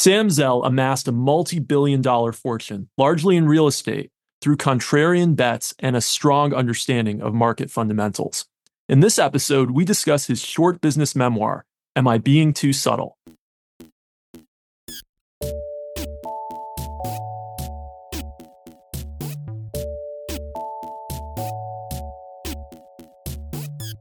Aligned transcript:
Sam 0.00 0.30
Zell 0.30 0.64
amassed 0.64 1.08
a 1.08 1.12
multi 1.12 1.58
billion 1.58 2.00
dollar 2.00 2.32
fortune, 2.32 2.88
largely 2.96 3.36
in 3.36 3.46
real 3.46 3.66
estate, 3.66 4.10
through 4.40 4.56
contrarian 4.56 5.36
bets 5.36 5.74
and 5.78 5.94
a 5.94 6.00
strong 6.00 6.54
understanding 6.54 7.20
of 7.20 7.34
market 7.34 7.70
fundamentals. 7.70 8.46
In 8.88 9.00
this 9.00 9.18
episode, 9.18 9.72
we 9.72 9.84
discuss 9.84 10.26
his 10.26 10.42
short 10.42 10.80
business 10.80 11.14
memoir, 11.14 11.66
Am 11.94 12.08
I 12.08 12.16
Being 12.16 12.54
Too 12.54 12.72
Subtle? 12.72 13.18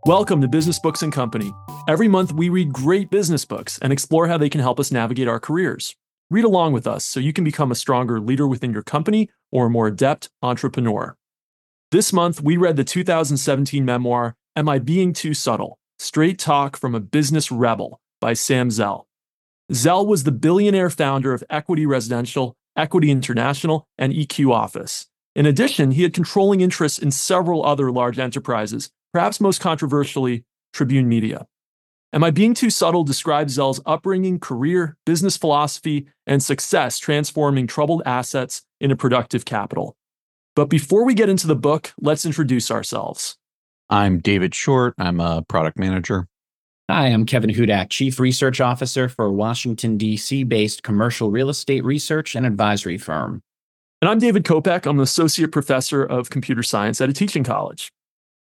Welcome 0.10 0.42
to 0.42 0.48
Business 0.48 0.80
Books 0.80 1.04
and 1.04 1.14
Company. 1.14 1.54
Every 1.88 2.08
month, 2.08 2.34
we 2.34 2.50
read 2.50 2.74
great 2.74 3.12
business 3.12 3.46
books 3.46 3.78
and 3.80 3.94
explore 3.94 4.28
how 4.28 4.40
they 4.40 4.50
can 4.50 4.60
help 4.60 4.80
us 4.80 4.92
navigate 4.92 5.28
our 5.28 5.40
careers. 5.40 5.96
Read 6.32 6.46
along 6.46 6.74
with 6.74 6.88
us 6.88 7.06
so 7.06 7.20
you 7.20 7.32
can 7.32 7.44
become 7.44 7.72
a 7.72 7.76
stronger 7.76 8.20
leader 8.20 8.48
within 8.48 8.74
your 8.74 8.82
company 8.82 9.30
or 9.52 9.68
a 9.68 9.70
more 9.70 9.86
adept 9.86 10.32
entrepreneur. 10.42 11.16
This 11.92 12.12
month, 12.12 12.42
we 12.42 12.58
read 12.58 12.76
the 12.76 12.84
2017 12.84 13.86
memoir, 13.86 14.36
Am 14.56 14.68
I 14.68 14.80
Being 14.80 15.14
Too 15.14 15.36
Subtle? 15.36 15.78
Straight 16.00 16.40
Talk 16.40 16.76
from 16.76 16.96
a 16.96 17.00
Business 17.00 17.52
Rebel 17.52 18.02
by 18.20 18.34
Sam 18.34 18.72
Zell. 18.72 19.06
Zell 19.72 20.08
was 20.08 20.24
the 20.24 20.32
billionaire 20.32 20.90
founder 20.90 21.34
of 21.34 21.44
Equity 21.52 21.86
Residential, 21.86 22.56
Equity 22.76 23.12
International, 23.12 23.86
and 23.96 24.12
EQ 24.12 24.52
Office. 24.52 25.06
In 25.36 25.46
addition, 25.46 25.92
he 25.92 26.02
had 26.02 26.16
controlling 26.16 26.62
interests 26.62 26.98
in 26.98 27.12
several 27.12 27.64
other 27.64 27.92
large 27.92 28.18
enterprises 28.18 28.90
perhaps 29.14 29.42
most 29.42 29.62
controversially, 29.62 30.44
Tribune 30.74 31.08
Media. 31.08 31.46
Am 32.12 32.24
I 32.24 32.32
being 32.32 32.54
too 32.56 32.70
subtle 32.70 33.04
describes 33.04 33.54
Zell's 33.54 33.82
upbringing, 33.86 34.40
career, 34.40 34.98
business 35.06 35.38
philosophy, 35.38 36.08
and 36.26 36.42
success 36.42 36.98
transforming 36.98 37.68
troubled 37.68 38.02
assets 38.06 38.64
into 38.82 38.96
productive 38.96 39.46
capital. 39.46 39.96
But 40.56 40.70
before 40.70 41.06
we 41.06 41.14
get 41.14 41.30
into 41.30 41.48
the 41.48 41.56
book, 41.56 41.94
let's 42.02 42.26
introduce 42.26 42.72
ourselves. 42.72 43.38
I'm 43.90 44.20
David 44.20 44.56
Short. 44.56 44.94
I'm 44.98 45.20
a 45.20 45.44
product 45.44 45.78
manager. 45.78 46.28
Hi, 46.90 47.08
I'm 47.08 47.28
Kevin 47.28 47.52
Hudak, 47.52 47.90
Chief 47.90 48.20
Research 48.20 48.60
Officer 48.60 49.08
for 49.08 49.26
a 49.26 49.32
Washington, 49.32 49.96
D.C. 49.96 50.44
based 50.44 50.82
commercial 50.82 51.30
real 51.30 51.50
estate 51.50 51.86
research 51.86 52.36
and 52.36 52.46
advisory 52.48 52.98
firm. 52.98 53.42
And 54.02 54.10
I'm 54.10 54.18
David 54.18 54.44
Kopec. 54.44 54.88
I'm 54.88 54.98
an 54.98 55.04
Associate 55.04 55.52
Professor 55.52 56.04
of 56.04 56.32
Computer 56.32 56.64
Science 56.64 57.00
at 57.00 57.10
a 57.10 57.14
teaching 57.14 57.44
college. 57.44 57.92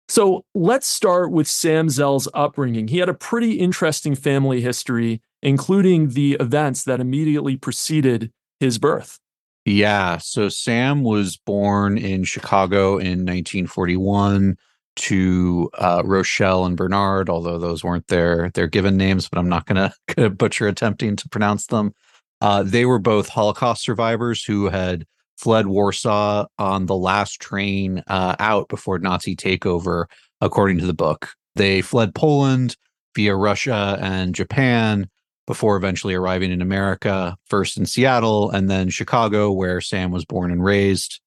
So 0.08 0.44
let's 0.54 0.86
start 0.86 1.32
with 1.32 1.48
Sam 1.48 1.88
Zell's 1.88 2.28
upbringing. 2.32 2.88
He 2.88 2.98
had 2.98 3.08
a 3.08 3.14
pretty 3.14 3.54
interesting 3.54 4.14
family 4.14 4.60
history, 4.60 5.20
including 5.42 6.10
the 6.10 6.36
events 6.38 6.84
that 6.84 7.00
immediately 7.00 7.56
preceded 7.56 8.32
his 8.60 8.78
birth. 8.78 9.18
Yeah. 9.64 10.18
So 10.18 10.48
Sam 10.48 11.02
was 11.02 11.36
born 11.36 11.98
in 11.98 12.22
Chicago 12.22 12.98
in 12.98 13.26
1941 13.26 14.56
to 14.96 15.70
uh, 15.76 16.02
Rochelle 16.04 16.64
and 16.64 16.76
Bernard, 16.76 17.28
although 17.28 17.58
those 17.58 17.82
weren't 17.82 18.06
their 18.06 18.50
their 18.54 18.68
given 18.68 18.96
names, 18.96 19.28
but 19.28 19.38
I'm 19.38 19.48
not 19.48 19.66
going 19.66 19.90
to 20.16 20.30
butcher 20.30 20.68
attempting 20.68 21.16
to 21.16 21.28
pronounce 21.28 21.66
them. 21.66 21.92
Uh, 22.40 22.62
they 22.62 22.84
were 22.84 22.98
both 22.98 23.28
Holocaust 23.28 23.82
survivors 23.82 24.44
who 24.44 24.68
had 24.68 25.04
fled 25.36 25.66
Warsaw 25.66 26.46
on 26.58 26.86
the 26.86 26.96
last 26.96 27.40
train 27.40 28.02
uh, 28.06 28.36
out 28.38 28.68
before 28.68 28.98
Nazi 28.98 29.36
takeover, 29.36 30.06
according 30.40 30.78
to 30.78 30.86
the 30.86 30.94
book. 30.94 31.30
They 31.54 31.82
fled 31.82 32.14
Poland 32.14 32.76
via 33.14 33.34
Russia 33.34 33.98
and 34.00 34.34
Japan 34.34 35.08
before 35.46 35.76
eventually 35.76 36.14
arriving 36.14 36.50
in 36.50 36.60
America, 36.60 37.36
first 37.46 37.78
in 37.78 37.86
Seattle 37.86 38.50
and 38.50 38.68
then 38.68 38.90
Chicago, 38.90 39.52
where 39.52 39.80
Sam 39.80 40.10
was 40.10 40.24
born 40.24 40.50
and 40.50 40.62
raised. 40.62 41.20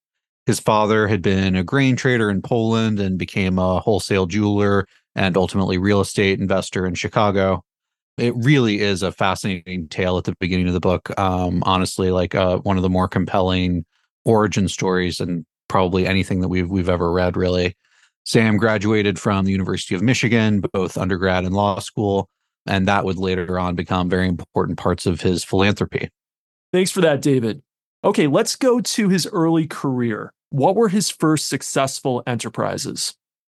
His 0.46 0.60
father 0.60 1.08
had 1.08 1.22
been 1.22 1.56
a 1.56 1.64
grain 1.64 1.96
trader 1.96 2.30
in 2.30 2.42
Poland 2.42 3.00
and 3.00 3.18
became 3.18 3.58
a 3.58 3.80
wholesale 3.80 4.26
jeweler 4.26 4.88
and 5.16 5.38
ultimately 5.38 5.78
real 5.78 6.02
estate 6.02 6.40
investor 6.40 6.86
in 6.86 6.96
Chicago. 6.96 7.64
It 8.18 8.34
really 8.36 8.82
is 8.82 9.02
a 9.02 9.12
fascinating 9.12 9.88
tale 9.88 10.18
at 10.18 10.26
the 10.26 10.36
beginning 10.40 10.68
of 10.68 10.74
the 10.74 10.80
book. 10.80 11.18
Um, 11.18 11.64
honestly, 11.66 12.12
like 12.12 12.36
uh, 12.36 12.58
one 12.60 12.78
of 12.78 12.84
the 12.84 12.90
more 12.90 13.08
compelling 13.08 13.86
origin 14.26 14.68
stories 14.68 15.20
and 15.20 15.46
probably 15.68 16.06
anything 16.06 16.42
that 16.42 16.50
we've 16.50 16.70
we've 16.70 16.90
ever 16.90 17.12
read 17.12 17.38
really. 17.38 17.76
Sam 18.26 18.58
graduated 18.58 19.18
from 19.18 19.46
the 19.46 19.52
University 19.52 19.96
of 19.96 20.02
Michigan, 20.02 20.62
both 20.74 20.98
undergrad 20.98 21.46
and 21.46 21.56
law 21.56 21.80
school, 21.80 22.30
and 22.68 22.88
that 22.88 23.06
would 23.06 23.18
later 23.18 23.60
on 23.60 23.76
become 23.76 24.10
very 24.10 24.28
important 24.28 24.78
parts 24.78 25.06
of 25.06 25.22
his 25.22 25.44
philanthropy. 25.44 26.10
Thanks 26.72 26.92
for 26.92 27.02
that, 27.02 27.22
David. 27.22 27.64
Okay, 28.04 28.28
let's 28.28 28.56
go 28.56 28.80
to 28.80 29.10
his 29.10 29.28
early 29.28 29.68
career. 29.68 30.32
What 30.52 30.76
were 30.76 30.90
his 30.90 31.10
first 31.10 31.48
successful 31.48 32.24
enterprises? 32.28 33.16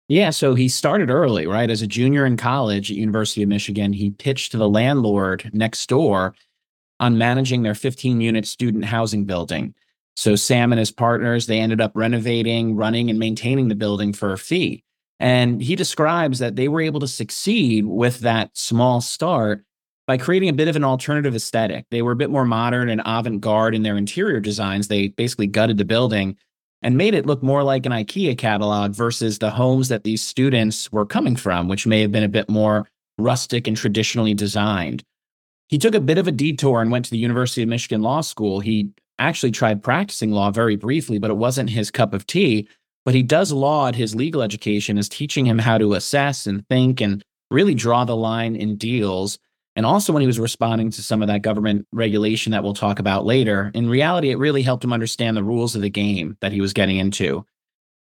Yeah, 0.08 0.32
so 0.32 0.56
he 0.56 0.70
started 0.70 1.10
early, 1.10 1.46
right? 1.46 1.70
As 1.70 1.82
a 1.82 1.88
junior 1.88 2.26
in 2.26 2.36
college 2.36 2.90
at 2.90 2.98
University 2.98 3.44
of 3.44 3.50
Michigan, 3.50 3.94
he 3.94 4.12
pitched 4.12 4.52
to 4.52 4.58
the 4.58 4.70
landlord 4.70 5.50
next 5.54 5.88
door 5.88 6.34
on 7.00 7.18
managing 7.18 7.62
their 7.62 7.76
15 7.76 8.20
unit 8.20 8.48
student 8.48 8.86
housing 8.86 9.26
building. 9.26 9.76
So 10.16 10.36
Sam 10.36 10.72
and 10.72 10.80
his 10.80 10.92
partners, 10.92 11.48
they 11.48 11.60
ended 11.60 11.80
up 11.82 11.92
renovating, 11.96 12.76
running, 12.76 13.10
and 13.10 13.20
maintaining 13.20 13.70
the 13.70 13.76
building 13.76 14.12
for 14.14 14.34
a 14.34 14.38
fee. 14.38 14.84
And 15.20 15.62
he 15.62 15.76
describes 15.76 16.40
that 16.40 16.56
they 16.56 16.68
were 16.68 16.82
able 16.82 17.00
to 17.02 17.08
succeed 17.08 17.86
with 17.86 18.20
that 18.20 18.58
small 18.58 19.02
start 19.02 19.64
by 20.08 20.18
creating 20.18 20.50
a 20.50 20.54
bit 20.54 20.68
of 20.68 20.76
an 20.76 20.84
alternative 20.84 21.36
aesthetic. 21.36 21.86
They 21.92 22.02
were 22.02 22.14
a 22.14 22.18
bit 22.18 22.30
more 22.30 22.46
modern 22.46 22.90
and 22.90 23.02
avant 23.06 23.42
garde 23.42 23.76
in 23.76 23.84
their 23.84 23.98
interior 23.98 24.40
designs. 24.40 24.88
They 24.88 25.10
basically 25.10 25.48
gutted 25.48 25.78
the 25.78 25.86
building 25.86 26.38
and 26.82 26.98
made 26.98 27.14
it 27.14 27.26
look 27.26 27.44
more 27.44 27.64
like 27.64 27.86
an 27.86 27.92
IKEA 27.92 28.38
catalog 28.38 28.94
versus 28.94 29.40
the 29.40 29.52
homes 29.52 29.90
that 29.90 30.04
these 30.04 30.24
students 30.24 30.92
were 30.92 31.06
coming 31.06 31.36
from, 31.36 31.68
which 31.68 31.86
may 31.86 32.02
have 32.02 32.12
been 32.12 32.24
a 32.24 32.30
bit 32.30 32.50
more 32.50 32.88
rustic 33.18 33.68
and 33.68 33.76
traditionally 33.76 34.34
designed. 34.34 35.04
He 35.68 35.78
took 35.78 35.94
a 35.94 36.00
bit 36.00 36.18
of 36.18 36.28
a 36.28 36.32
detour 36.32 36.82
and 36.82 36.90
went 36.90 37.06
to 37.06 37.12
the 37.12 37.18
University 37.18 37.62
of 37.62 37.70
Michigan 37.70 38.02
Law 38.02 38.22
School. 38.22 38.62
He 38.62 38.90
actually 39.20 39.52
tried 39.52 39.84
practicing 39.84 40.32
law 40.32 40.50
very 40.50 40.76
briefly, 40.76 41.20
but 41.20 41.30
it 41.30 41.38
wasn't 41.38 41.70
his 41.70 41.92
cup 41.92 42.14
of 42.14 42.26
tea. 42.26 42.68
But 43.06 43.16
he 43.16 43.24
does 43.24 43.52
laud 43.52 43.96
his 43.96 44.16
legal 44.16 44.42
education 44.42 44.98
as 44.98 45.10
teaching 45.10 45.46
him 45.46 45.60
how 45.60 45.78
to 45.78 45.94
assess 45.94 46.48
and 46.48 46.68
think 46.68 47.02
and 47.02 47.24
really 47.52 47.74
draw 47.76 48.06
the 48.06 48.16
line 48.16 48.56
in 48.56 48.76
deals. 48.76 49.38
And 49.76 49.86
also, 49.86 50.12
when 50.12 50.22
he 50.22 50.28
was 50.28 50.40
responding 50.40 50.92
to 50.92 51.04
some 51.04 51.22
of 51.22 51.28
that 51.28 51.42
government 51.42 51.88
regulation 51.92 52.52
that 52.52 52.64
we'll 52.64 52.74
talk 52.74 53.00
about 53.00 53.26
later, 53.26 53.72
in 53.74 53.90
reality, 53.90 54.32
it 54.32 54.38
really 54.38 54.62
helped 54.62 54.84
him 54.84 54.94
understand 54.94 55.38
the 55.38 55.44
rules 55.44 55.76
of 55.76 55.82
the 55.82 55.90
game 55.90 56.38
that 56.42 56.52
he 56.52 56.60
was 56.60 56.74
getting 56.74 56.98
into. 56.98 57.46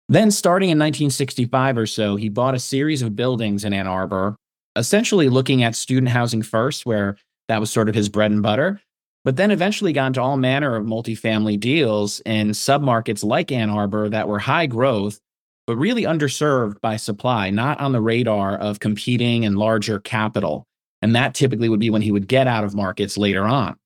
Then, 0.09 0.31
starting 0.31 0.71
in 0.71 0.79
1965 0.79 1.79
or 1.79 1.87
so, 1.87 2.17
he 2.17 2.29
bought 2.29 2.55
a 2.55 2.59
series 2.59 3.03
of 3.03 3.15
buildings 3.15 3.65
in 3.65 3.73
Ann 3.73 3.87
Arbor, 3.87 4.37
essentially 4.75 5.29
looking 5.29 5.63
at 5.63 5.77
student 5.77 6.09
housing 6.09 6.43
first, 6.43 6.85
where 6.87 7.17
that 7.49 7.61
was 7.61 7.71
sort 7.71 7.89
of 7.89 7.95
his 7.95 8.09
bread 8.09 8.31
and 8.31 8.43
butter 8.43 8.81
but 9.29 9.37
then 9.37 9.51
eventually 9.51 9.93
got 9.93 10.07
into 10.07 10.23
all 10.23 10.39
manner 10.39 10.75
of 10.75 10.87
multifamily 10.87 11.61
deals 11.61 12.21
in 12.21 12.49
submarkets 12.53 13.23
like 13.23 13.53
Ann 13.53 13.69
Arbor 13.69 14.09
that 14.09 14.27
were 14.27 14.39
high 14.39 14.65
growth, 14.65 15.21
but 15.67 15.77
really 15.77 16.05
underserved 16.05 16.81
by 16.81 16.97
supply, 16.97 17.51
not 17.51 17.79
on 17.79 17.93
the 17.93 18.01
radar 18.01 18.57
of 18.57 18.81
competing 18.81 19.45
and 19.45 19.59
larger 19.59 20.01
capital. 20.01 20.65
And 21.03 21.15
that 21.15 21.35
typically 21.35 21.69
would 21.69 21.79
be 21.79 21.91
when 21.91 22.01
he 22.01 22.11
would 22.11 22.27
get 22.27 22.47
out 22.47 22.65
of 22.65 22.75
markets 22.75 23.19
later 23.19 23.45
on. 23.45 23.77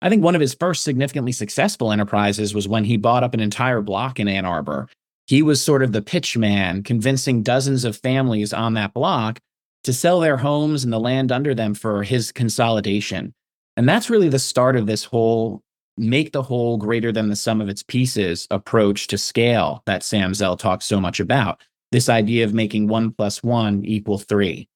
I 0.00 0.08
think 0.08 0.24
one 0.24 0.34
of 0.34 0.40
his 0.40 0.54
first 0.54 0.84
significantly 0.84 1.32
successful 1.32 1.92
enterprises 1.92 2.54
was 2.54 2.66
when 2.66 2.84
he 2.84 2.96
bought 2.96 3.24
up 3.24 3.34
an 3.34 3.40
entire 3.40 3.82
block 3.82 4.18
in 4.18 4.26
Ann 4.26 4.46
Arbor. 4.46 4.88
He 5.26 5.42
was 5.42 5.60
sort 5.60 5.82
of 5.82 5.92
the 5.92 6.00
pitch 6.00 6.34
man, 6.38 6.82
convincing 6.82 7.42
dozens 7.42 7.84
of 7.84 7.98
families 7.98 8.54
on 8.54 8.72
that 8.72 8.94
block 8.94 9.38
to 9.84 9.92
sell 9.92 10.20
their 10.20 10.38
homes 10.38 10.82
and 10.82 10.90
the 10.90 10.98
land 10.98 11.30
under 11.30 11.54
them 11.54 11.74
for 11.74 12.04
his 12.04 12.32
consolidation. 12.32 13.34
And 13.78 13.88
that's 13.88 14.10
really 14.10 14.28
the 14.28 14.40
start 14.40 14.74
of 14.74 14.88
this 14.88 15.04
whole 15.04 15.62
make 15.96 16.32
the 16.32 16.42
whole 16.42 16.78
greater 16.78 17.12
than 17.12 17.28
the 17.28 17.36
sum 17.36 17.60
of 17.60 17.68
its 17.68 17.84
pieces 17.84 18.48
approach 18.50 19.06
to 19.06 19.16
scale 19.16 19.84
that 19.86 20.02
Sam 20.02 20.34
Zell 20.34 20.56
talks 20.56 20.84
so 20.84 21.00
much 21.00 21.20
about. 21.20 21.62
This 21.92 22.08
idea 22.08 22.44
of 22.44 22.52
making 22.52 22.88
one 22.88 23.12
plus 23.12 23.40
one 23.40 23.84
equal 23.84 24.18
three. 24.18 24.68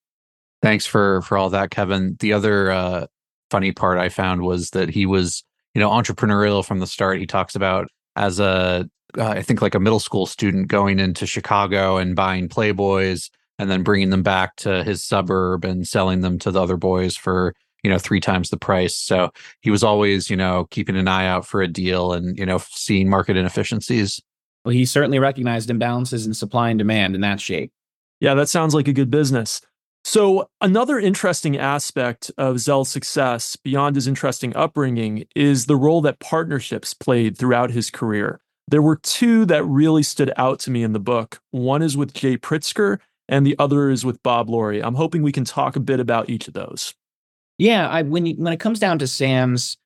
Thanks 0.62 0.86
for 0.86 1.20
for 1.22 1.36
all 1.36 1.50
that, 1.50 1.72
Kevin. 1.72 2.16
The 2.20 2.32
other 2.32 2.70
uh, 2.70 3.06
funny 3.50 3.72
part 3.72 3.98
I 3.98 4.08
found 4.08 4.42
was 4.42 4.70
that 4.70 4.88
he 4.88 5.04
was, 5.04 5.42
you 5.74 5.80
know, 5.80 5.90
entrepreneurial 5.90 6.64
from 6.64 6.78
the 6.78 6.86
start. 6.86 7.18
He 7.18 7.26
talks 7.26 7.56
about 7.56 7.88
as 8.14 8.38
a, 8.38 8.88
uh, 9.18 9.24
I 9.24 9.42
think 9.42 9.60
like 9.60 9.74
a 9.74 9.80
middle 9.80 9.98
school 9.98 10.26
student 10.26 10.68
going 10.68 11.00
into 11.00 11.26
Chicago 11.26 11.96
and 11.96 12.14
buying 12.14 12.48
Playboys 12.48 13.30
and 13.58 13.68
then 13.68 13.82
bringing 13.82 14.10
them 14.10 14.22
back 14.22 14.54
to 14.58 14.84
his 14.84 15.04
suburb 15.04 15.64
and 15.64 15.88
selling 15.88 16.20
them 16.20 16.38
to 16.38 16.52
the 16.52 16.62
other 16.62 16.76
boys 16.76 17.16
for 17.16 17.52
you 17.82 17.90
know 17.90 17.98
three 17.98 18.20
times 18.20 18.50
the 18.50 18.56
price 18.56 18.94
so 18.96 19.30
he 19.60 19.70
was 19.70 19.82
always 19.82 20.30
you 20.30 20.36
know 20.36 20.66
keeping 20.70 20.96
an 20.96 21.08
eye 21.08 21.26
out 21.26 21.46
for 21.46 21.62
a 21.62 21.68
deal 21.68 22.12
and 22.12 22.38
you 22.38 22.46
know 22.46 22.58
seeing 22.70 23.08
market 23.08 23.36
inefficiencies 23.36 24.20
well 24.64 24.72
he 24.72 24.84
certainly 24.84 25.18
recognized 25.18 25.68
imbalances 25.68 26.26
in 26.26 26.34
supply 26.34 26.70
and 26.70 26.78
demand 26.78 27.14
in 27.14 27.20
that 27.20 27.40
shape 27.40 27.72
yeah 28.20 28.34
that 28.34 28.48
sounds 28.48 28.74
like 28.74 28.88
a 28.88 28.92
good 28.92 29.10
business 29.10 29.60
So, 30.04 30.48
another 30.60 30.98
interesting 30.98 31.56
aspect 31.56 32.30
of 32.36 32.58
Zell's 32.58 32.90
success 32.90 33.54
beyond 33.56 33.94
his 33.94 34.08
interesting 34.08 34.54
upbringing 34.56 35.26
is 35.36 35.66
the 35.66 35.76
role 35.76 36.00
that 36.02 36.18
partnerships 36.18 36.92
played 36.92 37.38
throughout 37.38 37.70
his 37.70 37.88
career. 37.88 38.40
There 38.66 38.82
were 38.82 38.96
two 38.96 39.44
that 39.46 39.64
really 39.64 40.02
stood 40.02 40.32
out 40.36 40.58
to 40.60 40.70
me 40.72 40.82
in 40.82 40.92
the 40.92 40.98
book. 40.98 41.40
One 41.52 41.82
is 41.82 41.96
with 41.96 42.14
Jay 42.14 42.36
Pritzker, 42.36 42.98
and 43.28 43.46
the 43.46 43.54
other 43.60 43.90
is 43.90 44.04
with 44.04 44.20
Bob 44.24 44.48
Lurie. 44.48 44.82
I'm 44.82 44.96
hoping 44.96 45.22
we 45.22 45.30
can 45.32 45.44
talk 45.44 45.76
a 45.76 45.80
bit 45.80 46.00
about 46.00 46.28
each 46.28 46.48
of 46.48 46.54
those. 46.54 46.94
Yeah, 47.58 47.88
I, 47.88 48.02
when 48.02 48.26
when 48.36 48.52
it 48.52 48.60
comes 48.60 48.78
down 48.80 48.98
to 48.98 49.06
Sam's 49.06 49.76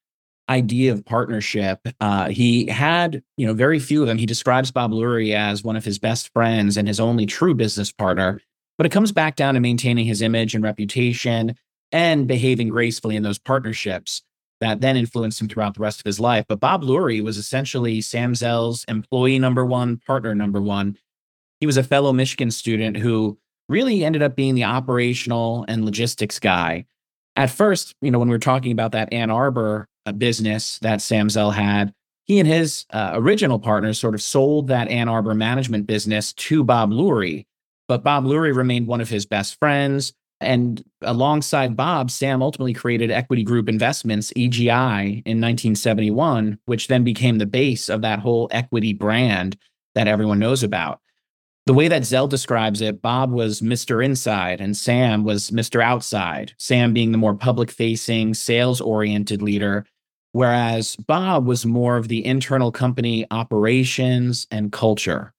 idea 0.49 0.93
of 0.93 1.05
partnership, 1.05 1.81
uh, 2.01 2.29
he 2.29 2.67
had 2.67 3.23
you 3.37 3.47
know 3.47 3.55
very 3.55 3.79
few 3.79 4.03
of 4.03 4.09
them. 4.09 4.19
He 4.19 4.27
describes 4.27 4.71
Bob 4.71 4.93
Lurie 4.93 5.35
as 5.35 5.63
one 5.63 5.77
of 5.77 5.85
his 5.85 5.99
best 5.99 6.33
friends 6.33 6.77
and 6.77 6.89
his 6.89 7.01
only 7.01 7.27
true 7.27 7.55
business 7.55 7.93
partner. 7.93 8.41
But 8.79 8.87
it 8.87 8.93
comes 8.93 9.13
back 9.13 9.37
down 9.37 9.55
to 9.55 9.61
maintaining 9.61 10.07
his 10.07 10.23
image 10.23 10.55
and 10.55 10.63
reputation 10.63 11.57
and 11.93 12.27
behaving 12.27 12.69
gracefully 12.69 13.17
in 13.17 13.23
those 13.23 13.39
partnerships 13.39 14.23
that 14.61 14.81
then 14.81 14.97
influenced 14.97 15.41
him 15.41 15.49
throughout 15.49 15.75
the 15.75 15.81
rest 15.81 16.01
of 16.01 16.07
his 16.07 16.21
life. 16.21 16.45
But 16.49 16.61
Bob 16.61 16.83
Lurie 16.83 17.23
was 17.23 17.37
essentially 17.37 18.01
Sam 18.01 18.35
Zell's 18.35 18.85
employee 18.89 19.39
number 19.39 19.65
one, 19.65 19.99
partner 20.07 20.35
number 20.35 20.61
one. 20.61 20.97
He 21.61 21.67
was 21.67 21.77
a 21.77 21.83
fellow 21.83 22.13
Michigan 22.13 22.51
student 22.51 22.97
who 22.97 23.39
really 23.69 24.05
ended 24.05 24.23
up 24.23 24.37
being 24.37 24.55
the 24.55 24.65
operational 24.65 25.65
and 25.69 25.85
logistics 25.85 26.39
guy. 26.39 26.87
At 27.37 27.51
first, 27.51 27.95
you 28.01 28.11
know, 28.11 28.19
when 28.19 28.29
we 28.29 28.35
were 28.35 28.39
talking 28.39 28.73
about 28.73 28.93
that 28.93 29.13
Ann 29.13 29.31
Arbor 29.31 29.87
uh, 30.07 30.13
business 30.13 30.79
that 30.81 31.03
Sam 31.03 31.29
Zell 31.29 31.51
had, 31.51 31.93
he 32.25 32.41
and 32.41 32.49
his 32.49 32.87
uh, 32.91 33.13
original 33.15 33.59
partners 33.59 34.01
sort 34.01 34.15
of 34.15 34.23
sold 34.23 34.69
that 34.69 34.89
Ann 34.89 35.09
Arbor 35.09 35.35
management 35.35 35.87
business 35.87 36.33
to 36.33 36.65
Bob 36.65 36.91
Lurie. 36.91 37.45
But 37.89 38.03
Bob 38.03 38.25
Lurie 38.25 38.55
remained 38.55 38.89
one 38.89 39.01
of 39.01 39.09
his 39.09 39.27
best 39.27 39.59
friends. 39.61 40.13
And 40.41 40.83
alongside 41.03 41.77
Bob, 41.77 42.11
Sam 42.11 42.43
ultimately 42.43 42.75
created 42.75 43.11
Equity 43.11 43.43
Group 43.43 43.69
Investments, 43.69 44.33
EGI, 44.37 45.23
in 45.25 45.41
1971, 45.41 46.59
which 46.67 46.89
then 46.89 47.05
became 47.05 47.39
the 47.39 47.47
base 47.47 47.89
of 47.89 48.03
that 48.03 48.19
whole 48.19 48.49
equity 48.51 48.93
brand 48.93 49.57
that 49.95 50.09
everyone 50.09 50.39
knows 50.39 50.63
about. 50.63 51.01
The 51.67 51.75
way 51.75 51.89
that 51.89 52.05
Zell 52.05 52.29
describes 52.29 52.81
it, 52.81 53.03
Bob 53.03 53.33
was 53.33 53.61
Mr. 53.61 54.05
Inside 54.05 54.61
and 54.61 54.77
Sam 54.77 55.25
was 55.25 55.51
Mr. 55.51 55.83
Outside, 55.83 56.53
Sam 56.59 56.93
being 56.93 57.11
the 57.11 57.19
more 57.19 57.35
public 57.35 57.73
facing, 57.73 58.35
sales 58.35 58.81
oriented 58.81 59.43
leader, 59.43 59.85
whereas 60.31 60.95
Bob 60.95 61.45
was 61.45 61.67
more 61.67 61.97
of 61.97 62.07
the 62.07 62.25
internal 62.25 62.71
company 62.71 63.27
operations 63.33 64.47
and 64.53 64.71
culture. 64.71 65.33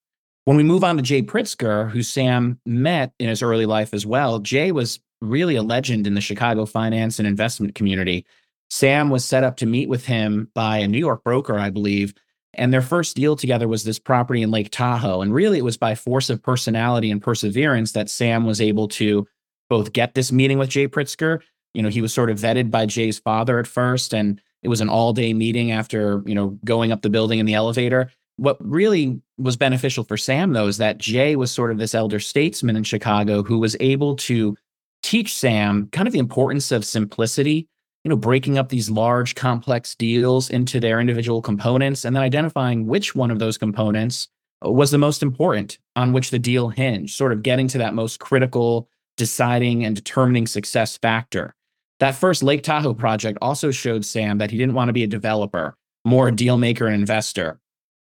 When 0.43 0.57
we 0.57 0.63
move 0.63 0.83
on 0.83 0.97
to 0.97 1.01
Jay 1.01 1.21
Pritzker, 1.21 1.89
who 1.91 2.03
Sam 2.03 2.59
met 2.65 3.13
in 3.19 3.29
his 3.29 3.41
early 3.41 3.65
life 3.65 3.93
as 3.93 4.05
well, 4.05 4.39
Jay 4.39 4.73
was 4.73 4.99
really 5.21 5.55
a 5.55 5.63
legend 5.63 6.07
in 6.07 6.13
the 6.13 6.21
Chicago 6.21 6.65
finance 6.65 7.19
and 7.19 7.27
investment 7.27 7.73
community. 7.73 8.25
Sam 8.69 9.09
was 9.09 9.23
set 9.23 9.45
up 9.45 9.55
to 9.57 9.65
meet 9.65 9.87
with 9.87 10.05
him 10.05 10.51
by 10.53 10.79
a 10.79 10.89
New 10.89 10.99
York 10.99 11.23
broker, 11.23 11.57
I 11.57 11.69
believe. 11.69 12.13
And 12.53 12.73
their 12.73 12.81
first 12.81 13.15
deal 13.15 13.35
together 13.35 13.67
was 13.67 13.83
this 13.83 13.99
property 13.99 14.41
in 14.41 14.51
Lake 14.51 14.69
Tahoe. 14.71 15.21
And 15.21 15.33
really, 15.33 15.59
it 15.59 15.63
was 15.63 15.77
by 15.77 15.95
force 15.95 16.29
of 16.29 16.41
personality 16.41 17.11
and 17.11 17.21
perseverance 17.21 17.91
that 17.91 18.09
Sam 18.09 18.45
was 18.45 18.61
able 18.61 18.87
to 18.89 19.27
both 19.69 19.93
get 19.93 20.13
this 20.13 20.31
meeting 20.31 20.57
with 20.57 20.69
Jay 20.69 20.87
Pritzker. 20.87 21.41
You 21.73 21.83
know, 21.83 21.89
he 21.89 22.01
was 22.01 22.13
sort 22.13 22.29
of 22.29 22.39
vetted 22.39 22.71
by 22.71 22.85
Jay's 22.85 23.19
father 23.19 23.59
at 23.59 23.67
first, 23.67 24.13
and 24.13 24.41
it 24.63 24.69
was 24.69 24.81
an 24.81 24.89
all 24.89 25.13
day 25.13 25.33
meeting 25.33 25.71
after, 25.71 26.23
you 26.25 26.33
know, 26.33 26.57
going 26.65 26.91
up 26.91 27.01
the 27.01 27.09
building 27.09 27.39
in 27.39 27.45
the 27.45 27.53
elevator. 27.53 28.11
What 28.37 28.57
really 28.59 29.21
was 29.37 29.57
beneficial 29.57 30.03
for 30.03 30.17
Sam, 30.17 30.53
though, 30.53 30.67
is 30.67 30.77
that 30.77 30.97
Jay 30.97 31.35
was 31.35 31.51
sort 31.51 31.71
of 31.71 31.77
this 31.77 31.93
elder 31.93 32.19
statesman 32.19 32.75
in 32.75 32.83
Chicago 32.83 33.43
who 33.43 33.59
was 33.59 33.75
able 33.79 34.15
to 34.17 34.55
teach 35.03 35.35
Sam 35.35 35.89
kind 35.91 36.07
of 36.07 36.13
the 36.13 36.19
importance 36.19 36.71
of 36.71 36.85
simplicity, 36.85 37.67
you 38.03 38.09
know, 38.09 38.15
breaking 38.15 38.57
up 38.57 38.69
these 38.69 38.89
large, 38.89 39.35
complex 39.35 39.95
deals 39.95 40.49
into 40.49 40.79
their 40.79 40.99
individual 40.99 41.41
components 41.41 42.05
and 42.05 42.15
then 42.15 42.23
identifying 42.23 42.85
which 42.85 43.15
one 43.15 43.31
of 43.31 43.39
those 43.39 43.57
components 43.57 44.27
was 44.61 44.91
the 44.91 44.97
most 44.97 45.21
important 45.21 45.77
on 45.95 46.13
which 46.13 46.31
the 46.31 46.39
deal 46.39 46.69
hinged, 46.69 47.15
sort 47.15 47.31
of 47.31 47.43
getting 47.43 47.67
to 47.67 47.77
that 47.77 47.93
most 47.93 48.19
critical, 48.19 48.89
deciding 49.17 49.85
and 49.85 49.95
determining 49.95 50.47
success 50.47 50.97
factor. 50.97 51.53
That 51.99 52.15
first 52.15 52.43
Lake 52.43 52.63
Tahoe 52.63 52.93
project 52.93 53.39
also 53.41 53.71
showed 53.71 54.05
Sam 54.05 54.37
that 54.37 54.51
he 54.51 54.57
didn't 54.57 54.75
want 54.75 54.89
to 54.89 54.93
be 54.93 55.03
a 55.03 55.07
developer, 55.07 55.75
more 56.05 56.27
a 56.27 56.31
deal 56.31 56.57
maker 56.57 56.85
and 56.85 56.95
investor. 56.95 57.59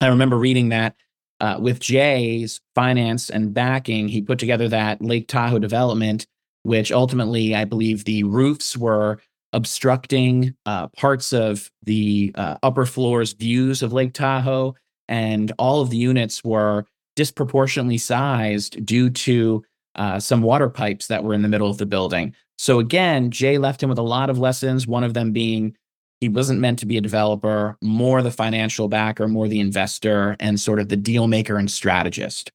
I 0.00 0.08
remember 0.08 0.36
reading 0.36 0.70
that 0.70 0.96
uh, 1.40 1.58
with 1.60 1.80
Jay's 1.80 2.60
finance 2.74 3.28
and 3.28 3.52
backing, 3.52 4.08
he 4.08 4.22
put 4.22 4.38
together 4.38 4.68
that 4.68 5.02
Lake 5.02 5.26
Tahoe 5.26 5.58
development, 5.58 6.26
which 6.62 6.92
ultimately, 6.92 7.54
I 7.54 7.64
believe, 7.64 8.04
the 8.04 8.22
roofs 8.22 8.76
were 8.76 9.18
obstructing 9.52 10.54
uh, 10.66 10.88
parts 10.88 11.32
of 11.32 11.70
the 11.82 12.32
uh, 12.34 12.56
upper 12.62 12.86
floors 12.86 13.32
views 13.32 13.82
of 13.82 13.92
Lake 13.92 14.12
Tahoe, 14.12 14.74
and 15.08 15.52
all 15.58 15.80
of 15.80 15.90
the 15.90 15.96
units 15.96 16.42
were 16.42 16.86
disproportionately 17.16 17.98
sized 17.98 18.84
due 18.86 19.10
to 19.10 19.62
uh, 19.96 20.18
some 20.18 20.42
water 20.42 20.70
pipes 20.70 21.06
that 21.08 21.22
were 21.22 21.34
in 21.34 21.42
the 21.42 21.48
middle 21.48 21.68
of 21.70 21.78
the 21.78 21.86
building. 21.86 22.34
So 22.56 22.78
again, 22.78 23.30
Jay 23.30 23.58
left 23.58 23.82
him 23.82 23.88
with 23.88 23.98
a 23.98 24.02
lot 24.02 24.30
of 24.30 24.38
lessons. 24.38 24.86
One 24.86 25.04
of 25.04 25.14
them 25.14 25.32
being 25.32 25.76
he 26.20 26.28
wasn't 26.28 26.60
meant 26.60 26.78
to 26.78 26.86
be 26.86 26.96
a 26.96 27.00
developer, 27.00 27.76
more 27.82 28.22
the 28.22 28.30
financial 28.30 28.86
backer, 28.86 29.26
more 29.26 29.48
the 29.48 29.58
investor, 29.58 30.36
and 30.38 30.60
sort 30.60 30.78
of 30.78 30.88
the 30.88 30.96
deal 30.96 31.26
maker 31.26 31.56
and 31.56 31.68
strategist. 31.68 32.52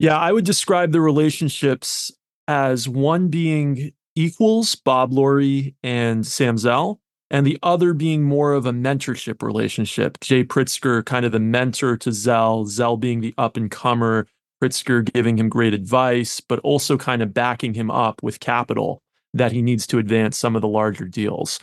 Yeah, 0.00 0.18
I 0.18 0.32
would 0.32 0.44
describe 0.44 0.90
the 0.90 1.00
relationships 1.00 2.10
as 2.48 2.88
one 2.88 3.28
being 3.28 3.92
equals, 4.14 4.74
Bob 4.74 5.12
Lurie 5.12 5.74
and 5.82 6.26
Sam 6.26 6.58
Zell, 6.58 7.00
and 7.30 7.46
the 7.46 7.58
other 7.62 7.94
being 7.94 8.22
more 8.22 8.52
of 8.52 8.66
a 8.66 8.72
mentorship 8.72 9.42
relationship. 9.42 10.18
Jay 10.20 10.44
Pritzker, 10.44 11.04
kind 11.04 11.26
of 11.26 11.32
the 11.32 11.40
mentor 11.40 11.96
to 11.96 12.12
Zell, 12.12 12.66
Zell 12.66 12.96
being 12.96 13.20
the 13.20 13.34
up 13.38 13.56
and 13.56 13.70
comer, 13.70 14.26
Pritzker 14.62 15.12
giving 15.12 15.38
him 15.38 15.48
great 15.48 15.74
advice, 15.74 16.40
but 16.40 16.60
also 16.60 16.96
kind 16.96 17.22
of 17.22 17.34
backing 17.34 17.74
him 17.74 17.90
up 17.90 18.22
with 18.22 18.40
capital 18.40 19.02
that 19.32 19.52
he 19.52 19.62
needs 19.62 19.86
to 19.88 19.98
advance 19.98 20.38
some 20.38 20.54
of 20.54 20.62
the 20.62 20.68
larger 20.68 21.06
deals. 21.06 21.58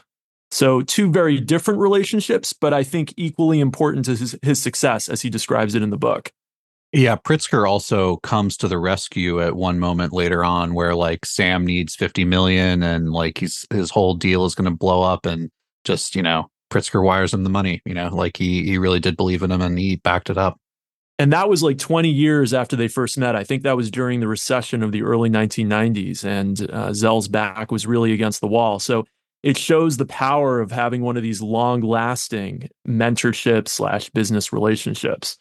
So, 0.51 0.81
two 0.81 1.09
very 1.09 1.39
different 1.39 1.79
relationships, 1.79 2.51
but 2.51 2.73
I 2.73 2.83
think 2.83 3.13
equally 3.15 3.61
important 3.61 4.03
to 4.05 4.11
his, 4.11 4.37
his 4.41 4.61
success 4.61 5.07
as 5.07 5.21
he 5.21 5.29
describes 5.29 5.75
it 5.75 5.81
in 5.81 5.89
the 5.89 5.97
book. 5.97 6.33
Yeah, 6.93 7.15
Pritzker 7.15 7.69
also 7.69 8.17
comes 8.17 8.57
to 8.57 8.67
the 8.67 8.77
rescue 8.77 9.41
at 9.41 9.55
one 9.55 9.79
moment 9.79 10.11
later 10.11 10.43
on 10.43 10.73
where 10.73 10.93
like 10.93 11.25
Sam 11.25 11.65
needs 11.65 11.95
50 11.95 12.25
million 12.25 12.83
and 12.83 13.13
like 13.13 13.37
he's 13.37 13.65
his 13.69 13.89
whole 13.89 14.13
deal 14.13 14.43
is 14.45 14.55
going 14.55 14.69
to 14.69 14.75
blow 14.75 15.01
up 15.01 15.25
and 15.25 15.49
just, 15.85 16.15
you 16.15 16.21
know, 16.21 16.49
Pritzker 16.69 17.01
wires 17.01 17.33
him 17.33 17.43
the 17.43 17.49
money, 17.49 17.81
you 17.85 17.93
know, 17.93 18.09
like 18.09 18.35
he 18.35 18.65
he 18.65 18.77
really 18.77 18.99
did 18.99 19.15
believe 19.15 19.41
in 19.41 19.51
him 19.51 19.61
and 19.61 19.79
he 19.79 19.97
backed 19.97 20.29
it 20.29 20.37
up. 20.37 20.57
And 21.17 21.31
that 21.31 21.47
was 21.47 21.63
like 21.63 21.77
20 21.77 22.09
years 22.09 22.53
after 22.53 22.75
they 22.75 22.87
first 22.89 23.17
met. 23.17 23.35
I 23.35 23.43
think 23.43 23.63
that 23.63 23.77
was 23.77 23.91
during 23.91 24.19
the 24.19 24.27
recession 24.27 24.83
of 24.83 24.91
the 24.91 25.03
early 25.03 25.29
1990s 25.29 26.25
and 26.25 26.69
uh, 26.71 26.93
Zell's 26.93 27.29
back 27.29 27.71
was 27.71 27.87
really 27.87 28.11
against 28.11 28.41
the 28.41 28.47
wall. 28.47 28.79
So 28.79 29.05
it 29.43 29.57
shows 29.57 29.95
the 29.95 30.05
power 30.05 30.59
of 30.59 30.71
having 30.71 31.01
one 31.03 31.15
of 31.15 31.23
these 31.23 31.41
long 31.41 31.81
lasting 31.81 32.69
mentorship 32.87 33.67
slash 33.67 34.09
business 34.09 34.51
relationships. 34.51 35.37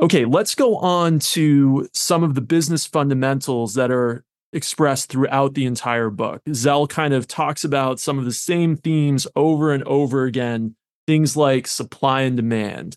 Okay, 0.00 0.24
let's 0.24 0.54
go 0.54 0.76
on 0.76 1.20
to 1.20 1.88
some 1.92 2.24
of 2.24 2.34
the 2.34 2.40
business 2.40 2.84
fundamentals 2.84 3.74
that 3.74 3.92
are 3.92 4.24
expressed 4.52 5.08
throughout 5.08 5.54
the 5.54 5.66
entire 5.66 6.10
book. 6.10 6.42
Zell 6.52 6.86
kind 6.86 7.14
of 7.14 7.28
talks 7.28 7.64
about 7.64 8.00
some 8.00 8.18
of 8.18 8.24
the 8.24 8.32
same 8.32 8.76
themes 8.76 9.26
over 9.36 9.72
and 9.72 9.84
over 9.84 10.24
again, 10.24 10.74
things 11.06 11.36
like 11.36 11.66
supply 11.66 12.22
and 12.22 12.36
demand. 12.36 12.96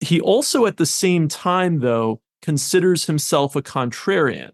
He 0.00 0.20
also, 0.20 0.64
at 0.66 0.76
the 0.76 0.86
same 0.86 1.28
time, 1.28 1.80
though, 1.80 2.20
considers 2.40 3.06
himself 3.06 3.56
a 3.56 3.62
contrarian. 3.62 4.52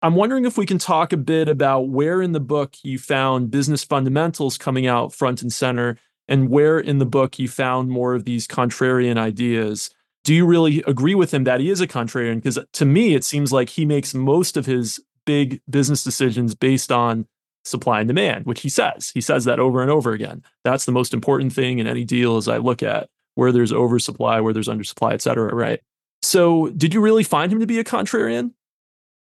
I'm 0.00 0.14
wondering 0.14 0.44
if 0.44 0.56
we 0.56 0.66
can 0.66 0.78
talk 0.78 1.12
a 1.12 1.16
bit 1.16 1.48
about 1.48 1.88
where 1.88 2.22
in 2.22 2.32
the 2.32 2.40
book 2.40 2.76
you 2.82 2.98
found 2.98 3.50
business 3.50 3.82
fundamentals 3.82 4.56
coming 4.56 4.86
out 4.86 5.12
front 5.12 5.42
and 5.42 5.52
center, 5.52 5.98
and 6.28 6.48
where 6.48 6.78
in 6.78 6.98
the 6.98 7.06
book 7.06 7.38
you 7.38 7.48
found 7.48 7.90
more 7.90 8.14
of 8.14 8.24
these 8.24 8.46
contrarian 8.46 9.18
ideas. 9.18 9.90
Do 10.28 10.34
you 10.34 10.44
really 10.44 10.84
agree 10.86 11.14
with 11.14 11.32
him 11.32 11.44
that 11.44 11.58
he 11.58 11.70
is 11.70 11.80
a 11.80 11.86
contrarian? 11.86 12.34
Because 12.34 12.58
to 12.74 12.84
me, 12.84 13.14
it 13.14 13.24
seems 13.24 13.50
like 13.50 13.70
he 13.70 13.86
makes 13.86 14.12
most 14.12 14.58
of 14.58 14.66
his 14.66 15.00
big 15.24 15.62
business 15.70 16.04
decisions 16.04 16.54
based 16.54 16.92
on 16.92 17.26
supply 17.64 18.00
and 18.00 18.08
demand, 18.08 18.44
which 18.44 18.60
he 18.60 18.68
says. 18.68 19.10
He 19.14 19.22
says 19.22 19.46
that 19.46 19.58
over 19.58 19.80
and 19.80 19.90
over 19.90 20.12
again. 20.12 20.42
That's 20.64 20.84
the 20.84 20.92
most 20.92 21.14
important 21.14 21.54
thing 21.54 21.78
in 21.78 21.86
any 21.86 22.04
deal 22.04 22.36
as 22.36 22.46
I 22.46 22.58
look 22.58 22.82
at 22.82 23.08
where 23.36 23.52
there's 23.52 23.72
oversupply, 23.72 24.42
where 24.42 24.52
there's 24.52 24.68
undersupply, 24.68 25.14
et 25.14 25.22
cetera, 25.22 25.54
right? 25.54 25.80
So 26.20 26.68
did 26.76 26.92
you 26.92 27.00
really 27.00 27.24
find 27.24 27.50
him 27.50 27.60
to 27.60 27.66
be 27.66 27.78
a 27.78 27.84
contrarian? 27.84 28.52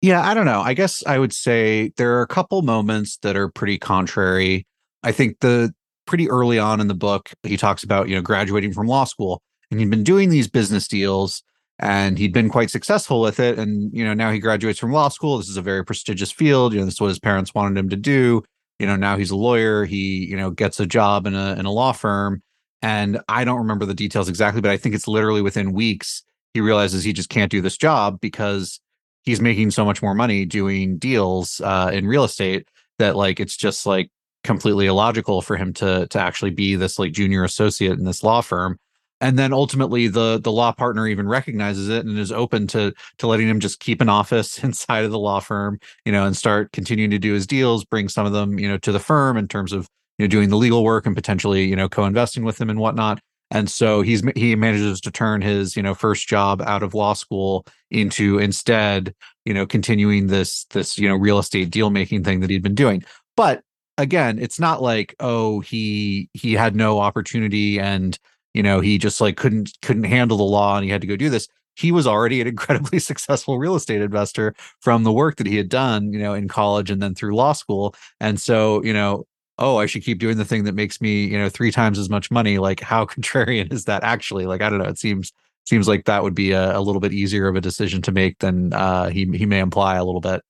Yeah, 0.02 0.28
I 0.28 0.34
don't 0.34 0.48
know. 0.48 0.62
I 0.62 0.74
guess 0.74 1.04
I 1.06 1.20
would 1.20 1.34
say 1.34 1.92
there 1.98 2.18
are 2.18 2.24
a 2.24 2.28
couple 2.28 2.64
moments 2.64 3.18
that 3.18 3.36
are 3.36 3.50
pretty 3.50 3.78
contrary. 3.78 4.66
I 5.04 5.12
think 5.12 5.38
the 5.42 5.72
pretty 6.08 6.28
early 6.32 6.58
on 6.58 6.82
in 6.82 6.88
the 6.88 6.96
book, 6.96 7.30
he 7.44 7.58
talks 7.58 7.84
about, 7.84 8.10
you 8.10 8.16
know, 8.16 8.24
graduating 8.24 8.74
from 8.74 8.88
law 8.88 9.04
school 9.04 9.44
and 9.72 9.80
he'd 9.80 9.90
been 9.90 10.04
doing 10.04 10.30
these 10.30 10.48
business 10.48 10.88
deals 10.88 11.44
and 11.80 12.18
he'd 12.18 12.34
been 12.34 12.50
quite 12.50 12.70
successful 12.70 13.22
with 13.22 13.40
it. 13.40 13.60
And 13.60 13.92
you 13.94 14.04
know, 14.04 14.14
now 14.14 14.32
he 14.32 14.40
graduates 14.40 14.80
from 14.80 14.92
law 14.92 15.10
school. 15.10 15.38
This 15.38 15.50
is 15.50 15.58
a 15.58 15.62
very 15.62 15.84
prestigious 15.84 16.32
field. 16.32 16.74
You 16.74 16.80
know, 16.80 16.86
this 16.86 16.96
is 16.96 17.02
what 17.02 17.10
his 17.10 17.20
parents 17.20 17.54
wanted 17.54 17.78
him 17.78 17.90
to 17.90 17.96
do. 17.96 18.44
You 18.80 18.88
know, 18.88 18.96
now 18.96 19.18
he's 19.18 19.32
a 19.32 19.36
lawyer. 19.36 19.86
He 19.86 20.26
you 20.26 20.38
know 20.38 20.52
gets 20.52 20.80
a 20.80 20.86
job 20.86 21.28
in 21.28 21.36
a 21.36 21.56
in 21.58 21.66
a 21.66 21.72
law 21.72 21.92
firm, 21.92 22.42
and 22.82 23.20
I 23.28 23.44
don't 23.44 23.60
remember 23.60 23.86
the 23.86 23.94
details 23.94 24.30
exactly, 24.30 24.62
but 24.62 24.72
I 24.72 24.78
think 24.78 24.96
it's 24.96 25.08
literally 25.08 25.42
within 25.42 25.74
weeks 25.74 26.24
he 26.56 26.62
realizes 26.62 27.04
he 27.04 27.12
just 27.12 27.30
can't 27.30 27.52
do 27.52 27.62
this 27.62 27.76
job 27.76 28.22
because 28.22 28.80
he's 29.24 29.42
making 29.42 29.72
so 29.72 29.84
much 29.84 30.02
more 30.02 30.16
money 30.16 30.46
doing 30.46 30.98
deals 30.98 31.60
uh, 31.60 31.92
in 31.92 32.08
real 32.08 32.24
estate 32.24 32.66
that 32.98 33.18
like 33.18 33.42
it's 33.42 33.58
just 33.58 33.86
like 33.86 34.10
completely 34.46 34.86
illogical 34.86 35.42
for 35.42 35.58
him 35.58 35.74
to 35.74 36.08
to 36.08 36.20
actually 36.20 36.52
be 36.52 36.76
this 36.76 36.98
like 36.98 37.12
junior 37.12 37.44
associate 37.44 38.00
in 38.00 38.06
this 38.06 38.24
law 38.24 38.40
firm 38.40 38.80
and 39.22 39.40
then 39.40 39.54
ultimately 39.54 40.08
the 40.08 40.40
the 40.40 40.52
law 40.52 40.72
partner 40.72 41.08
even 41.08 41.28
recognizes 41.28 41.90
it 41.90 42.06
and 42.06 42.18
is 42.18 42.32
open 42.32 42.68
to 42.68 42.94
to 43.18 43.28
letting 43.28 43.48
him 43.48 43.60
just 43.60 43.80
keep 43.80 44.02
an 44.02 44.10
office 44.10 44.58
inside 44.64 45.06
of 45.06 45.12
the 45.12 45.20
law 45.20 45.40
firm 45.40 45.80
you 46.06 46.12
know 46.12 46.26
and 46.26 46.36
start 46.36 46.72
continuing 46.72 47.12
to 47.12 47.20
do 47.20 47.34
his 47.34 47.48
deals 47.48 47.86
bring 47.86 48.10
some 48.10 48.26
of 48.26 48.34
them 48.34 48.60
you 48.60 48.68
know 48.68 48.78
to 48.78 48.92
the 48.92 49.00
firm 49.00 49.38
in 49.38 49.48
terms 49.48 49.72
of 49.72 49.88
you 50.18 50.26
know 50.26 50.30
doing 50.30 50.50
the 50.50 50.58
legal 50.58 50.84
work 50.84 51.06
and 51.06 51.16
potentially 51.16 51.66
you 51.66 51.76
know 51.76 51.90
co-investing 51.90 52.44
with 52.44 52.60
him 52.60 52.70
and 52.70 52.80
whatnot. 52.80 53.20
And 53.52 53.70
so 53.70 54.02
he's 54.02 54.24
he 54.36 54.56
manages 54.56 55.00
to 55.02 55.12
turn 55.12 55.42
his 55.42 55.76
you 55.76 55.84
know 55.84 55.94
first 55.94 56.28
job 56.28 56.62
out 56.62 56.84
of 56.84 56.94
law 56.94 57.14
school 57.14 57.66
into 57.92 58.40
instead 58.40 59.14
you 59.46 59.54
know 59.54 59.66
continuing 59.66 60.28
this 60.28 60.66
this 60.66 60.98
you 60.98 61.08
know 61.08 61.16
real 61.16 61.40
estate 61.40 61.70
deal 61.70 61.90
making 61.90 62.24
thing 62.24 62.40
that 62.40 62.50
he'd 62.50 62.64
been 62.64 62.76
doing. 62.76 63.04
But 63.38 63.62
again 63.98 64.40
it's 64.40 64.60
not 64.60 64.82
like 64.82 65.16
oh 65.20 65.62
he 65.62 66.30
he 66.34 66.54
had 66.54 66.76
no 66.76 67.00
opportunity 67.00 67.80
and 67.80 68.18
you 68.56 68.64
know 68.64 68.80
he 68.80 68.98
just 68.98 69.22
like 69.22 69.38
couldn't 69.38 69.72
couldn't 69.82 70.06
handle 70.06 70.38
the 70.38 70.44
law 70.44 70.76
and 70.76 70.86
he 70.86 70.92
had 70.92 71.02
to 71.02 71.08
go 71.08 71.16
do 71.16 71.30
this 71.30 71.48
he 71.76 71.92
was 71.92 72.08
already 72.08 72.42
an 72.42 72.48
incredibly 72.56 73.00
successful 73.00 73.60
real 73.60 73.76
estate 73.76 74.02
investor 74.02 74.56
from 74.80 75.04
the 75.04 75.12
work 75.12 75.36
that 75.36 75.48
he 75.48 75.58
had 75.58 75.70
done 75.70 76.12
you 76.14 76.20
know 76.20 76.34
in 76.34 76.48
college 76.48 76.90
and 76.90 77.02
then 77.02 77.14
through 77.14 77.36
law 77.36 77.54
school 77.54 77.94
and 78.20 78.40
so 78.40 78.84
you 78.84 78.94
know 78.94 79.26
oh, 79.58 79.78
I 79.78 79.86
should 79.86 80.04
keep 80.04 80.20
doing 80.20 80.38
the 80.38 80.46
thing 80.46 80.66
that 80.66 80.76
makes 80.76 81.00
me, 81.00 81.26
you 81.26 81.38
know, 81.38 81.50
three 81.50 81.72
times 81.72 81.98
as 81.98 82.10
much 82.10 82.30
money. 82.30 82.58
Like, 82.58 82.82
how 82.82 83.06
contrarian 83.06 83.72
is 83.72 83.86
that 83.86 84.04
actually? 84.04 84.46
Like, 84.46 84.62
I 84.62 84.70
don't 84.70 84.80
know. 84.80 84.90
It 84.90 85.00
seems 85.00 85.32
seems 85.66 85.88
like 85.88 86.06
that 86.06 86.22
would 86.22 86.36
be 86.36 86.52
a, 86.52 86.78
a 86.78 86.82
little 86.82 87.00
bit 87.00 87.12
easier 87.12 87.48
of 87.48 87.56
a 87.56 87.62
decision 87.62 88.02
to 88.04 88.12
make 88.12 88.40
than 88.40 88.74
uh, 88.74 89.10
he 89.10 89.26
he 89.34 89.46
may 89.46 89.60
imply 89.60 89.96
a 89.96 90.04
little 90.04 90.22
bit. 90.22 90.42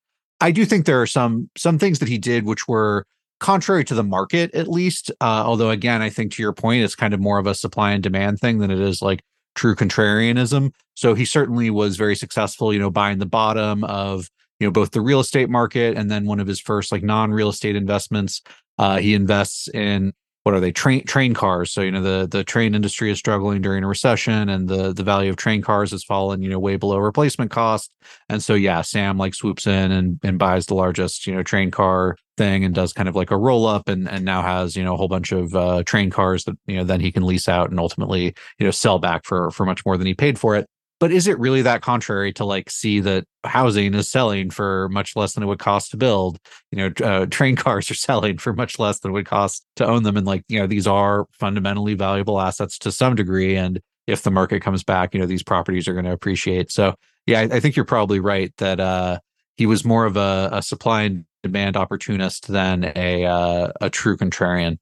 I 0.41 0.51
do 0.51 0.65
think 0.65 0.85
there 0.85 1.01
are 1.01 1.07
some 1.07 1.49
some 1.55 1.79
things 1.79 1.99
that 1.99 2.09
he 2.09 2.17
did 2.17 2.45
which 2.45 2.67
were 2.67 3.05
contrary 3.39 3.83
to 3.85 3.95
the 3.95 4.03
market, 4.03 4.53
at 4.53 4.67
least. 4.67 5.11
Uh, 5.21 5.43
although, 5.45 5.69
again, 5.69 6.01
I 6.01 6.09
think 6.09 6.33
to 6.33 6.41
your 6.41 6.53
point, 6.53 6.83
it's 6.83 6.95
kind 6.95 7.13
of 7.13 7.19
more 7.19 7.37
of 7.37 7.47
a 7.47 7.55
supply 7.55 7.91
and 7.91 8.01
demand 8.01 8.39
thing 8.39 8.59
than 8.59 8.71
it 8.71 8.79
is 8.79 9.01
like 9.01 9.21
true 9.55 9.75
contrarianism. 9.75 10.71
So 10.95 11.13
he 11.13 11.25
certainly 11.25 11.69
was 11.69 11.97
very 11.97 12.15
successful, 12.15 12.73
you 12.73 12.79
know, 12.79 12.89
buying 12.89 13.19
the 13.19 13.25
bottom 13.25 13.83
of 13.83 14.29
you 14.59 14.67
know 14.67 14.71
both 14.71 14.91
the 14.91 15.01
real 15.01 15.19
estate 15.19 15.49
market 15.49 15.97
and 15.97 16.09
then 16.09 16.25
one 16.25 16.39
of 16.39 16.47
his 16.47 16.61
first 16.61 16.89
like 16.89 17.03
non-real 17.03 17.49
estate 17.49 17.75
investments 17.75 18.41
uh, 18.77 18.97
he 18.97 19.13
invests 19.13 19.67
in 19.69 20.13
what 20.43 20.53
are 20.53 20.59
they 20.59 20.71
train 20.71 21.03
train 21.05 21.33
cars? 21.33 21.71
So 21.71 21.81
you 21.81 21.91
know 21.91 22.03
the 22.03 22.27
the 22.27 22.43
train 22.43 22.75
industry 22.75 23.09
is 23.09 23.17
struggling 23.17 23.63
during 23.63 23.83
a 23.83 23.87
recession, 23.87 24.47
and 24.47 24.67
the 24.67 24.93
the 24.93 25.01
value 25.01 25.31
of 25.31 25.37
train 25.37 25.63
cars 25.63 25.89
has 25.89 26.03
fallen 26.03 26.43
you 26.43 26.49
know 26.49 26.59
way 26.59 26.75
below 26.75 26.99
replacement 26.99 27.49
cost. 27.49 27.91
And 28.29 28.43
so 28.43 28.53
yeah, 28.53 28.81
Sam 28.81 29.17
like 29.17 29.33
swoops 29.33 29.65
in 29.65 29.91
and 29.91 30.19
and 30.23 30.37
buys 30.37 30.67
the 30.67 30.75
largest 30.75 31.25
you 31.25 31.33
know 31.33 31.41
train 31.41 31.71
car 31.71 32.15
thing 32.37 32.63
and 32.63 32.75
does 32.75 32.93
kind 32.93 33.09
of 33.09 33.15
like 33.15 33.31
a 33.31 33.37
roll 33.37 33.65
up 33.65 33.87
and 33.87 34.09
and 34.09 34.25
now 34.25 34.41
has 34.41 34.75
you 34.75 34.83
know 34.83 34.93
a 34.93 34.97
whole 34.97 35.07
bunch 35.07 35.31
of 35.31 35.55
uh, 35.55 35.83
train 35.83 36.09
cars 36.09 36.43
that 36.45 36.57
you 36.67 36.75
know 36.75 36.83
then 36.83 36.99
he 36.99 37.11
can 37.11 37.23
lease 37.23 37.47
out 37.47 37.69
and 37.69 37.79
ultimately 37.79 38.33
you 38.59 38.65
know 38.65 38.71
sell 38.71 38.99
back 38.99 39.25
for 39.25 39.51
for 39.51 39.65
much 39.65 39.85
more 39.85 39.97
than 39.97 40.07
he 40.07 40.13
paid 40.13 40.39
for 40.39 40.55
it. 40.55 40.65
But 40.97 41.11
is 41.11 41.27
it 41.27 41.37
really 41.39 41.61
that 41.61 41.81
contrary 41.81 42.31
to 42.33 42.45
like 42.45 42.69
see 42.69 43.01
that 43.01 43.25
housing 43.43 43.93
is 43.93 44.09
selling 44.09 44.49
for 44.49 44.87
much 44.89 45.15
less 45.15 45.33
than 45.33 45.43
it 45.43 45.47
would 45.47 45.59
cost 45.59 45.91
to 45.91 45.97
build? 45.97 46.39
You 46.71 46.77
know 46.77 47.05
uh, 47.05 47.25
train 47.27 47.55
cars 47.65 47.89
are 47.91 47.95
selling 47.95 48.37
for 48.37 48.53
much 48.53 48.79
less 48.79 48.99
than 48.99 49.11
it 49.11 49.13
would 49.13 49.25
cost 49.25 49.65
to 49.77 49.85
own 49.85 50.03
them. 50.03 50.17
And 50.17 50.27
like 50.27 50.43
you 50.47 50.59
know 50.59 50.67
these 50.67 50.87
are 50.87 51.25
fundamentally 51.31 51.93
valuable 51.93 52.39
assets 52.39 52.77
to 52.79 52.91
some 52.91 53.15
degree. 53.15 53.55
And 53.55 53.81
if 54.07 54.21
the 54.21 54.31
market 54.31 54.61
comes 54.61 54.83
back 54.83 55.13
you 55.13 55.19
know 55.19 55.25
these 55.25 55.43
properties 55.43 55.87
are 55.87 55.93
going 55.93 56.05
to 56.05 56.11
appreciate. 56.11 56.71
So 56.71 56.95
yeah 57.25 57.41
I, 57.41 57.43
I, 57.43 57.59
think 57.59 57.75
you're 57.75 57.85
probably 57.85 58.19
right 58.19 58.53
that 58.57 58.79
uh 58.79 59.19
he 59.57 59.65
was 59.65 59.85
more 59.85 60.05
of 60.05 60.17
a, 60.17 60.49
a 60.51 60.61
supply 60.61 61.03
and 61.03 61.25
demand 61.45 61.77
opportunist 61.77 62.47
than 62.47 62.91
a 62.95 63.25
uh, 63.25 63.71
a 63.81 63.89
true 63.89 64.17
contrarian 64.17 64.77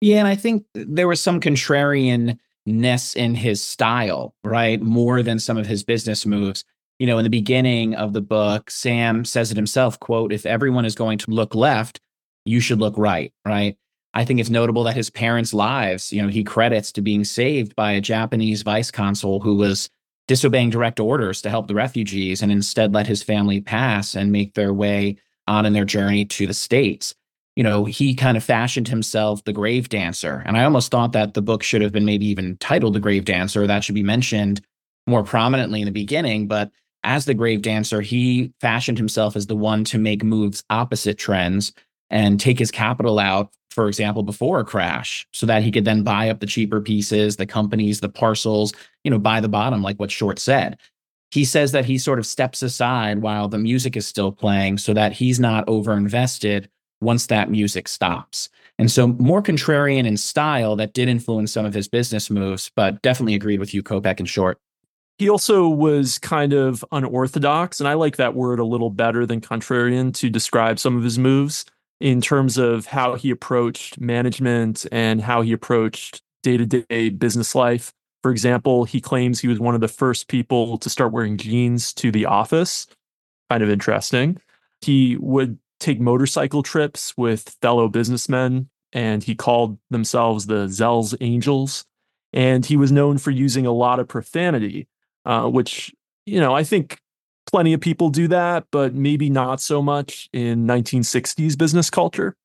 yeah 0.00 0.18
and 0.18 0.28
i 0.28 0.34
think 0.34 0.64
there 0.74 1.08
was 1.08 1.20
some 1.20 1.40
contrarianness 1.40 2.36
in 3.16 3.34
his 3.34 3.62
style, 3.62 4.34
right? 4.44 4.80
More 4.80 5.22
than 5.22 5.38
some 5.38 5.56
of 5.56 5.66
his 5.66 5.84
business 5.84 6.26
moves. 6.26 6.64
You 6.98 7.06
know, 7.06 7.18
in 7.18 7.24
the 7.24 7.30
beginning 7.30 7.94
of 7.94 8.12
the 8.12 8.20
book, 8.20 8.70
Sam 8.70 9.24
says 9.24 9.50
it 9.50 9.56
himself, 9.56 9.98
quote, 9.98 10.32
if 10.32 10.46
everyone 10.46 10.84
is 10.84 10.94
going 10.94 11.18
to 11.18 11.30
look 11.30 11.54
left, 11.54 12.00
you 12.44 12.60
should 12.60 12.78
look 12.78 12.96
right, 12.96 13.32
right? 13.44 13.76
I 14.14 14.24
think 14.24 14.40
it's 14.40 14.50
notable 14.50 14.84
that 14.84 14.94
his 14.94 15.10
parents' 15.10 15.54
lives, 15.54 16.12
you 16.12 16.20
know, 16.20 16.28
he 16.28 16.44
credits 16.44 16.92
to 16.92 17.00
being 17.00 17.24
saved 17.24 17.74
by 17.74 17.92
a 17.92 18.00
Japanese 18.00 18.62
vice 18.62 18.90
consul 18.90 19.40
who 19.40 19.56
was 19.56 19.88
disobeying 20.28 20.70
direct 20.70 21.00
orders 21.00 21.42
to 21.42 21.50
help 21.50 21.66
the 21.66 21.74
refugees 21.74 22.42
and 22.42 22.52
instead 22.52 22.94
let 22.94 23.06
his 23.06 23.22
family 23.22 23.60
pass 23.60 24.14
and 24.14 24.30
make 24.30 24.54
their 24.54 24.72
way 24.72 25.16
on 25.46 25.66
in 25.66 25.72
their 25.72 25.84
journey 25.84 26.24
to 26.24 26.46
the 26.46 26.54
States 26.54 27.14
you 27.56 27.62
know, 27.62 27.84
he 27.84 28.14
kind 28.14 28.36
of 28.36 28.44
fashioned 28.44 28.88
himself 28.88 29.44
the 29.44 29.52
grave 29.52 29.88
dancer. 29.88 30.42
And 30.46 30.56
I 30.56 30.64
almost 30.64 30.90
thought 30.90 31.12
that 31.12 31.34
the 31.34 31.42
book 31.42 31.62
should 31.62 31.82
have 31.82 31.92
been 31.92 32.04
maybe 32.04 32.26
even 32.26 32.56
titled 32.58 32.94
The 32.94 33.00
Grave 33.00 33.24
Dancer. 33.24 33.66
That 33.66 33.84
should 33.84 33.94
be 33.94 34.02
mentioned 34.02 34.62
more 35.06 35.22
prominently 35.22 35.80
in 35.80 35.86
the 35.86 35.92
beginning. 35.92 36.46
But 36.46 36.70
as 37.04 37.24
the 37.24 37.34
grave 37.34 37.62
dancer, 37.62 38.00
he 38.00 38.52
fashioned 38.60 38.96
himself 38.96 39.36
as 39.36 39.48
the 39.48 39.56
one 39.56 39.84
to 39.84 39.98
make 39.98 40.22
moves 40.22 40.62
opposite 40.70 41.18
trends 41.18 41.72
and 42.10 42.38
take 42.38 42.58
his 42.58 42.70
capital 42.70 43.18
out, 43.18 43.52
for 43.70 43.88
example, 43.88 44.22
before 44.22 44.60
a 44.60 44.64
crash, 44.64 45.26
so 45.32 45.44
that 45.46 45.62
he 45.62 45.72
could 45.72 45.84
then 45.84 46.04
buy 46.04 46.30
up 46.30 46.40
the 46.40 46.46
cheaper 46.46 46.80
pieces, 46.80 47.36
the 47.36 47.46
companies, 47.46 48.00
the 48.00 48.08
parcels, 48.08 48.72
you 49.02 49.10
know, 49.10 49.18
buy 49.18 49.40
the 49.40 49.48
bottom, 49.48 49.82
like 49.82 49.98
what 49.98 50.10
Short 50.10 50.38
said. 50.38 50.78
He 51.32 51.46
says 51.46 51.72
that 51.72 51.86
he 51.86 51.96
sort 51.96 52.18
of 52.18 52.26
steps 52.26 52.62
aside 52.62 53.22
while 53.22 53.48
the 53.48 53.58
music 53.58 53.96
is 53.96 54.06
still 54.06 54.30
playing 54.30 54.76
so 54.76 54.92
that 54.92 55.12
he's 55.12 55.40
not 55.40 55.66
overinvested 55.66 56.66
once 57.00 57.26
that 57.26 57.50
music 57.50 57.88
stops. 57.88 58.50
And 58.78 58.90
so, 58.90 59.08
more 59.08 59.42
contrarian 59.42 60.06
in 60.06 60.16
style, 60.16 60.76
that 60.76 60.92
did 60.92 61.08
influence 61.08 61.52
some 61.52 61.64
of 61.64 61.74
his 61.74 61.88
business 61.88 62.30
moves, 62.30 62.70
but 62.76 63.00
definitely 63.02 63.34
agreed 63.34 63.60
with 63.60 63.72
you, 63.72 63.82
Kopec, 63.82 64.20
in 64.20 64.26
short. 64.26 64.58
He 65.18 65.28
also 65.28 65.68
was 65.68 66.18
kind 66.18 66.52
of 66.52 66.84
unorthodox, 66.92 67.80
and 67.80 67.88
I 67.88 67.94
like 67.94 68.16
that 68.16 68.34
word 68.34 68.58
a 68.58 68.64
little 68.64 68.90
better 68.90 69.24
than 69.24 69.40
contrarian 69.40 70.14
to 70.14 70.28
describe 70.28 70.78
some 70.78 70.96
of 70.96 71.02
his 71.02 71.18
moves 71.18 71.64
in 72.00 72.20
terms 72.20 72.58
of 72.58 72.86
how 72.86 73.14
he 73.14 73.30
approached 73.30 74.00
management 74.00 74.84
and 74.90 75.22
how 75.22 75.42
he 75.42 75.52
approached 75.52 76.20
day 76.42 76.56
to 76.56 76.66
day 76.66 77.08
business 77.10 77.54
life. 77.54 77.92
For 78.22 78.30
example, 78.30 78.84
he 78.84 79.00
claims 79.00 79.40
he 79.40 79.48
was 79.48 79.58
one 79.58 79.74
of 79.74 79.80
the 79.80 79.88
first 79.88 80.28
people 80.28 80.78
to 80.78 80.88
start 80.88 81.12
wearing 81.12 81.36
jeans 81.36 81.92
to 81.94 82.12
the 82.12 82.26
office. 82.26 82.86
Kind 83.50 83.62
of 83.62 83.70
interesting. 83.70 84.40
He 84.80 85.16
would 85.18 85.58
take 85.80 86.00
motorcycle 86.00 86.62
trips 86.62 87.14
with 87.16 87.56
fellow 87.60 87.88
businessmen, 87.88 88.68
and 88.92 89.24
he 89.24 89.34
called 89.34 89.78
themselves 89.90 90.46
the 90.46 90.68
Zell's 90.68 91.14
Angels. 91.20 91.84
And 92.32 92.64
he 92.64 92.76
was 92.76 92.92
known 92.92 93.18
for 93.18 93.30
using 93.30 93.66
a 93.66 93.72
lot 93.72 93.98
of 93.98 94.08
profanity, 94.08 94.88
uh, 95.26 95.48
which, 95.48 95.92
you 96.24 96.40
know, 96.40 96.54
I 96.54 96.64
think 96.64 96.98
plenty 97.50 97.72
of 97.72 97.80
people 97.80 98.08
do 98.08 98.28
that, 98.28 98.64
but 98.70 98.94
maybe 98.94 99.28
not 99.28 99.60
so 99.60 99.82
much 99.82 100.28
in 100.32 100.66
1960s 100.66 101.58
business 101.58 101.90
culture. 101.90 102.36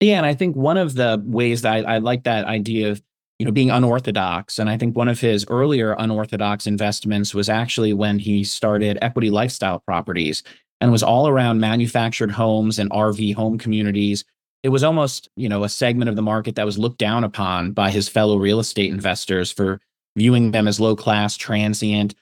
Yeah, 0.00 0.16
and 0.16 0.26
I 0.26 0.34
think 0.34 0.56
one 0.56 0.78
of 0.78 0.94
the 0.94 1.22
ways 1.24 1.62
that 1.62 1.86
I, 1.86 1.94
I 1.94 1.98
like 1.98 2.24
that 2.24 2.46
idea 2.46 2.90
of 2.90 3.02
you 3.38 3.46
know 3.46 3.52
being 3.52 3.70
unorthodox, 3.70 4.58
and 4.58 4.70
I 4.70 4.76
think 4.76 4.96
one 4.96 5.08
of 5.08 5.20
his 5.20 5.44
earlier 5.48 5.94
unorthodox 5.98 6.66
investments 6.66 7.34
was 7.34 7.48
actually 7.48 7.92
when 7.92 8.18
he 8.18 8.44
started 8.44 8.98
Equity 9.02 9.30
Lifestyle 9.30 9.80
Properties, 9.80 10.42
and 10.80 10.92
was 10.92 11.02
all 11.02 11.28
around 11.28 11.60
manufactured 11.60 12.30
homes 12.30 12.78
and 12.78 12.90
RV 12.90 13.34
home 13.34 13.58
communities. 13.58 14.24
It 14.62 14.68
was 14.70 14.84
almost, 14.84 15.28
you 15.36 15.48
know, 15.48 15.64
a 15.64 15.68
segment 15.68 16.08
of 16.08 16.16
the 16.16 16.22
market 16.22 16.54
that 16.56 16.66
was 16.66 16.78
looked 16.78 16.98
down 16.98 17.24
upon 17.24 17.72
by 17.72 17.90
his 17.90 18.08
fellow 18.08 18.36
real 18.38 18.60
estate 18.60 18.90
investors 18.90 19.50
for 19.50 19.80
viewing 20.16 20.52
them 20.52 20.68
as 20.68 20.80
low 20.80 20.96
class, 20.96 21.36
transient. 21.36 22.14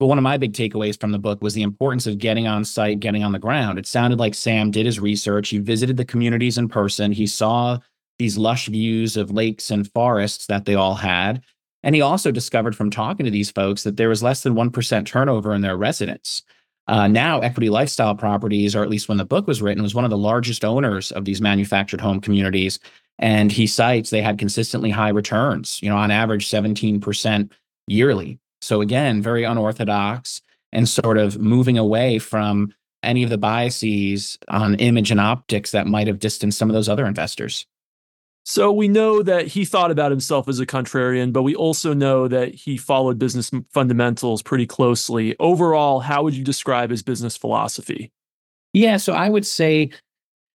But 0.00 0.06
one 0.06 0.18
of 0.18 0.24
my 0.24 0.36
big 0.36 0.52
takeaways 0.52 1.00
from 1.00 1.12
the 1.12 1.18
book 1.18 1.40
was 1.40 1.54
the 1.54 1.62
importance 1.62 2.06
of 2.06 2.18
getting 2.18 2.48
on 2.48 2.64
site, 2.64 3.00
getting 3.00 3.22
on 3.22 3.32
the 3.32 3.38
ground. 3.38 3.78
It 3.78 3.86
sounded 3.86 4.18
like 4.18 4.34
Sam 4.34 4.70
did 4.70 4.86
his 4.86 4.98
research. 4.98 5.50
He 5.50 5.58
visited 5.58 5.96
the 5.96 6.04
communities 6.04 6.58
in 6.58 6.68
person. 6.68 7.12
He 7.12 7.26
saw 7.26 7.78
these 8.18 8.38
lush 8.38 8.68
views 8.68 9.16
of 9.16 9.30
lakes 9.30 9.70
and 9.70 9.90
forests 9.92 10.46
that 10.46 10.64
they 10.64 10.74
all 10.74 10.94
had. 10.94 11.42
And 11.82 11.94
he 11.94 12.00
also 12.00 12.30
discovered 12.30 12.74
from 12.74 12.90
talking 12.90 13.24
to 13.24 13.30
these 13.30 13.50
folks 13.50 13.82
that 13.82 13.96
there 13.96 14.08
was 14.08 14.22
less 14.22 14.42
than 14.42 14.54
1% 14.54 15.06
turnover 15.06 15.54
in 15.54 15.60
their 15.60 15.76
residents. 15.76 16.42
Uh, 16.86 17.08
now, 17.08 17.40
Equity 17.40 17.70
Lifestyle 17.70 18.14
Properties, 18.14 18.76
or 18.76 18.82
at 18.82 18.90
least 18.90 19.08
when 19.08 19.18
the 19.18 19.24
book 19.24 19.46
was 19.46 19.62
written, 19.62 19.82
was 19.82 19.94
one 19.94 20.04
of 20.04 20.10
the 20.10 20.18
largest 20.18 20.64
owners 20.64 21.12
of 21.12 21.24
these 21.24 21.40
manufactured 21.40 22.00
home 22.00 22.20
communities. 22.20 22.78
And 23.18 23.52
he 23.52 23.66
cites 23.66 24.10
they 24.10 24.22
had 24.22 24.38
consistently 24.38 24.90
high 24.90 25.10
returns, 25.10 25.80
you 25.82 25.88
know, 25.88 25.96
on 25.96 26.10
average 26.10 26.48
17% 26.48 27.50
yearly. 27.86 28.38
So 28.60 28.80
again, 28.80 29.22
very 29.22 29.44
unorthodox 29.44 30.40
and 30.72 30.88
sort 30.88 31.18
of 31.18 31.38
moving 31.38 31.78
away 31.78 32.18
from 32.18 32.74
any 33.02 33.22
of 33.22 33.30
the 33.30 33.38
biases 33.38 34.38
on 34.48 34.74
image 34.76 35.10
and 35.10 35.20
optics 35.20 35.70
that 35.70 35.86
might 35.86 36.06
have 36.06 36.18
distanced 36.18 36.58
some 36.58 36.70
of 36.70 36.74
those 36.74 36.88
other 36.88 37.06
investors. 37.06 37.66
So 38.46 38.70
we 38.70 38.88
know 38.88 39.22
that 39.22 39.46
he 39.46 39.64
thought 39.64 39.90
about 39.90 40.10
himself 40.10 40.48
as 40.48 40.60
a 40.60 40.66
contrarian, 40.66 41.32
but 41.32 41.42
we 41.42 41.54
also 41.54 41.94
know 41.94 42.28
that 42.28 42.54
he 42.54 42.76
followed 42.76 43.18
business 43.18 43.50
fundamentals 43.72 44.42
pretty 44.42 44.66
closely. 44.66 45.34
Overall, 45.40 46.00
how 46.00 46.22
would 46.22 46.34
you 46.34 46.44
describe 46.44 46.90
his 46.90 47.02
business 47.02 47.38
philosophy? 47.38 48.12
Yeah, 48.74 48.98
so 48.98 49.14
I 49.14 49.30
would 49.30 49.46
say 49.46 49.88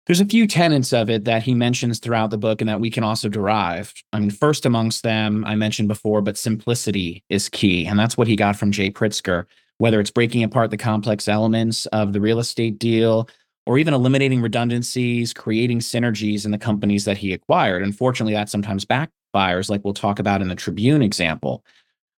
there's 0.06 0.20
a 0.20 0.26
few 0.26 0.48
tenets 0.48 0.92
of 0.92 1.10
it 1.10 1.24
that 1.26 1.44
he 1.44 1.54
mentions 1.54 2.00
throughout 2.00 2.30
the 2.30 2.38
book 2.38 2.62
and 2.62 2.70
that 2.70 2.82
we 2.82 2.90
can 2.90 3.06
also 3.06 3.30
derive. 3.30 3.94
I 4.12 4.20
mean, 4.20 4.32
first 4.32 4.66
amongst 4.66 5.04
them, 5.04 5.46
I 5.46 5.56
mentioned 5.56 5.88
before, 5.88 6.22
but 6.22 6.38
simplicity 6.38 7.24
is 7.30 7.48
key. 7.48 7.86
And 7.86 7.98
that's 7.98 8.18
what 8.18 8.28
he 8.28 8.36
got 8.36 8.58
from 8.58 8.72
Jay 8.74 8.92
Pritzker, 8.92 9.46
whether 9.78 10.02
it's 10.02 10.12
breaking 10.12 10.44
apart 10.44 10.72
the 10.72 10.78
complex 10.78 11.30
elements 11.30 11.86
of 11.88 12.12
the 12.12 12.20
real 12.20 12.40
estate 12.40 12.80
deal 12.80 13.30
or 13.68 13.78
even 13.78 13.94
eliminating 13.94 14.42
redundancies, 14.42 15.34
creating 15.34 15.80
synergies 15.80 16.46
in 16.46 16.52
the 16.52 16.58
companies 16.58 17.04
that 17.04 17.18
he 17.18 17.34
acquired. 17.34 17.84
Unfortunately, 17.84 18.34
that 18.34 18.50
sometimes 18.50 18.86
backfires, 18.86 19.70
like 19.70 19.84
we'll 19.84 19.94
talk 19.94 20.20
about 20.20 20.42
in 20.42 20.48
the 20.48 20.56
Tribune 20.56 21.02
example. 21.02 21.66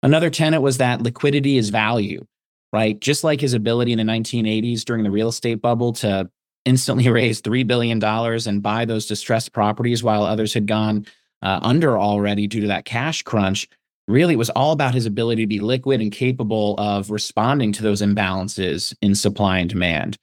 Another 0.02 0.28
tenet 0.28 0.60
was 0.60 0.76
that 0.76 1.00
liquidity 1.00 1.56
is 1.56 1.70
value, 1.70 2.22
right? 2.70 3.00
Just 3.00 3.24
like 3.24 3.40
his 3.40 3.54
ability 3.54 3.92
in 3.92 3.98
the 3.98 4.04
1980s 4.04 4.84
during 4.84 5.04
the 5.04 5.10
real 5.10 5.28
estate 5.28 5.62
bubble 5.62 5.94
to 5.94 6.30
instantly 6.66 7.08
raise 7.10 7.40
$3 7.40 7.66
billion 7.66 8.04
and 8.04 8.62
buy 8.62 8.84
those 8.84 9.06
distressed 9.06 9.54
properties 9.54 10.02
while 10.02 10.24
others 10.24 10.52
had 10.52 10.66
gone 10.66 11.06
uh, 11.40 11.60
under 11.62 11.98
already 11.98 12.46
due 12.46 12.60
to 12.60 12.66
that 12.66 12.84
cash 12.84 13.22
crunch. 13.22 13.66
Really, 14.06 14.34
it 14.34 14.38
was 14.38 14.50
all 14.50 14.72
about 14.72 14.92
his 14.92 15.06
ability 15.06 15.44
to 15.44 15.48
be 15.48 15.60
liquid 15.60 16.02
and 16.02 16.12
capable 16.12 16.74
of 16.76 17.10
responding 17.10 17.72
to 17.72 17.82
those 17.82 18.02
imbalances 18.02 18.94
in 19.00 19.14
supply 19.14 19.60
and 19.60 19.70
demand. 19.70 20.18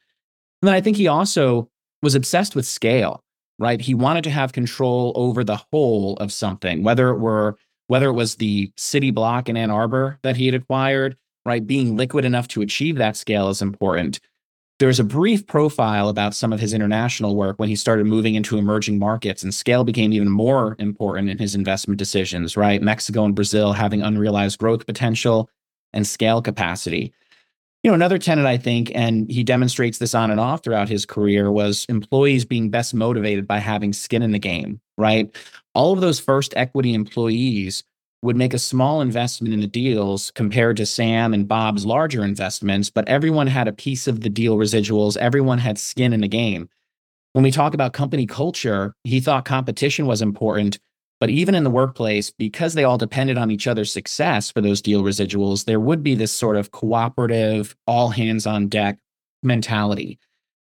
And 0.62 0.67
then 0.67 0.75
I 0.75 0.81
think 0.81 0.97
he 0.97 1.07
also 1.07 1.69
was 2.01 2.15
obsessed 2.15 2.55
with 2.55 2.65
scale, 2.65 3.24
right? 3.59 3.81
He 3.81 3.93
wanted 3.93 4.24
to 4.25 4.29
have 4.29 4.53
control 4.53 5.13
over 5.15 5.43
the 5.43 5.62
whole 5.71 6.17
of 6.17 6.31
something, 6.31 6.83
whether 6.83 7.09
it 7.09 7.19
were 7.19 7.57
whether 7.88 8.09
it 8.09 8.13
was 8.13 8.35
the 8.35 8.71
city 8.77 9.12
block 9.12 9.47
in 9.47 9.55
Ann 9.55 9.69
Arbor 9.69 10.17
that 10.24 10.38
he 10.38 10.47
had 10.47 10.55
acquired, 10.55 11.15
right? 11.45 11.65
Being 11.65 11.95
liquid 11.95 12.25
enough 12.25 12.47
to 12.50 12.62
achieve 12.62 12.97
that 12.97 13.15
scale 13.15 13.50
is 13.50 13.62
important. 13.62 14.19
There's 14.79 15.00
a 15.00 15.05
brief 15.05 15.47
profile 15.47 16.09
about 16.09 16.33
some 16.33 16.51
of 16.51 16.59
his 16.59 16.74
international 16.74 17.35
work 17.35 17.59
when 17.59 17.69
he 17.69 17.75
started 17.75 18.07
moving 18.07 18.35
into 18.35 18.57
emerging 18.57 19.00
markets, 19.00 19.43
and 19.43 19.53
scale 19.53 19.83
became 19.83 20.12
even 20.12 20.29
more 20.29 20.75
important 20.79 21.29
in 21.29 21.38
his 21.38 21.55
investment 21.55 21.97
decisions, 21.97 22.57
right? 22.57 22.81
Mexico 22.81 23.24
and 23.24 23.35
Brazil 23.35 23.74
having 23.74 24.01
unrealized 24.01 24.57
growth 24.57 24.85
potential 24.85 25.50
and 25.93 26.05
scale 26.05 26.41
capacity 26.41 27.13
you 27.86 27.92
know, 27.92 27.96
another 27.96 28.18
tenet 28.18 28.48
I 28.48 28.58
think, 28.58 28.92
and 28.96 29.30
he 29.30 29.44
demonstrates 29.44 30.00
this 30.00 30.15
on 30.15 30.32
and 30.32 30.39
off 30.39 30.63
throughout 30.63 30.89
his 30.89 31.06
career, 31.06 31.51
was 31.51 31.86
employees 31.88 32.44
being 32.44 32.72
best 32.72 32.96
motivated 32.96 33.46
by 33.46 33.60
having 33.60 33.94
skin 33.94 34.24
in 34.24 34.32
the 34.32 34.39
game, 34.39 34.82
right? 34.98 35.30
All 35.75 35.94
of 35.94 36.01
those 36.01 36.20
first 36.20 36.51
equity 36.58 36.96
employees 36.96 37.84
would 38.24 38.38
make 38.38 38.56
a 38.56 38.58
small 38.58 39.01
investment 39.01 39.54
in 39.54 39.60
the 39.60 39.68
deals 39.68 40.32
compared 40.32 40.77
to 40.77 40.86
Sam 40.88 41.32
and 41.32 41.48
Bob's 41.48 41.86
larger 41.86 42.24
investments, 42.25 42.89
but 42.89 43.08
everyone 43.08 43.46
had 43.46 43.68
a 43.68 43.72
piece 43.72 44.08
of 44.08 44.22
the 44.22 44.30
deal 44.30 44.58
residuals. 44.58 45.15
Everyone 45.18 45.60
had 45.60 45.77
skin 45.77 46.12
in 46.12 46.22
the 46.22 46.27
game. 46.27 46.68
When 47.34 47.44
we 47.44 47.51
talk 47.51 47.75
about 47.75 47.94
company 47.94 48.25
culture, 48.25 48.96
he 49.04 49.20
thought 49.20 49.46
competition 49.46 50.08
was 50.08 50.24
important, 50.24 50.80
but 51.19 51.29
even 51.29 51.55
in 51.55 51.63
the 51.63 51.69
workplace, 51.69 52.29
because 52.29 52.74
they 52.74 52.84
all 52.84 52.98
depended 52.98 53.38
on 53.38 53.51
each 53.51 53.67
other's 53.67 53.91
success 53.91 54.51
for 54.51 54.62
those 54.62 54.81
deal 54.81 55.01
residuals, 55.01 55.65
there 55.65 55.79
would 55.79 56.03
be 56.03 56.15
this 56.15 56.31
sort 56.31 56.57
of 56.57 56.72
cooperative, 56.72 57.75
all 57.88 58.10
hands 58.10 58.45
on 58.45 58.67
deck 58.67 58.98
mentality. 59.41 60.19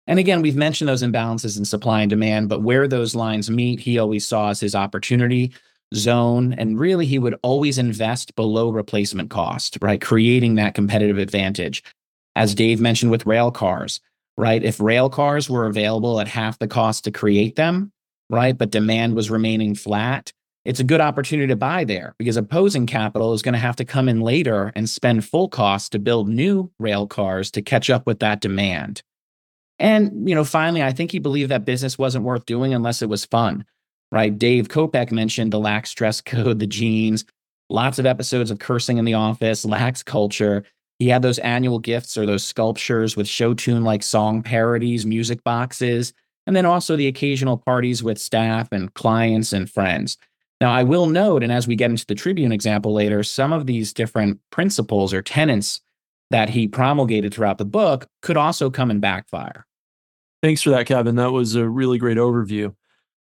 And 0.06 0.18
again, 0.18 0.42
we've 0.42 0.56
mentioned 0.56 0.88
those 0.88 1.04
imbalances 1.04 1.56
in 1.56 1.64
supply 1.64 2.00
and 2.00 2.10
demand, 2.10 2.48
but 2.48 2.62
where 2.62 2.88
those 2.88 3.14
lines 3.14 3.48
meet, 3.48 3.78
he 3.78 3.98
always 3.98 4.26
saw 4.26 4.50
as 4.50 4.58
his 4.58 4.74
opportunity 4.74 5.52
zone. 5.94 6.52
And 6.54 6.78
really, 6.80 7.06
he 7.06 7.18
would 7.18 7.36
always 7.42 7.78
invest 7.78 8.34
below 8.34 8.70
replacement 8.70 9.30
cost, 9.30 9.78
right? 9.80 10.00
Creating 10.00 10.56
that 10.56 10.74
competitive 10.74 11.18
advantage. 11.18 11.84
As 12.34 12.54
Dave 12.54 12.80
mentioned 12.80 13.10
with 13.10 13.26
rail 13.26 13.50
cars, 13.50 14.00
right? 14.36 14.62
If 14.62 14.80
rail 14.80 15.10
cars 15.10 15.48
were 15.48 15.66
available 15.66 16.20
at 16.20 16.28
half 16.28 16.58
the 16.58 16.68
cost 16.68 17.04
to 17.04 17.10
create 17.10 17.56
them, 17.56 17.92
right? 18.30 18.56
But 18.56 18.70
demand 18.70 19.14
was 19.14 19.30
remaining 19.30 19.74
flat, 19.74 20.32
it's 20.64 20.80
a 20.80 20.84
good 20.84 21.00
opportunity 21.00 21.48
to 21.48 21.56
buy 21.56 21.84
there 21.84 22.14
because 22.18 22.36
opposing 22.36 22.86
capital 22.86 23.32
is 23.32 23.42
going 23.42 23.54
to 23.54 23.58
have 23.58 23.76
to 23.76 23.84
come 23.84 24.08
in 24.08 24.20
later 24.20 24.72
and 24.74 24.88
spend 24.88 25.24
full 25.24 25.48
cost 25.48 25.92
to 25.92 25.98
build 25.98 26.28
new 26.28 26.70
rail 26.78 27.06
cars 27.06 27.50
to 27.52 27.62
catch 27.62 27.88
up 27.88 28.06
with 28.06 28.18
that 28.20 28.40
demand. 28.40 29.02
And, 29.78 30.28
you 30.28 30.34
know, 30.34 30.44
finally, 30.44 30.82
I 30.82 30.92
think 30.92 31.10
he 31.10 31.18
believed 31.18 31.50
that 31.50 31.64
business 31.64 31.96
wasn't 31.96 32.26
worth 32.26 32.44
doing 32.44 32.74
unless 32.74 33.00
it 33.00 33.08
was 33.08 33.24
fun, 33.24 33.64
right? 34.12 34.36
Dave 34.36 34.68
Kopec 34.68 35.10
mentioned 35.10 35.52
the 35.52 35.58
lax 35.58 35.94
dress 35.94 36.20
code, 36.24 36.58
the 36.58 36.66
jeans, 36.66 37.24
lots 37.70 37.98
of 37.98 38.04
episodes 38.04 38.50
of 38.50 38.58
cursing 38.58 38.98
in 38.98 39.06
the 39.06 39.14
office, 39.14 39.64
lax 39.64 40.02
culture. 40.02 40.64
He 40.98 41.08
had 41.08 41.22
those 41.22 41.38
annual 41.38 41.78
gifts 41.78 42.18
or 42.18 42.26
those 42.26 42.46
sculptures 42.46 43.16
with 43.16 43.26
show 43.26 43.54
tune 43.54 43.84
like 43.84 44.02
song 44.02 44.42
parodies, 44.42 45.06
music 45.06 45.42
boxes, 45.42 46.12
and 46.46 46.54
then 46.54 46.66
also 46.66 46.96
the 46.96 47.06
occasional 47.06 47.56
parties 47.56 48.02
with 48.02 48.18
staff 48.18 48.68
and 48.72 48.92
clients 48.92 49.54
and 49.54 49.70
friends. 49.70 50.18
Now, 50.60 50.72
I 50.72 50.82
will 50.82 51.06
note, 51.06 51.42
and 51.42 51.50
as 51.50 51.66
we 51.66 51.74
get 51.74 51.90
into 51.90 52.04
the 52.04 52.14
Tribune 52.14 52.52
example 52.52 52.92
later, 52.92 53.22
some 53.22 53.52
of 53.52 53.66
these 53.66 53.94
different 53.94 54.40
principles 54.50 55.14
or 55.14 55.22
tenets 55.22 55.80
that 56.30 56.50
he 56.50 56.68
promulgated 56.68 57.32
throughout 57.32 57.58
the 57.58 57.64
book 57.64 58.06
could 58.20 58.36
also 58.36 58.70
come 58.70 58.90
and 58.90 59.00
backfire. 59.00 59.66
Thanks 60.42 60.62
for 60.62 60.70
that, 60.70 60.86
Kevin. 60.86 61.16
That 61.16 61.32
was 61.32 61.54
a 61.54 61.68
really 61.68 61.98
great 61.98 62.18
overview. 62.18 62.74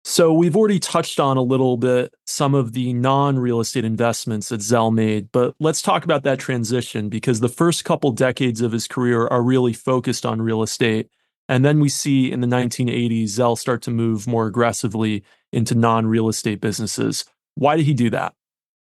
So, 0.05 0.33
we've 0.33 0.57
already 0.57 0.81
touched 0.81 1.21
on 1.21 1.37
a 1.37 1.43
little 1.43 1.77
bit 1.77 2.13
some 2.27 2.57
of 2.57 2.73
the 2.73 2.93
non 2.93 3.39
real 3.39 3.61
estate 3.61 3.85
investments 3.85 4.49
that 4.49 4.61
Zell 4.61 4.91
made, 4.91 5.31
but 5.31 5.55
let's 5.61 5.81
talk 5.81 6.05
about 6.05 6.25
that 6.25 6.41
transition 6.41 7.09
because 7.09 7.39
the 7.39 7.49
first 7.49 7.85
couple 7.85 8.11
decades 8.11 8.61
of 8.61 8.73
his 8.73 8.89
career 8.89 9.29
are 9.29 9.43
really 9.43 9.73
focused 9.73 10.27
on 10.27 10.43
real 10.43 10.61
estate. 10.61 11.09
And 11.49 11.65
then 11.65 11.79
we 11.79 11.89
see 11.89 12.33
in 12.33 12.41
the 12.41 12.49
1980s, 12.49 13.29
Zell 13.29 13.55
start 13.55 13.81
to 13.83 13.93
move 13.93 14.27
more 14.27 14.47
aggressively 14.47 15.23
into 15.53 15.75
non 15.75 16.07
real 16.07 16.29
estate 16.29 16.61
businesses. 16.61 17.25
Why 17.55 17.77
did 17.77 17.87
he 17.87 17.95
do 17.95 18.11
that? 18.11 18.35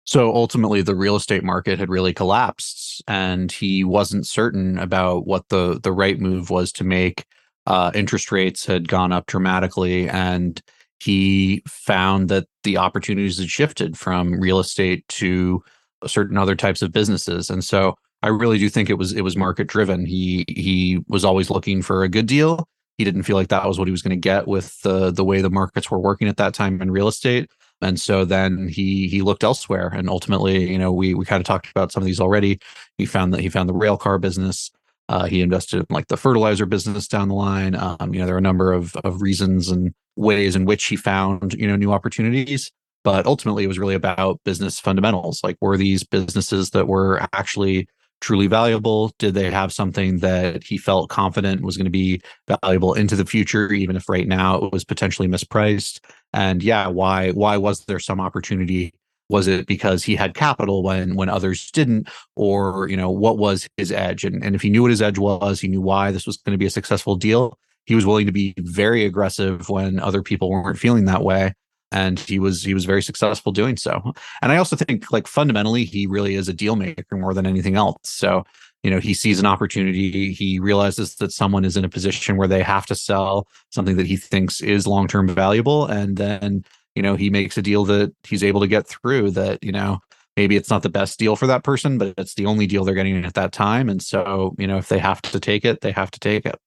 So 0.05 0.35
ultimately, 0.35 0.83
the 0.83 0.95
real 0.95 1.17
estate 1.17 1.45
market 1.45 1.79
had 1.79 1.89
really 1.89 2.13
collapsed, 2.13 3.03
and 3.07 3.53
he 3.53 3.85
wasn't 3.85 4.27
certain 4.27 4.79
about 4.79 5.27
what 5.27 5.49
the 5.51 5.79
the 5.81 5.93
right 5.93 6.19
move 6.19 6.51
was 6.51 6.73
to 6.73 6.85
make. 6.85 7.25
Uh, 7.67 7.93
interest 7.95 8.33
rates 8.33 8.67
had 8.67 8.89
gone 8.89 9.13
up 9.13 9.27
dramatically, 9.27 10.09
and 10.09 10.61
he 10.99 11.63
found 11.69 12.29
that 12.29 12.47
the 12.65 12.77
opportunities 12.77 13.39
had 13.39 13.51
shifted 13.51 13.97
from 13.97 14.41
real 14.41 14.59
estate 14.59 15.07
to 15.09 15.63
certain 16.07 16.37
other 16.37 16.57
types 16.57 16.83
of 16.83 16.93
businesses. 16.93 17.51
And 17.51 17.63
so, 17.63 17.95
I 18.23 18.29
really 18.29 18.59
do 18.59 18.69
think 18.69 18.91
it 18.91 18.99
was 18.99 19.13
it 19.13 19.23
was 19.23 19.37
market 19.37 19.67
driven. 19.67 20.05
He 20.07 20.45
he 20.49 21.01
was 21.09 21.25
always 21.25 21.51
looking 21.51 21.83
for 21.83 22.03
a 22.03 22.09
good 22.09 22.27
deal, 22.27 22.67
he 23.01 23.05
didn't 23.05 23.23
feel 23.23 23.37
like 23.37 23.49
that 23.49 23.67
was 23.67 23.79
what 23.79 23.89
he 23.89 23.93
was 23.93 24.03
going 24.03 24.11
to 24.11 24.17
get 24.17 24.47
with 24.47 24.79
the 24.83 25.11
the 25.11 25.25
way 25.25 25.41
the 25.41 25.49
markets 25.49 25.91
were 25.91 25.99
working 25.99 26.29
at 26.29 26.37
that 26.37 26.53
time 26.53 26.83
in 26.83 26.91
real 26.91 27.09
estate. 27.09 27.51
And 27.81 27.99
so 27.99 28.27
then 28.27 28.69
he 28.69 29.09
he 29.09 29.23
looked 29.23 29.43
elsewhere, 29.43 29.89
and 29.89 30.11
ultimately, 30.11 30.71
you 30.71 30.77
know, 30.77 30.93
we 30.93 31.15
we 31.15 31.25
kind 31.25 31.41
of 31.41 31.47
talked 31.47 31.71
about 31.71 31.93
some 31.93 32.03
of 32.03 32.07
these 32.07 32.21
already. 32.21 32.61
He 32.99 33.07
found 33.07 33.33
that 33.33 33.41
he 33.41 33.49
found 33.49 33.71
the 33.71 33.75
rail 33.75 33.97
car 33.97 34.19
business. 34.19 34.71
Uh, 35.09 35.25
he 35.25 35.41
invested 35.41 35.79
in 35.79 35.87
like 35.89 36.09
the 36.09 36.19
fertilizer 36.19 36.67
business 36.67 37.09
down 37.09 37.29
the 37.29 37.35
line. 37.35 37.75
Um, 37.75 38.13
you 38.13 38.21
know, 38.21 38.27
there 38.27 38.35
are 38.35 38.39
a 38.39 38.43
number 38.43 38.71
of 38.71 38.95
of 38.97 39.23
reasons 39.23 39.71
and 39.71 39.95
ways 40.17 40.55
in 40.55 40.67
which 40.67 40.85
he 40.85 40.97
found 40.97 41.55
you 41.55 41.67
know 41.67 41.77
new 41.77 41.91
opportunities. 41.91 42.71
But 43.03 43.25
ultimately, 43.25 43.65
it 43.65 43.69
was 43.69 43.79
really 43.79 43.95
about 43.95 44.41
business 44.45 44.79
fundamentals. 44.79 45.41
Like, 45.43 45.57
were 45.63 45.79
these 45.79 46.05
businesses 46.05 46.71
that 46.73 46.87
were 46.87 47.27
actually 47.33 47.89
truly 48.21 48.47
valuable? 48.47 49.13
Did 49.19 49.35
they 49.35 49.51
have 49.51 49.73
something 49.73 50.19
that 50.19 50.63
he 50.65 50.79
felt 50.79 51.11
confident 51.11 51.63
was 51.63 51.77
going 51.77 51.85
to 51.85 51.91
be 51.91 52.21
valuable 52.63 52.95
into 52.95 53.17
the 53.17 53.25
future, 53.25 53.73
even 53.73 53.97
if 53.97 54.09
right 54.09 54.29
now 54.29 54.57
it 54.57 54.73
was 54.73 54.85
potentially 54.85 55.29
mispriced? 55.29 56.01
And 56.33 56.63
yeah, 56.63 56.87
why 56.89 57.31
why 57.33 57.57
was 57.57 57.85
there 57.87 57.99
some 57.99 58.21
opportunity? 58.21 58.93
Was 59.29 59.47
it 59.47 59.67
because 59.67 60.03
he 60.03 60.17
had 60.17 60.35
capital 60.35 60.83
when 60.83 61.15
when 61.17 61.29
others 61.29 61.71
didn't, 61.71 62.09
or 62.37 62.89
you 62.89 62.97
know 62.97 63.11
what 63.11 63.39
was 63.39 63.69
his 63.77 63.93
edge? 63.93 64.25
And 64.25 64.45
and 64.45 64.55
if 64.55 64.63
he 64.63 64.71
knew 64.71 64.83
what 64.83 64.91
his 64.91 65.03
edge 65.03 65.19
was, 65.19 65.61
he 65.61 65.69
knew 65.69 65.81
why 65.81 66.11
this 66.11 66.27
was 66.27 66.37
going 66.39 66.55
to 66.55 66.59
be 66.59 66.67
a 66.67 66.71
successful 66.71 67.17
deal. 67.17 67.59
He 67.87 67.95
was 67.95 68.07
willing 68.07 68.27
to 68.27 68.33
be 68.33 68.55
very 68.59 69.05
aggressive 69.05 69.69
when 69.69 69.99
other 69.99 70.23
people 70.23 70.51
weren't 70.51 70.79
feeling 70.79 71.07
that 71.07 71.23
way 71.23 71.55
and 71.93 72.21
he 72.21 72.39
was 72.39 72.63
he 72.63 72.75
was 72.75 72.85
very 72.85 73.03
successful 73.03 73.53
doing 73.53 73.77
so 73.77 74.13
and 74.43 74.53
i 74.53 74.57
also 74.57 74.77
think 74.77 75.11
like 75.13 75.27
fundamentally 75.27 75.85
he 75.85 76.07
really 76.07 76.35
is 76.35 76.49
a 76.49 76.53
deal 76.53 76.77
maker 76.77 77.17
more 77.17 77.35
than 77.35 77.47
anything 77.47 77.77
else 77.77 77.99
so 78.05 78.45
you 78.83 78.91
know 78.91 78.99
he 78.99 79.15
sees 79.15 79.39
an 79.39 79.47
opportunity 79.47 80.33
he 80.33 80.59
realizes 80.59 81.17
that 81.17 81.33
someone 81.33 81.65
is 81.65 81.77
in 81.77 81.85
a 81.85 81.89
position 81.89 82.37
where 82.37 82.49
they 82.49 82.63
have 82.63 82.87
to 82.87 82.95
sell 82.95 83.47
something 83.71 83.97
that 83.97 84.07
he 84.07 84.17
thinks 84.17 84.61
is 84.61 84.87
long 84.87 85.07
term 85.07 85.29
valuable 85.29 85.87
and 85.87 86.17
then 86.17 86.65
you 86.95 87.03
know 87.03 87.17
he 87.17 87.31
makes 87.31 87.57
a 87.59 87.63
deal 87.63 87.85
that 87.85 88.15
he's 88.25 88.45
able 88.45 88.61
to 88.61 88.67
get 88.67 88.87
through 88.87 89.31
that 89.31 89.63
you 89.63 89.73
know 89.73 90.01
maybe 90.37 90.57
it's 90.57 90.71
not 90.71 90.83
the 90.83 90.89
best 90.89 91.19
deal 91.19 91.37
for 91.37 91.47
that 91.47 91.65
person, 91.65 91.99
but 91.99 92.15
it's 92.17 92.35
the 92.35 92.47
only 92.47 92.67
deal 92.67 92.85
they're 92.85 92.95
getting 92.95 93.25
at 93.27 93.35
that 93.35 93.53
time. 93.53 93.91
And 93.91 94.03
so, 94.03 94.55
you 94.59 94.67
know, 94.67 94.79
if 94.79 94.89
they 94.89 94.99
have 94.99 95.21
to 95.23 95.41
take 95.41 95.67
it, 95.67 95.83
they 95.83 95.93
have 95.93 96.11
to 96.13 96.21
take 96.21 96.47
it. 96.47 96.59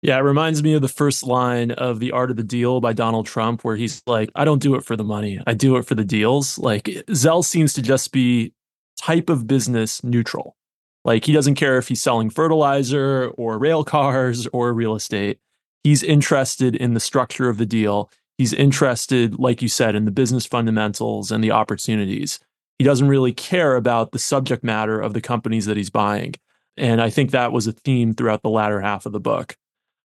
Yeah, 0.00 0.16
it 0.16 0.22
reminds 0.22 0.62
me 0.62 0.74
of 0.74 0.82
the 0.82 0.88
first 0.88 1.24
line 1.24 1.72
of 1.72 1.98
The 1.98 2.12
Art 2.12 2.30
of 2.30 2.36
the 2.36 2.44
Deal 2.44 2.80
by 2.80 2.92
Donald 2.92 3.26
Trump, 3.26 3.64
where 3.64 3.74
he's 3.74 4.00
like, 4.06 4.30
I 4.36 4.44
don't 4.44 4.62
do 4.62 4.76
it 4.76 4.84
for 4.84 4.94
the 4.94 5.04
money, 5.04 5.40
I 5.46 5.54
do 5.54 5.76
it 5.76 5.86
for 5.86 5.96
the 5.96 6.04
deals. 6.04 6.56
Like, 6.56 6.88
Zell 7.14 7.42
seems 7.42 7.72
to 7.74 7.82
just 7.82 8.12
be 8.12 8.52
type 9.00 9.28
of 9.28 9.46
business 9.48 10.02
neutral. 10.04 10.56
Like, 11.04 11.24
he 11.24 11.32
doesn't 11.32 11.56
care 11.56 11.78
if 11.78 11.88
he's 11.88 12.02
selling 12.02 12.30
fertilizer 12.30 13.30
or 13.36 13.58
rail 13.58 13.82
cars 13.82 14.46
or 14.48 14.72
real 14.72 14.94
estate. 14.94 15.38
He's 15.82 16.02
interested 16.02 16.76
in 16.76 16.94
the 16.94 17.00
structure 17.00 17.48
of 17.48 17.58
the 17.58 17.66
deal. 17.66 18.10
He's 18.36 18.52
interested, 18.52 19.38
like 19.38 19.62
you 19.62 19.68
said, 19.68 19.96
in 19.96 20.04
the 20.04 20.10
business 20.12 20.46
fundamentals 20.46 21.32
and 21.32 21.42
the 21.42 21.50
opportunities. 21.50 22.38
He 22.78 22.84
doesn't 22.84 23.08
really 23.08 23.32
care 23.32 23.74
about 23.74 24.12
the 24.12 24.18
subject 24.20 24.62
matter 24.62 25.00
of 25.00 25.12
the 25.12 25.20
companies 25.20 25.66
that 25.66 25.76
he's 25.76 25.90
buying. 25.90 26.34
And 26.76 27.00
I 27.00 27.10
think 27.10 27.32
that 27.32 27.50
was 27.50 27.66
a 27.66 27.72
theme 27.72 28.14
throughout 28.14 28.42
the 28.42 28.50
latter 28.50 28.80
half 28.80 29.04
of 29.04 29.12
the 29.12 29.18
book. 29.18 29.56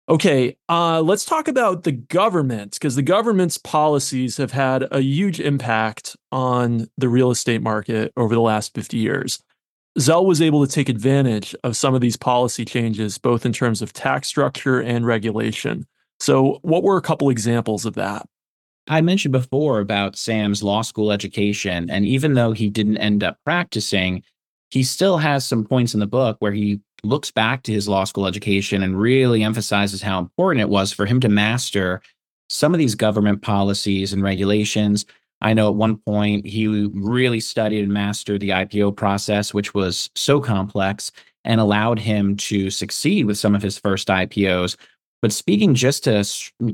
Okay, 0.08 0.56
uh, 0.70 1.02
let's 1.02 1.26
talk 1.26 1.48
about 1.48 1.82
the 1.82 1.92
government 1.92 2.72
because 2.72 2.96
the 2.96 3.02
government's 3.02 3.58
policies 3.58 4.38
have 4.38 4.52
had 4.52 4.86
a 4.90 5.00
huge 5.00 5.38
impact 5.38 6.16
on 6.32 6.88
the 6.96 7.10
real 7.10 7.30
estate 7.30 7.60
market 7.60 8.10
over 8.16 8.34
the 8.34 8.40
last 8.40 8.72
50 8.74 8.96
years. 8.96 9.38
Zell 9.98 10.24
was 10.24 10.40
able 10.40 10.66
to 10.66 10.72
take 10.72 10.88
advantage 10.88 11.54
of 11.62 11.76
some 11.76 11.94
of 11.94 12.00
these 12.00 12.16
policy 12.16 12.64
changes, 12.64 13.18
both 13.18 13.44
in 13.44 13.52
terms 13.52 13.82
of 13.82 13.92
tax 13.92 14.28
structure 14.28 14.80
and 14.80 15.04
regulation. 15.04 15.86
So, 16.20 16.58
what 16.62 16.82
were 16.82 16.96
a 16.96 17.02
couple 17.02 17.28
examples 17.28 17.84
of 17.84 17.94
that? 17.94 18.26
I 18.86 19.02
mentioned 19.02 19.32
before 19.32 19.80
about 19.80 20.16
Sam's 20.16 20.62
law 20.62 20.80
school 20.80 21.12
education. 21.12 21.90
And 21.90 22.06
even 22.06 22.32
though 22.32 22.52
he 22.52 22.70
didn't 22.70 22.96
end 22.96 23.22
up 23.22 23.36
practicing, 23.44 24.22
he 24.70 24.82
still 24.82 25.18
has 25.18 25.46
some 25.46 25.66
points 25.66 25.92
in 25.92 26.00
the 26.00 26.06
book 26.06 26.36
where 26.38 26.52
he 26.52 26.80
looks 27.04 27.30
back 27.30 27.62
to 27.62 27.72
his 27.72 27.88
law 27.88 28.04
school 28.04 28.26
education 28.26 28.82
and 28.82 29.00
really 29.00 29.42
emphasizes 29.42 30.02
how 30.02 30.18
important 30.18 30.60
it 30.60 30.68
was 30.68 30.92
for 30.92 31.06
him 31.06 31.20
to 31.20 31.28
master 31.28 32.00
some 32.48 32.74
of 32.74 32.78
these 32.78 32.94
government 32.94 33.42
policies 33.42 34.12
and 34.12 34.22
regulations. 34.22 35.06
I 35.40 35.54
know 35.54 35.68
at 35.68 35.76
one 35.76 35.98
point 35.98 36.46
he 36.46 36.66
really 36.66 37.40
studied 37.40 37.84
and 37.84 37.92
mastered 37.92 38.40
the 38.40 38.50
IPO 38.50 38.96
process, 38.96 39.54
which 39.54 39.74
was 39.74 40.10
so 40.14 40.40
complex 40.40 41.12
and 41.44 41.60
allowed 41.60 41.98
him 41.98 42.36
to 42.36 42.70
succeed 42.70 43.26
with 43.26 43.38
some 43.38 43.54
of 43.54 43.62
his 43.62 43.78
first 43.78 44.08
IPOs. 44.08 44.76
But 45.22 45.32
speaking 45.32 45.74
just 45.74 46.04
to 46.04 46.24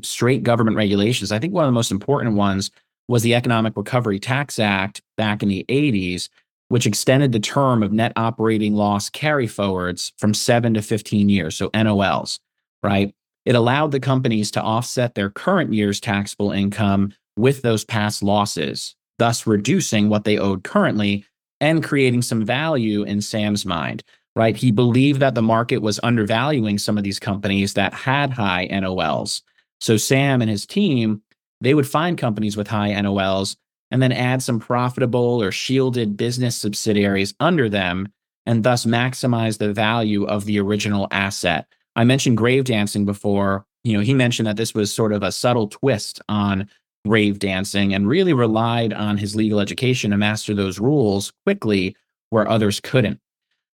straight 0.02 0.42
government 0.42 0.76
regulations, 0.76 1.32
I 1.32 1.38
think 1.38 1.52
one 1.52 1.64
of 1.64 1.68
the 1.68 1.72
most 1.72 1.90
important 1.90 2.36
ones 2.36 2.70
was 3.08 3.22
the 3.22 3.34
Economic 3.34 3.76
Recovery 3.76 4.18
Tax 4.18 4.58
Act 4.58 5.02
back 5.16 5.42
in 5.42 5.48
the 5.48 5.64
80s, 5.68 6.28
which 6.68 6.86
extended 6.86 7.32
the 7.32 7.40
term 7.40 7.82
of 7.82 7.92
net 7.92 8.12
operating 8.16 8.74
loss 8.74 9.10
carry 9.10 9.46
forwards 9.46 10.12
from 10.18 10.34
seven 10.34 10.74
to 10.74 10.82
15 10.82 11.28
years, 11.28 11.56
so 11.56 11.70
NOLs, 11.70 12.38
right? 12.82 13.14
It 13.44 13.54
allowed 13.54 13.92
the 13.92 14.00
companies 14.00 14.50
to 14.52 14.62
offset 14.62 15.14
their 15.14 15.30
current 15.30 15.72
year's 15.72 16.00
taxable 16.00 16.50
income 16.50 17.12
with 17.36 17.62
those 17.62 17.84
past 17.84 18.22
losses, 18.22 18.94
thus 19.18 19.46
reducing 19.46 20.08
what 20.08 20.24
they 20.24 20.38
owed 20.38 20.64
currently 20.64 21.26
and 21.60 21.84
creating 21.84 22.22
some 22.22 22.44
value 22.44 23.02
in 23.02 23.20
Sam's 23.20 23.66
mind, 23.66 24.02
right? 24.34 24.56
He 24.56 24.70
believed 24.70 25.20
that 25.20 25.34
the 25.34 25.42
market 25.42 25.78
was 25.78 26.00
undervaluing 26.02 26.78
some 26.78 26.96
of 26.96 27.04
these 27.04 27.18
companies 27.18 27.74
that 27.74 27.92
had 27.92 28.30
high 28.30 28.68
NOLs. 28.68 29.42
So 29.80 29.96
Sam 29.96 30.40
and 30.40 30.50
his 30.50 30.66
team, 30.66 31.22
they 31.60 31.74
would 31.74 31.88
find 31.88 32.16
companies 32.16 32.56
with 32.56 32.68
high 32.68 32.90
NOLs 32.90 33.56
and 33.90 34.02
then 34.02 34.12
add 34.12 34.42
some 34.42 34.58
profitable 34.58 35.42
or 35.42 35.52
shielded 35.52 36.16
business 36.16 36.56
subsidiaries 36.56 37.34
under 37.40 37.68
them 37.68 38.08
and 38.46 38.62
thus 38.62 38.84
maximize 38.84 39.58
the 39.58 39.72
value 39.72 40.24
of 40.24 40.44
the 40.44 40.60
original 40.60 41.08
asset. 41.10 41.66
I 41.96 42.04
mentioned 42.04 42.36
grave 42.36 42.64
dancing 42.64 43.04
before. 43.04 43.64
You 43.84 43.96
know, 43.96 44.02
he 44.02 44.14
mentioned 44.14 44.46
that 44.46 44.56
this 44.56 44.74
was 44.74 44.92
sort 44.92 45.12
of 45.12 45.22
a 45.22 45.32
subtle 45.32 45.68
twist 45.68 46.20
on 46.28 46.68
grave 47.06 47.38
dancing 47.38 47.94
and 47.94 48.08
really 48.08 48.32
relied 48.32 48.92
on 48.92 49.18
his 49.18 49.36
legal 49.36 49.60
education 49.60 50.10
to 50.10 50.16
master 50.16 50.54
those 50.54 50.78
rules 50.78 51.32
quickly 51.44 51.96
where 52.30 52.48
others 52.48 52.80
couldn't. 52.80 53.20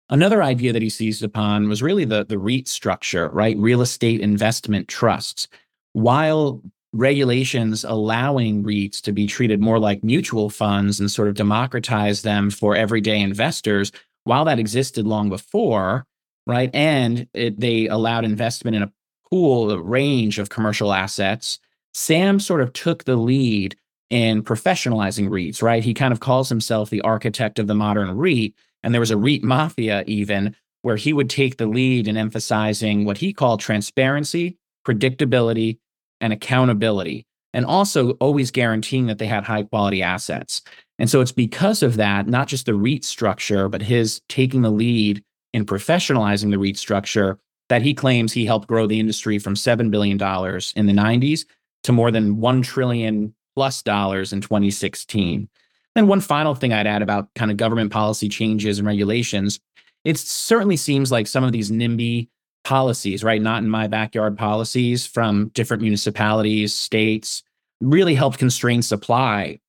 Another 0.09 0.43
idea 0.43 0.71
that 0.71 0.83
he 0.83 0.89
seized 0.89 1.23
upon 1.23 1.67
was 1.67 1.81
really 1.81 2.05
the, 2.05 2.23
the 2.25 2.37
REIT 2.37 2.67
structure, 2.67 3.29
right? 3.29 3.57
Real 3.57 3.81
estate 3.81 4.21
investment 4.21 4.87
trusts. 4.87 5.47
While 5.93 6.61
regulations 6.95 7.83
allowing 7.83 8.63
REITs 8.63 9.01
to 9.01 9.11
be 9.11 9.27
treated 9.27 9.59
more 9.59 9.79
like 9.79 10.03
mutual 10.03 10.49
funds 10.49 10.99
and 10.99 11.11
sort 11.11 11.27
of 11.27 11.35
democratize 11.35 12.21
them 12.21 12.49
for 12.49 12.75
everyday 12.75 13.19
investors, 13.19 13.91
while 14.23 14.45
that 14.45 14.59
existed 14.59 15.05
long 15.05 15.29
before, 15.29 16.05
right? 16.47 16.69
And 16.73 17.27
it, 17.33 17.59
they 17.59 17.87
allowed 17.87 18.23
investment 18.23 18.75
in 18.75 18.83
a 18.83 18.91
pool, 19.29 19.71
a 19.71 19.81
range 19.81 20.39
of 20.39 20.49
commercial 20.49 20.93
assets. 20.93 21.59
Sam 21.93 22.39
sort 22.39 22.61
of 22.61 22.71
took 22.73 23.03
the 23.03 23.17
lead 23.17 23.75
in 24.09 24.41
professionalizing 24.43 25.29
REITs, 25.29 25.61
right? 25.61 25.83
He 25.83 25.93
kind 25.93 26.13
of 26.13 26.21
calls 26.21 26.47
himself 26.47 26.89
the 26.89 27.01
architect 27.01 27.59
of 27.59 27.67
the 27.67 27.75
modern 27.75 28.15
REIT. 28.15 28.53
And 28.83 28.93
there 28.93 29.01
was 29.01 29.11
a 29.11 29.17
REIT 29.17 29.43
mafia, 29.43 30.03
even, 30.07 30.55
where 30.81 30.95
he 30.95 31.11
would 31.11 31.29
take 31.29 31.57
the 31.57 31.65
lead 31.65 32.07
in 32.07 32.15
emphasizing 32.15 33.03
what 33.03 33.17
he 33.17 33.33
called 33.33 33.59
transparency, 33.59 34.57
predictability, 34.87 35.79
and 36.21 36.33
accountability, 36.33 37.25
and 37.53 37.65
also 37.65 38.11
always 38.13 38.51
guaranteeing 38.51 39.07
that 39.07 39.17
they 39.17 39.27
had 39.27 39.43
high 39.43 39.63
quality 39.63 40.01
assets. 40.01 40.61
And 40.99 41.09
so 41.09 41.21
it's 41.21 41.31
because 41.31 41.83
of 41.83 41.97
that, 41.97 42.27
not 42.27 42.47
just 42.47 42.65
the 42.65 42.75
REIT 42.75 43.03
structure, 43.03 43.67
but 43.69 43.81
his 43.81 44.21
taking 44.29 44.61
the 44.61 44.71
lead 44.71 45.23
in 45.53 45.65
professionalizing 45.65 46.51
the 46.51 46.59
REIT 46.59 46.77
structure, 46.77 47.37
that 47.69 47.81
he 47.81 47.93
claims 47.93 48.31
he 48.31 48.45
helped 48.45 48.67
grow 48.67 48.85
the 48.87 48.99
industry 48.99 49.39
from 49.39 49.55
$7 49.55 49.89
billion 49.89 50.17
in 50.17 50.85
the 50.85 51.01
90s 51.01 51.45
to 51.83 51.91
more 51.91 52.11
than 52.11 52.37
1 52.37 52.61
trillion 52.61 53.33
plus 53.55 53.81
dollars 53.81 54.33
in 54.33 54.41
2016. 54.41 55.49
And 55.95 56.07
one 56.07 56.21
final 56.21 56.55
thing 56.55 56.73
I'd 56.73 56.87
add 56.87 57.01
about 57.01 57.33
kind 57.35 57.51
of 57.51 57.57
government 57.57 57.91
policy 57.91 58.27
changes 58.27 58.77
and 58.79 58.87
regulations, 58.87 59.59
it 60.03 60.17
certainly 60.17 60.77
seems 60.77 61.11
like 61.11 61.25
some 61.25 61.43
of 61.43 61.51
these 61.51 61.71
NIMBY 61.71 62.27
policies, 62.65 63.23
right? 63.23 63.41
Not 63.41 63.63
in 63.63 63.69
my 63.69 63.87
backyard 63.87 64.37
policies 64.37 65.07
from 65.07 65.49
different 65.49 65.81
municipalities, 65.81 66.73
states, 66.73 67.43
really 67.79 68.15
helped 68.15 68.39
constrain 68.39 68.81
supply 68.81 69.59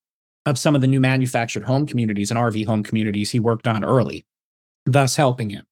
of 0.46 0.58
some 0.58 0.74
of 0.74 0.80
the 0.80 0.86
new 0.86 1.00
manufactured 1.00 1.64
home 1.64 1.86
communities 1.86 2.30
and 2.30 2.38
RV 2.38 2.66
home 2.66 2.82
communities 2.82 3.30
he 3.30 3.38
worked 3.38 3.68
on 3.68 3.84
early, 3.84 4.26
thus 4.84 5.16
helping 5.16 5.50
him. 5.50 5.64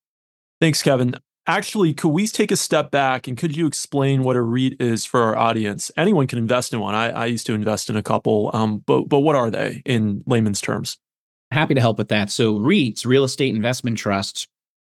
Thanks, 0.61 0.83
Kevin. 0.83 1.17
Actually, 1.47 1.93
could 1.93 2.09
we 2.09 2.27
take 2.27 2.51
a 2.51 2.57
step 2.57 2.91
back 2.91 3.29
and 3.29 3.37
could 3.37 3.57
you 3.57 3.67
explain 3.67 4.23
what 4.23 4.37
a 4.37 4.43
REIT 4.43 4.81
is 4.81 5.05
for 5.05 5.23
our 5.23 5.37
audience? 5.37 5.91
Anyone 5.97 6.27
can 6.27 6.39
invest 6.39 6.73
in 6.73 6.81
one. 6.81 6.95
I, 6.95 7.11
I 7.11 7.27
used 7.27 7.47
to 7.47 7.55
invest 7.55 7.91
in 7.91 7.97
a 7.97 8.03
couple, 8.03 8.51
um, 8.55 8.83
but 8.87 9.03
but 9.03 9.21
what 9.21 9.37
are 9.37 9.51
they 9.51 9.83
in 9.85 10.23
layman's 10.27 10.61
terms? 10.61 10.97
Happy 11.51 11.75
to 11.75 11.81
help 11.81 11.99
with 11.99 12.09
that. 12.09 12.31
So 12.31 12.59
REITs, 12.59 13.05
real 13.05 13.25
estate 13.25 13.55
investment 13.55 13.99
trusts, 13.99 14.47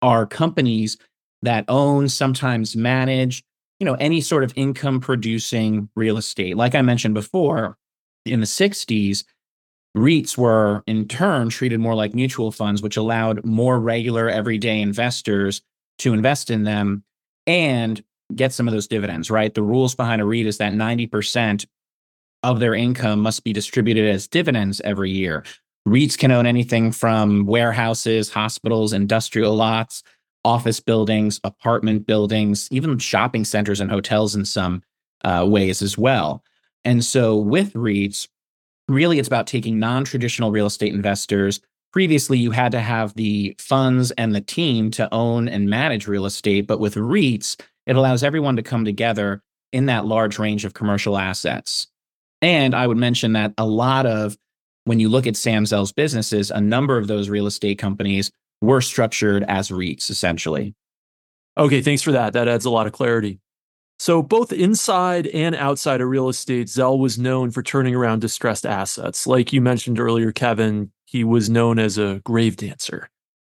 are 0.02 0.26
companies 0.26 0.98
that 1.42 1.66
own, 1.68 2.10
sometimes 2.10 2.76
manage, 2.76 3.44
you 3.80 3.86
know, 3.86 3.96
any 3.96 4.22
sort 4.22 4.44
of 4.44 4.54
income 4.56 5.00
producing 5.00 5.90
real 5.96 6.18
estate. 6.18 6.58
Like 6.58 6.76
I 6.76 6.82
mentioned 6.82 7.14
before, 7.14 7.78
in 8.26 8.40
the 8.40 8.46
60s, 8.46 9.24
REITs 9.98 10.38
were 10.38 10.84
in 10.86 11.08
turn 11.08 11.50
treated 11.50 11.80
more 11.80 11.96
like 11.96 12.14
mutual 12.14 12.52
funds, 12.52 12.82
which 12.82 12.98
allowed 12.98 13.44
more 13.44 13.80
regular 13.80 14.30
everyday 14.30 14.82
investors 14.82 15.62
to 16.00 16.14
invest 16.14 16.52
in 16.52 16.64
them 16.64 17.04
and 17.48 18.04
get 18.36 18.54
some 18.54 18.68
of 18.68 18.74
those 18.74 18.88
dividends, 18.88 19.32
right? 19.32 19.54
The 19.54 19.64
rules 19.64 19.96
behind 19.96 20.22
a 20.22 20.26
REIT 20.26 20.46
is 20.46 20.58
that 20.60 20.74
90% 20.74 21.66
of 22.44 22.60
their 22.60 22.76
income 22.76 23.20
must 23.20 23.44
be 23.44 23.52
distributed 23.52 24.10
as 24.10 24.28
dividends 24.28 24.80
every 24.82 25.12
year. 25.12 25.44
REITs 25.88 26.18
can 26.18 26.32
own 26.32 26.46
anything 26.46 26.92
from 26.92 27.46
warehouses, 27.46 28.30
hospitals, 28.30 28.94
industrial 28.94 29.56
lots, 29.56 30.04
office 30.46 30.80
buildings, 30.80 31.40
apartment 31.44 32.06
buildings, 32.06 32.68
even 32.72 32.98
shopping 32.98 33.46
centers 33.46 33.80
and 33.80 33.92
hotels 33.92 34.36
in 34.36 34.46
some 34.46 34.82
uh, 35.24 35.46
ways 35.48 35.82
as 35.82 35.98
well. 35.98 36.44
And 36.86 37.04
so 37.04 37.36
with 37.36 37.74
REITs, 37.74 38.28
really 38.88 39.20
it's 39.20 39.28
about 39.28 39.48
taking 39.48 39.80
non 39.80 40.04
traditional 40.04 40.52
real 40.52 40.66
estate 40.66 40.94
investors. 40.94 41.60
Previously, 41.92 42.38
you 42.38 42.52
had 42.52 42.72
to 42.72 42.80
have 42.80 43.14
the 43.16 43.56
funds 43.58 44.12
and 44.12 44.36
the 44.36 44.42
team 44.42 44.92
to 44.92 45.12
own 45.14 45.48
and 45.48 45.70
manage 45.70 46.08
real 46.08 46.26
estate. 46.26 46.68
But 46.68 46.80
with 46.80 46.96
REITs, 46.96 47.60
it 47.88 47.96
allows 47.96 48.24
everyone 48.24 48.56
to 48.58 48.64
come 48.64 48.86
together 48.86 49.42
in 49.72 49.88
that 49.88 50.06
large 50.06 50.40
range 50.40 50.66
of 50.66 50.74
commercial 50.74 51.18
assets. 51.18 51.88
And 52.42 52.74
I 52.74 52.88
would 52.88 52.98
mention 52.98 53.34
that 53.34 53.54
a 53.58 53.66
lot 53.66 54.06
of, 54.06 54.38
when 54.86 55.00
you 55.00 55.10
look 55.10 55.28
at 55.28 55.36
Sam 55.36 55.66
Zell's 55.66 55.92
businesses, 55.92 56.52
a 56.52 56.62
number 56.62 56.98
of 56.98 57.08
those 57.08 57.30
real 57.30 57.48
estate 57.48 57.78
companies 57.78 58.32
were 58.62 58.82
structured 58.82 59.44
as 59.48 59.70
REITs, 59.70 60.10
essentially. 60.10 60.76
Okay, 61.58 61.82
thanks 61.82 62.02
for 62.02 62.12
that. 62.12 62.34
That 62.34 62.48
adds 62.48 62.66
a 62.66 62.70
lot 62.70 62.88
of 62.88 62.94
clarity. 62.94 63.40
So, 64.00 64.24
both 64.24 64.54
inside 64.54 65.28
and 65.28 65.54
outside 65.56 66.00
of 66.00 66.08
real 66.08 66.30
estate, 66.30 66.70
Zell 66.70 66.98
was 66.98 67.20
known 67.20 67.52
for 67.52 67.62
turning 67.62 67.94
around 67.94 68.22
distressed 68.22 68.66
assets. 68.66 69.28
Like 69.28 69.52
you 69.52 69.60
mentioned 69.60 70.00
earlier, 70.00 70.32
Kevin, 70.32 70.92
he 71.06 71.26
was 71.26 71.50
known 71.50 71.80
as 71.80 71.98
a 71.98 72.22
grave 72.24 72.56
dancer. 72.56 73.10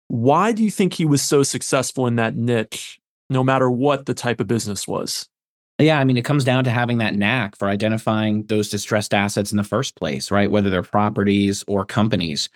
Why 0.07 0.53
do 0.53 0.63
you 0.63 0.71
think 0.71 0.93
he 0.93 1.03
was 1.03 1.21
so 1.21 1.43
successful 1.43 2.07
in 2.07 2.15
that 2.15 2.37
niche, 2.37 2.97
no 3.29 3.43
matter 3.43 3.69
what 3.69 4.05
the 4.05 4.13
type 4.13 4.39
of 4.39 4.47
business 4.47 4.87
was? 4.87 5.27
Yeah, 5.79 5.99
I 5.99 6.05
mean, 6.05 6.17
it 6.17 6.25
comes 6.25 6.43
down 6.43 6.63
to 6.63 6.71
having 6.71 6.97
that 6.99 7.15
knack 7.15 7.57
for 7.57 7.67
identifying 7.67 8.45
those 8.45 8.69
distressed 8.69 9.13
assets 9.13 9.51
in 9.51 9.57
the 9.57 9.63
first 9.63 9.95
place, 9.95 10.31
right? 10.31 10.49
Whether 10.49 10.69
they're 10.69 10.81
properties 10.81 11.63
or 11.67 11.85
companies. 11.85 12.49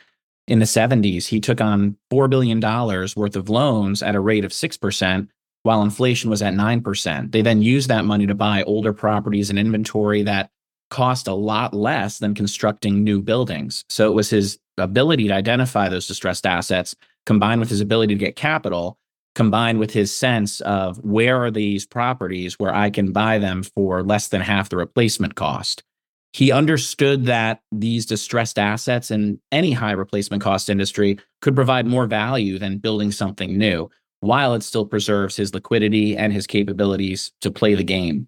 In 0.48 0.60
the 0.60 0.66
70s, 0.66 1.28
he 1.28 1.40
took 1.40 1.62
on 1.62 1.98
$4 2.12 2.30
billion 2.30 2.60
worth 2.60 3.36
of 3.36 3.50
loans 3.50 4.04
at 4.04 4.16
a 4.16 4.20
rate 4.20 4.44
of 4.44 4.52
6%, 4.52 5.28
while 5.64 5.84
inflation 5.84 6.30
was 6.30 6.42
at 6.42 6.54
9%. 6.54 7.32
They 7.32 7.42
then 7.42 7.62
used 7.62 7.90
that 7.90 8.06
money 8.06 8.26
to 8.28 8.36
buy 8.36 8.64
older 8.64 8.94
properties 8.94 9.50
and 9.50 9.60
inventory 9.60 10.24
that 10.24 10.50
cost 10.90 11.28
a 11.28 11.34
lot 11.34 11.74
less 11.74 12.18
than 12.18 12.34
constructing 12.34 13.04
new 13.04 13.22
buildings. 13.22 13.86
So 13.90 14.10
it 14.10 14.14
was 14.14 14.30
his 14.30 14.60
ability 14.78 15.28
to 15.28 15.34
identify 15.34 15.88
those 15.88 16.08
distressed 16.08 16.46
assets 16.46 16.96
combined 17.26 17.62
with 17.62 17.70
his 17.70 17.82
ability 17.82 18.16
to 18.16 18.20
get 18.20 18.36
capital 18.36 18.98
combined 19.36 19.80
with 19.80 19.92
his 19.92 20.14
sense 20.14 20.60
of 20.62 20.98
where 20.98 21.42
are 21.44 21.52
these 21.52 21.86
properties 21.86 22.60
where 22.60 22.74
I 22.74 22.90
can 22.90 23.12
buy 23.14 23.38
them 23.38 23.64
for 23.64 24.04
less 24.04 24.28
than 24.28 24.42
half 24.42 24.70
the 24.70 24.78
replacement 24.78 25.36
cost. 25.36 25.84
He 26.34 26.52
understood 26.52 27.26
that 27.26 27.62
these 27.72 28.06
distressed 28.06 28.58
assets 28.58 29.12
in 29.12 29.40
any 29.52 29.72
high 29.72 29.92
replacement 29.92 30.42
cost 30.42 30.70
industry 30.70 31.20
could 31.42 31.56
provide 31.56 31.86
more 31.86 32.06
value 32.06 32.58
than 32.58 32.78
building 32.78 33.12
something 33.12 33.58
new, 33.58 33.90
while 34.22 34.54
it 34.54 34.64
still 34.64 34.86
preserves 34.86 35.36
his 35.36 35.54
liquidity 35.54 36.16
and 36.16 36.32
his 36.32 36.48
capabilities 36.48 37.32
to 37.42 37.52
play 37.52 37.76
the 37.76 37.84
game. 37.84 38.28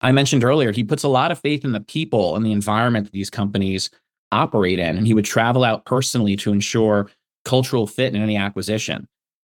I 0.00 0.12
mentioned 0.12 0.44
earlier, 0.44 0.72
he 0.72 0.84
puts 0.84 1.02
a 1.02 1.08
lot 1.08 1.30
of 1.30 1.38
faith 1.38 1.64
in 1.64 1.72
the 1.72 1.80
people 1.80 2.36
and 2.36 2.44
the 2.44 2.52
environment 2.52 3.06
that 3.06 3.12
these 3.12 3.30
companies 3.30 3.90
operate 4.32 4.78
in, 4.78 4.96
and 4.96 5.06
he 5.06 5.14
would 5.14 5.24
travel 5.24 5.64
out 5.64 5.84
personally 5.84 6.36
to 6.36 6.52
ensure 6.52 7.10
cultural 7.44 7.86
fit 7.86 8.14
in 8.14 8.22
any 8.22 8.36
acquisition 8.36 9.06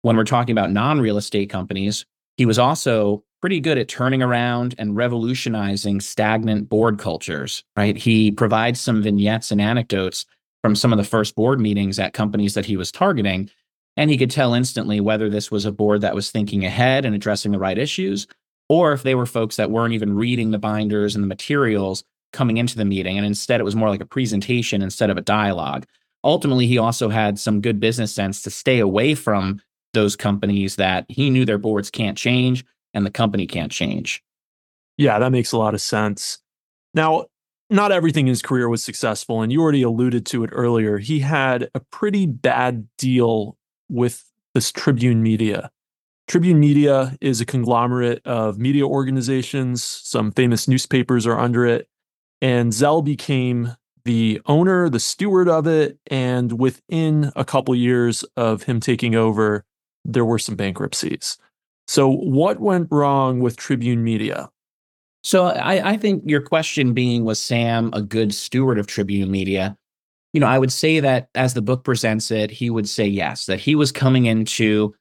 when 0.02 0.16
we're 0.16 0.24
talking 0.24 0.52
about 0.52 0.70
non 0.70 1.00
real 1.00 1.16
estate 1.16 1.50
companies, 1.50 2.06
he 2.36 2.46
was 2.46 2.58
also 2.58 3.24
pretty 3.40 3.60
good 3.60 3.78
at 3.78 3.88
turning 3.88 4.22
around 4.22 4.74
and 4.78 4.96
revolutionizing 4.96 6.00
stagnant 6.00 6.68
board 6.68 6.98
cultures, 6.98 7.64
right? 7.76 7.96
He 7.96 8.30
provides 8.30 8.80
some 8.80 9.02
vignettes 9.02 9.50
and 9.50 9.60
anecdotes 9.60 10.26
from 10.62 10.76
some 10.76 10.92
of 10.92 10.98
the 10.98 11.04
first 11.04 11.34
board 11.34 11.58
meetings 11.58 11.98
at 11.98 12.12
companies 12.12 12.54
that 12.54 12.66
he 12.66 12.76
was 12.76 12.92
targeting. 12.92 13.50
And 13.96 14.10
he 14.10 14.18
could 14.18 14.30
tell 14.30 14.54
instantly 14.54 15.00
whether 15.00 15.28
this 15.28 15.50
was 15.50 15.64
a 15.64 15.72
board 15.72 16.02
that 16.02 16.14
was 16.14 16.30
thinking 16.30 16.64
ahead 16.64 17.04
and 17.04 17.14
addressing 17.14 17.52
the 17.52 17.58
right 17.58 17.78
issues, 17.78 18.26
or 18.68 18.92
if 18.92 19.02
they 19.02 19.14
were 19.14 19.26
folks 19.26 19.56
that 19.56 19.70
weren't 19.70 19.94
even 19.94 20.14
reading 20.14 20.50
the 20.50 20.58
binders 20.58 21.14
and 21.14 21.24
the 21.24 21.28
materials 21.28 22.04
coming 22.32 22.58
into 22.58 22.76
the 22.76 22.84
meeting. 22.84 23.16
And 23.16 23.26
instead, 23.26 23.60
it 23.60 23.64
was 23.64 23.74
more 23.74 23.88
like 23.88 24.00
a 24.00 24.06
presentation 24.06 24.82
instead 24.82 25.10
of 25.10 25.16
a 25.16 25.22
dialogue. 25.22 25.86
Ultimately, 26.22 26.66
he 26.66 26.78
also 26.78 27.08
had 27.08 27.38
some 27.38 27.60
good 27.60 27.80
business 27.80 28.14
sense 28.14 28.42
to 28.42 28.50
stay 28.50 28.78
away 28.78 29.14
from 29.14 29.60
those 29.92 30.14
companies 30.14 30.76
that 30.76 31.06
he 31.08 31.30
knew 31.30 31.44
their 31.44 31.58
boards 31.58 31.90
can't 31.90 32.16
change 32.16 32.64
and 32.94 33.06
the 33.06 33.10
company 33.10 33.46
can't 33.46 33.72
change. 33.72 34.22
Yeah, 34.96 35.18
that 35.18 35.32
makes 35.32 35.52
a 35.52 35.58
lot 35.58 35.74
of 35.74 35.80
sense. 35.80 36.38
Now, 36.94 37.26
not 37.70 37.92
everything 37.92 38.26
in 38.26 38.30
his 38.30 38.42
career 38.42 38.68
was 38.68 38.82
successful, 38.82 39.42
and 39.42 39.52
you 39.52 39.62
already 39.62 39.82
alluded 39.82 40.26
to 40.26 40.42
it 40.44 40.50
earlier. 40.52 40.98
He 40.98 41.20
had 41.20 41.70
a 41.74 41.80
pretty 41.80 42.26
bad 42.26 42.88
deal 42.98 43.56
with 43.88 44.24
this 44.54 44.72
Tribune 44.72 45.22
Media. 45.22 45.70
Tribune 46.26 46.60
Media 46.60 47.16
is 47.20 47.40
a 47.40 47.46
conglomerate 47.46 48.24
of 48.26 48.58
media 48.58 48.86
organizations. 48.86 49.82
Some 49.82 50.32
famous 50.32 50.68
newspapers 50.68 51.26
are 51.26 51.38
under 51.38 51.66
it. 51.66 51.88
And 52.42 52.72
Zell 52.72 53.02
became 53.02 53.76
the 54.04 54.40
owner, 54.46 54.88
the 54.88 55.00
steward 55.00 55.48
of 55.48 55.66
it. 55.66 55.98
And 56.08 56.58
within 56.58 57.32
a 57.36 57.44
couple 57.44 57.74
years 57.74 58.24
of 58.36 58.64
him 58.64 58.80
taking 58.80 59.14
over, 59.14 59.64
there 60.04 60.24
were 60.24 60.38
some 60.38 60.56
bankruptcies. 60.56 61.36
So, 61.90 62.08
what 62.08 62.60
went 62.60 62.86
wrong 62.92 63.40
with 63.40 63.56
Tribune 63.56 64.04
Media? 64.04 64.48
So, 65.24 65.46
I, 65.46 65.90
I 65.90 65.96
think 65.96 66.22
your 66.24 66.40
question 66.40 66.94
being 66.94 67.24
was 67.24 67.42
Sam 67.42 67.90
a 67.92 68.00
good 68.00 68.32
steward 68.32 68.78
of 68.78 68.86
Tribune 68.86 69.28
Media? 69.28 69.76
You 70.32 70.38
know, 70.38 70.46
I 70.46 70.56
would 70.56 70.70
say 70.70 71.00
that 71.00 71.30
as 71.34 71.54
the 71.54 71.62
book 71.62 71.82
presents 71.82 72.30
it, 72.30 72.52
he 72.52 72.70
would 72.70 72.88
say 72.88 73.08
yes, 73.08 73.46
that 73.46 73.58
he 73.58 73.74
was 73.74 73.90
coming 73.90 74.26
into 74.26 74.94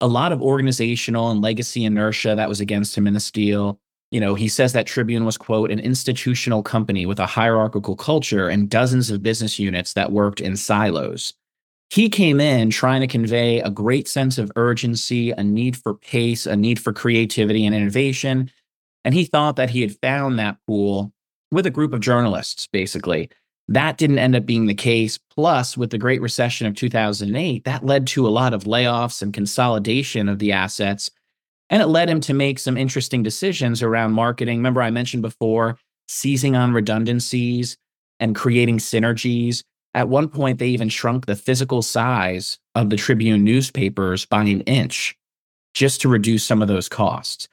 a 0.00 0.06
lot 0.06 0.30
of 0.30 0.40
organizational 0.40 1.32
and 1.32 1.42
legacy 1.42 1.84
inertia 1.84 2.36
that 2.36 2.48
was 2.48 2.60
against 2.60 2.96
him 2.96 3.08
in 3.08 3.14
the 3.14 3.18
steel. 3.18 3.80
You 4.12 4.20
know, 4.20 4.36
he 4.36 4.46
says 4.46 4.72
that 4.72 4.86
Tribune 4.86 5.24
was, 5.24 5.36
quote, 5.36 5.72
an 5.72 5.80
institutional 5.80 6.62
company 6.62 7.06
with 7.06 7.18
a 7.18 7.26
hierarchical 7.26 7.96
culture 7.96 8.48
and 8.48 8.70
dozens 8.70 9.10
of 9.10 9.20
business 9.20 9.58
units 9.58 9.94
that 9.94 10.12
worked 10.12 10.40
in 10.40 10.56
silos 10.56 11.34
he 11.90 12.08
came 12.08 12.40
in 12.40 12.70
trying 12.70 13.00
to 13.00 13.06
convey 13.08 13.60
a 13.60 13.70
great 13.70 14.06
sense 14.08 14.38
of 14.38 14.52
urgency, 14.54 15.32
a 15.32 15.42
need 15.42 15.76
for 15.76 15.94
pace, 15.94 16.46
a 16.46 16.56
need 16.56 16.78
for 16.78 16.92
creativity 16.92 17.66
and 17.66 17.74
innovation. 17.74 18.50
And 19.04 19.12
he 19.12 19.24
thought 19.24 19.56
that 19.56 19.70
he 19.70 19.80
had 19.80 19.96
found 20.00 20.38
that 20.38 20.58
pool 20.66 21.12
with 21.50 21.66
a 21.66 21.70
group 21.70 21.92
of 21.92 22.00
journalists, 22.00 22.68
basically. 22.68 23.28
That 23.66 23.98
didn't 23.98 24.18
end 24.18 24.36
up 24.36 24.46
being 24.46 24.66
the 24.66 24.74
case. 24.74 25.18
Plus, 25.18 25.76
with 25.76 25.90
the 25.90 25.98
Great 25.98 26.20
Recession 26.20 26.66
of 26.66 26.76
2008, 26.76 27.64
that 27.64 27.84
led 27.84 28.06
to 28.08 28.26
a 28.26 28.30
lot 28.30 28.54
of 28.54 28.64
layoffs 28.64 29.20
and 29.20 29.32
consolidation 29.32 30.28
of 30.28 30.38
the 30.38 30.52
assets. 30.52 31.10
And 31.70 31.82
it 31.82 31.86
led 31.86 32.10
him 32.10 32.20
to 32.22 32.34
make 32.34 32.58
some 32.58 32.76
interesting 32.76 33.22
decisions 33.22 33.82
around 33.82 34.12
marketing. 34.12 34.58
Remember, 34.58 34.82
I 34.82 34.90
mentioned 34.90 35.22
before 35.22 35.78
seizing 36.08 36.56
on 36.56 36.72
redundancies 36.72 37.76
and 38.18 38.34
creating 38.34 38.78
synergies. 38.78 39.62
At 39.94 40.08
one 40.08 40.28
point, 40.28 40.58
they 40.58 40.68
even 40.68 40.88
shrunk 40.88 41.26
the 41.26 41.36
physical 41.36 41.82
size 41.82 42.58
of 42.74 42.90
the 42.90 42.96
Tribune 42.96 43.44
newspapers 43.44 44.24
by 44.24 44.42
an 44.44 44.60
inch 44.62 45.16
just 45.74 46.00
to 46.00 46.08
reduce 46.08 46.44
some 46.44 46.62
of 46.62 46.68
those 46.68 46.88
costs. 46.88 47.48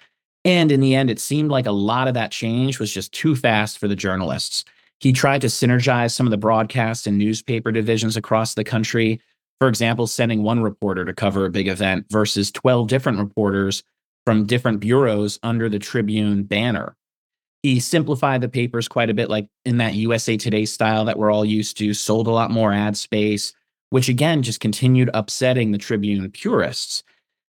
And 0.46 0.72
in 0.72 0.80
the 0.80 0.96
end, 0.96 1.10
it 1.10 1.20
seemed 1.20 1.52
like 1.52 1.66
a 1.66 1.72
lot 1.72 2.08
of 2.08 2.14
that 2.14 2.32
change 2.32 2.80
was 2.80 2.94
just 2.94 3.12
too 3.12 3.36
fast 3.36 3.78
for 3.80 3.88
the 3.88 3.96
journalists. 3.96 4.66
He 5.00 5.14
tried 5.14 5.42
to 5.42 5.48
synergize 5.48 6.12
some 6.12 6.28
of 6.28 6.32
the 6.32 6.38
broadcast 6.38 7.08
and 7.08 7.18
newspaper 7.18 7.72
divisions 7.72 8.18
across 8.18 8.54
the 8.54 8.64
country. 8.64 9.22
For 9.60 9.68
example, 9.68 10.08
sending 10.08 10.44
one 10.44 10.62
reporter 10.62 11.06
to 11.06 11.14
cover 11.14 11.46
a 11.46 11.52
big 11.52 11.68
event 11.68 12.06
versus 12.12 12.52
12 12.52 12.88
different 12.88 13.20
reporters 13.20 13.84
from 14.26 14.46
different 14.46 14.82
bureaus 14.82 15.40
under 15.42 15.70
the 15.70 15.80
Tribune 15.80 16.44
banner. 16.44 16.97
He 17.68 17.82
simplified 17.82 18.40
the 18.40 18.48
papers 18.48 18.88
quite 18.88 19.10
a 19.10 19.14
bit, 19.14 19.30
like 19.30 19.50
in 19.66 19.76
that 19.80 19.94
USA 19.96 20.38
Today 20.38 20.64
style 20.64 21.04
that 21.04 21.20
we're 21.20 21.34
all 21.34 21.44
used 21.44 21.78
to, 21.80 21.94
sold 21.94 22.28
a 22.28 22.32
lot 22.32 22.50
more 22.50 22.72
ad 22.72 22.96
space, 22.96 23.52
which 23.90 24.08
again 24.08 24.42
just 24.42 24.62
continued 24.62 25.10
upsetting 25.14 25.74
the 25.74 25.78
Tribune 25.78 26.32
purists. 26.32 27.04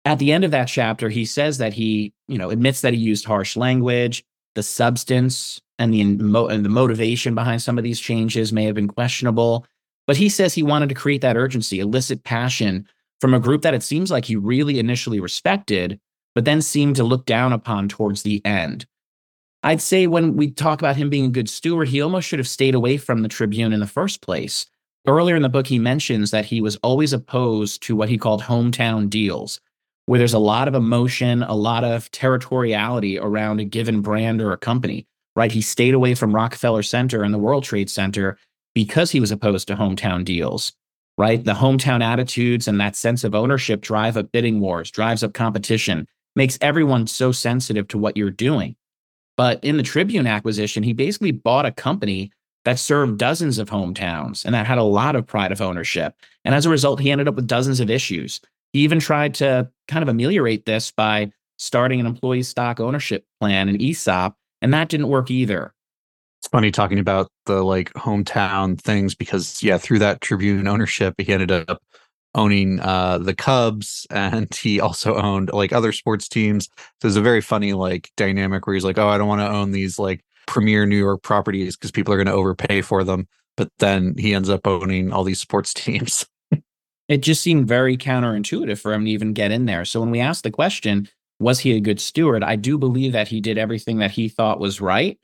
At 0.06 0.20
the 0.20 0.32
end 0.32 0.46
of 0.46 0.52
that 0.52 0.70
chapter, 0.70 1.10
he 1.10 1.26
says 1.26 1.58
that 1.58 1.74
he, 1.74 2.14
you 2.30 2.38
know, 2.38 2.50
admits 2.50 2.80
that 2.80 2.94
he 2.94 3.00
used 3.02 3.26
harsh 3.26 3.58
language, 3.58 4.24
the 4.54 4.64
substance 4.64 5.60
and 5.80 5.94
the, 5.94 6.00
and 6.00 6.64
the 6.64 6.70
motivation 6.70 7.36
behind 7.36 7.62
some 7.62 7.78
of 7.78 7.84
these 7.84 8.00
changes 8.00 8.54
may 8.54 8.64
have 8.64 8.76
been 8.76 8.88
questionable. 8.88 9.66
But 10.08 10.16
he 10.16 10.30
says 10.30 10.54
he 10.54 10.64
wanted 10.64 10.88
to 10.88 10.96
create 10.96 11.20
that 11.24 11.36
urgency, 11.36 11.82
elicit 11.82 12.24
passion 12.24 12.88
from 13.20 13.34
a 13.34 13.40
group 13.42 13.64
that 13.64 13.74
it 13.74 13.84
seems 13.84 14.12
like 14.12 14.24
he 14.24 14.38
really 14.38 14.80
initially 14.80 15.20
respected, 15.20 16.00
but 16.34 16.46
then 16.46 16.62
seemed 16.62 16.96
to 16.96 17.04
look 17.04 17.26
down 17.26 17.52
upon 17.52 17.90
towards 17.90 18.24
the 18.24 18.42
end. 18.46 18.86
I'd 19.66 19.82
say 19.82 20.06
when 20.06 20.36
we 20.36 20.52
talk 20.52 20.80
about 20.80 20.96
him 20.96 21.10
being 21.10 21.26
a 21.26 21.30
good 21.30 21.50
steward, 21.50 21.88
he 21.88 22.00
almost 22.00 22.28
should 22.28 22.38
have 22.38 22.48
stayed 22.48 22.76
away 22.76 22.98
from 22.98 23.24
the 23.24 23.28
Tribune 23.28 23.74
in 23.74 23.80
the 23.80 23.88
first 23.88 24.22
place. 24.22 24.68
Earlier 25.08 25.36
in 25.36 25.42
the 25.42 25.50
book, 25.50 25.66
he 25.66 25.80
mentions 25.80 26.30
that 26.30 26.46
he 26.46 26.62
was 26.62 26.76
always 26.84 27.14
opposed 27.14 27.82
to 27.82 27.96
what 27.96 28.08
he 28.08 28.20
called 28.20 28.44
hometown 28.44 29.10
deals, 29.10 29.60
where 30.06 30.20
there's 30.20 30.36
a 30.36 30.40
lot 30.40 30.68
of 30.68 30.76
emotion, 30.76 31.42
a 31.42 31.56
lot 31.56 31.84
of 31.84 32.12
territoriality 32.12 33.20
around 33.20 33.60
a 33.60 33.66
given 33.66 34.02
brand 34.02 34.40
or 34.40 34.52
a 34.52 34.58
company, 34.58 35.08
right? 35.36 35.52
He 35.52 35.62
stayed 35.62 35.96
away 35.96 36.14
from 36.14 36.36
Rockefeller 36.36 36.84
Center 36.84 37.24
and 37.24 37.34
the 37.34 37.40
World 37.40 37.64
Trade 37.64 37.90
Center 37.90 38.38
because 38.76 39.10
he 39.10 39.20
was 39.20 39.32
opposed 39.32 39.68
to 39.70 39.76
hometown 39.76 40.24
deals, 40.24 40.74
right? 41.18 41.44
The 41.44 41.54
hometown 41.54 42.04
attitudes 42.04 42.68
and 42.68 42.80
that 42.82 42.96
sense 42.96 43.24
of 43.24 43.34
ownership 43.34 43.82
drive 43.82 44.16
up 44.16 44.32
bidding 44.32 44.60
wars, 44.60 44.92
drives 44.92 45.24
up 45.24 45.34
competition, 45.34 46.08
makes 46.36 46.60
everyone 46.62 47.08
so 47.08 47.32
sensitive 47.32 47.88
to 47.88 47.98
what 47.98 48.16
you're 48.16 48.30
doing. 48.30 48.76
But 49.38 49.64
in 49.64 49.78
the 49.78 49.84
Tribune 49.84 50.28
acquisition, 50.28 50.84
he 50.84 50.94
basically 50.94 51.32
bought 51.32 51.66
a 51.66 51.72
company 51.72 52.32
that 52.64 52.80
served 52.80 53.18
dozens 53.18 53.58
of 53.60 53.70
hometowns 53.70 54.44
and 54.44 54.54
that 54.56 54.66
had 54.66 54.78
a 54.78 54.84
lot 54.84 55.16
of 55.16 55.26
pride 55.26 55.52
of 55.52 55.62
ownership. 55.62 56.16
And 56.44 56.56
as 56.56 56.66
a 56.66 56.70
result, 56.70 57.00
he 57.00 57.12
ended 57.12 57.28
up 57.28 57.36
with 57.36 57.48
dozens 57.48 57.80
of 57.80 57.90
issues. 57.90 58.42
He 58.74 58.80
even 58.80 59.00
tried 59.00 59.36
to 59.36 59.70
kind 59.88 60.04
of 60.04 60.10
ameliorate 60.10 60.66
this 60.66 60.92
by 60.92 61.32
starting 61.58 62.00
an 62.00 62.06
employee 62.06 62.44
stock 62.44 62.80
ownership 62.80 63.26
plan, 63.40 63.70
an 63.70 63.82
ESOP, 63.82 64.36
and 64.62 64.74
that 64.74 64.90
didn't 64.90 65.08
work 65.08 65.32
either. 65.32 65.74
It's 66.42 66.48
funny 66.50 66.72
talking 66.72 67.00
about 67.00 67.30
the 67.46 67.64
like 67.64 67.94
hometown 67.94 68.80
things 68.80 69.16
because 69.16 69.64
yeah, 69.64 69.78
through 69.78 70.00
that 70.00 70.22
Tribune 70.22 70.68
ownership, 70.68 71.16
he 71.18 71.32
ended 71.32 71.52
up 71.52 71.82
owning 72.36 72.80
uh, 72.82 73.18
the 73.18 73.34
Cubs, 73.34 74.06
and 74.12 74.54
he 74.54 74.80
also 74.80 75.16
owned 75.16 75.52
like 75.52 75.74
other 75.74 75.92
sports 75.92 76.30
teams. 76.30 76.66
So 76.66 76.84
there's 77.02 77.16
a 77.16 77.22
very 77.22 77.42
funny 77.42 77.74
like 77.74 78.12
dynamic 78.18 78.68
where 78.68 78.76
he's 78.76 78.86
like, 78.86 79.00
"Oh, 79.00 79.08
I 79.08 79.18
don't 79.18 79.28
want 79.28 79.42
to 79.42 79.50
own 79.50 79.72
these 79.72 79.98
like 79.98 80.24
premier 80.46 80.86
New 80.86 80.98
York 80.98 81.24
properties 81.24 81.76
because 81.76 81.92
people 81.92 82.14
are 82.14 82.18
going 82.18 82.28
to 82.28 82.34
overpay 82.34 82.82
for 82.82 83.04
them." 83.04 83.28
but 83.58 83.70
then 83.80 84.16
he 84.18 84.34
ends 84.34 84.50
up 84.50 84.68
owning 84.68 85.12
all 85.12 85.24
these 85.24 85.40
sports 85.40 85.74
teams. 85.74 86.26
it 87.08 87.18
just 87.18 87.42
seemed 87.42 87.68
very 87.68 87.98
counterintuitive 87.98 88.80
for 88.80 88.94
him 88.94 89.06
to 89.06 89.12
even 89.12 89.34
get 89.34 89.52
in 89.52 89.66
there. 89.66 89.86
So 89.86 90.00
when 90.00 90.12
we 90.12 90.20
asked 90.20 90.44
the 90.44 90.52
question, 90.52 91.08
was 91.40 91.60
he 91.60 91.74
a 91.74 91.82
good 91.82 92.00
steward? 92.00 92.44
I 92.44 92.56
do 92.56 92.78
believe 92.78 93.12
that 93.12 93.28
he 93.28 93.42
did 93.42 93.58
everything 93.58 93.98
that 94.00 94.12
he 94.12 94.30
thought 94.30 94.60
was 94.60 94.82
right. 94.82 95.20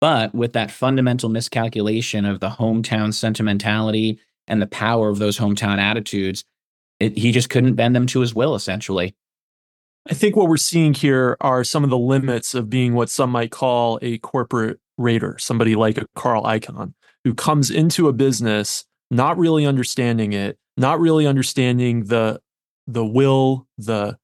But 0.00 0.32
with 0.32 0.52
that 0.52 0.70
fundamental 0.70 1.28
miscalculation 1.28 2.24
of 2.24 2.38
the 2.38 2.50
hometown 2.50 3.12
sentimentality 3.12 4.20
and 4.48 4.60
the 4.60 4.66
power 4.66 5.08
of 5.08 5.18
those 5.18 5.38
hometown 5.38 5.78
attitudes, 5.78 6.44
it, 6.98 7.16
he 7.16 7.30
just 7.30 7.50
couldn't 7.50 7.74
bend 7.74 7.94
them 7.94 8.06
to 8.06 8.20
his 8.20 8.34
will, 8.34 8.54
essentially. 8.54 9.14
I 10.10 10.14
think 10.14 10.34
what 10.34 10.48
we're 10.48 10.56
seeing 10.56 10.94
here 10.94 11.36
are 11.40 11.62
some 11.62 11.84
of 11.84 11.90
the 11.90 11.98
limits 11.98 12.54
of 12.54 12.70
being 12.70 12.94
what 12.94 13.10
some 13.10 13.30
might 13.30 13.50
call 13.50 13.98
a 14.02 14.18
corporate 14.18 14.80
raider, 14.96 15.36
somebody 15.38 15.76
like 15.76 15.98
a 15.98 16.06
Carl 16.16 16.42
Icahn, 16.44 16.94
who 17.24 17.34
comes 17.34 17.70
into 17.70 18.08
a 18.08 18.12
business 18.12 18.84
not 19.10 19.38
really 19.38 19.66
understanding 19.66 20.32
it, 20.32 20.58
not 20.76 21.00
really 21.00 21.26
understanding 21.26 22.04
the 22.04 22.40
the 22.86 23.04
will, 23.04 23.66
the 23.76 24.16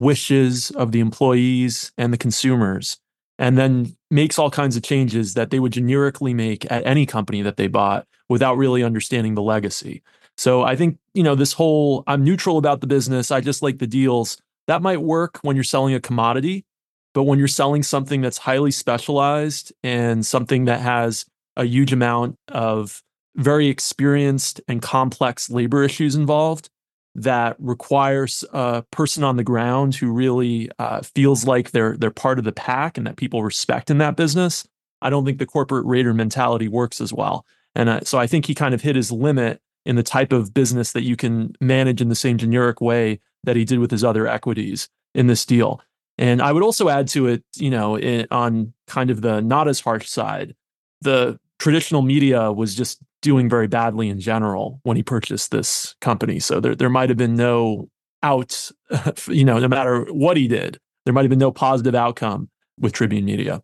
wishes 0.00 0.70
of 0.72 0.90
the 0.90 1.00
employees 1.00 1.92
and 1.96 2.12
the 2.12 2.18
consumers, 2.18 2.98
and 3.38 3.56
then 3.56 3.96
makes 4.10 4.38
all 4.38 4.50
kinds 4.50 4.76
of 4.76 4.82
changes 4.82 5.34
that 5.34 5.50
they 5.50 5.60
would 5.60 5.72
generically 5.72 6.34
make 6.34 6.70
at 6.70 6.86
any 6.86 7.06
company 7.06 7.42
that 7.42 7.56
they 7.56 7.68
bought 7.68 8.06
without 8.28 8.56
really 8.56 8.82
understanding 8.82 9.34
the 9.34 9.42
legacy. 9.42 10.02
So 10.36 10.62
I 10.62 10.76
think, 10.76 10.98
you 11.14 11.22
know, 11.22 11.34
this 11.34 11.52
whole 11.52 12.04
I'm 12.06 12.24
neutral 12.24 12.58
about 12.58 12.80
the 12.80 12.86
business, 12.86 13.30
I 13.30 13.40
just 13.40 13.62
like 13.62 13.78
the 13.78 13.86
deals, 13.86 14.38
that 14.66 14.82
might 14.82 15.00
work 15.00 15.38
when 15.42 15.56
you're 15.56 15.64
selling 15.64 15.94
a 15.94 16.00
commodity, 16.00 16.64
but 17.14 17.24
when 17.24 17.38
you're 17.38 17.48
selling 17.48 17.82
something 17.82 18.20
that's 18.20 18.38
highly 18.38 18.70
specialized 18.70 19.72
and 19.82 20.24
something 20.24 20.66
that 20.66 20.80
has 20.80 21.24
a 21.56 21.64
huge 21.64 21.92
amount 21.92 22.36
of 22.48 23.02
very 23.36 23.68
experienced 23.68 24.60
and 24.68 24.82
complex 24.82 25.48
labor 25.48 25.82
issues 25.84 26.14
involved 26.14 26.70
that 27.22 27.56
requires 27.58 28.44
a 28.52 28.82
person 28.90 29.24
on 29.24 29.36
the 29.36 29.44
ground 29.44 29.94
who 29.94 30.12
really 30.12 30.70
uh, 30.78 31.02
feels 31.02 31.46
like 31.46 31.70
they're 31.70 31.96
they're 31.96 32.10
part 32.10 32.38
of 32.38 32.44
the 32.44 32.52
pack 32.52 32.96
and 32.96 33.06
that 33.06 33.16
people 33.16 33.42
respect 33.42 33.90
in 33.90 33.98
that 33.98 34.16
business. 34.16 34.66
I 35.00 35.10
don't 35.10 35.24
think 35.24 35.38
the 35.38 35.46
corporate 35.46 35.86
raider 35.86 36.12
mentality 36.14 36.68
works 36.68 37.00
as 37.00 37.12
well, 37.12 37.44
and 37.74 37.88
uh, 37.88 38.00
so 38.02 38.18
I 38.18 38.26
think 38.26 38.46
he 38.46 38.54
kind 38.54 38.74
of 38.74 38.82
hit 38.82 38.96
his 38.96 39.12
limit 39.12 39.60
in 39.84 39.96
the 39.96 40.02
type 40.02 40.32
of 40.32 40.52
business 40.52 40.92
that 40.92 41.02
you 41.02 41.16
can 41.16 41.54
manage 41.60 42.00
in 42.00 42.08
the 42.08 42.14
same 42.14 42.36
generic 42.36 42.80
way 42.80 43.20
that 43.44 43.56
he 43.56 43.64
did 43.64 43.78
with 43.78 43.90
his 43.90 44.04
other 44.04 44.26
equities 44.26 44.88
in 45.14 45.26
this 45.26 45.46
deal. 45.46 45.80
And 46.18 46.42
I 46.42 46.52
would 46.52 46.62
also 46.62 46.88
add 46.88 47.08
to 47.08 47.28
it, 47.28 47.44
you 47.56 47.70
know, 47.70 47.94
it, 47.94 48.26
on 48.30 48.74
kind 48.86 49.10
of 49.10 49.22
the 49.22 49.40
not 49.40 49.68
as 49.68 49.80
harsh 49.80 50.08
side, 50.08 50.54
the 51.00 51.38
traditional 51.58 52.02
media 52.02 52.52
was 52.52 52.74
just 52.74 53.00
doing 53.22 53.48
very 53.48 53.66
badly 53.66 54.08
in 54.08 54.20
general 54.20 54.80
when 54.82 54.96
he 54.96 55.02
purchased 55.02 55.50
this 55.50 55.94
company. 56.00 56.38
So 56.38 56.60
there, 56.60 56.74
there 56.74 56.90
might 56.90 57.08
have 57.08 57.18
been 57.18 57.34
no 57.34 57.88
out, 58.22 58.70
you 59.28 59.44
know, 59.44 59.58
no 59.58 59.68
matter 59.68 60.04
what 60.10 60.36
he 60.36 60.48
did, 60.48 60.78
there 61.04 61.12
might 61.12 61.22
have 61.22 61.30
been 61.30 61.38
no 61.38 61.52
positive 61.52 61.94
outcome 61.94 62.48
with 62.78 62.92
Tribune 62.92 63.24
Media. 63.24 63.62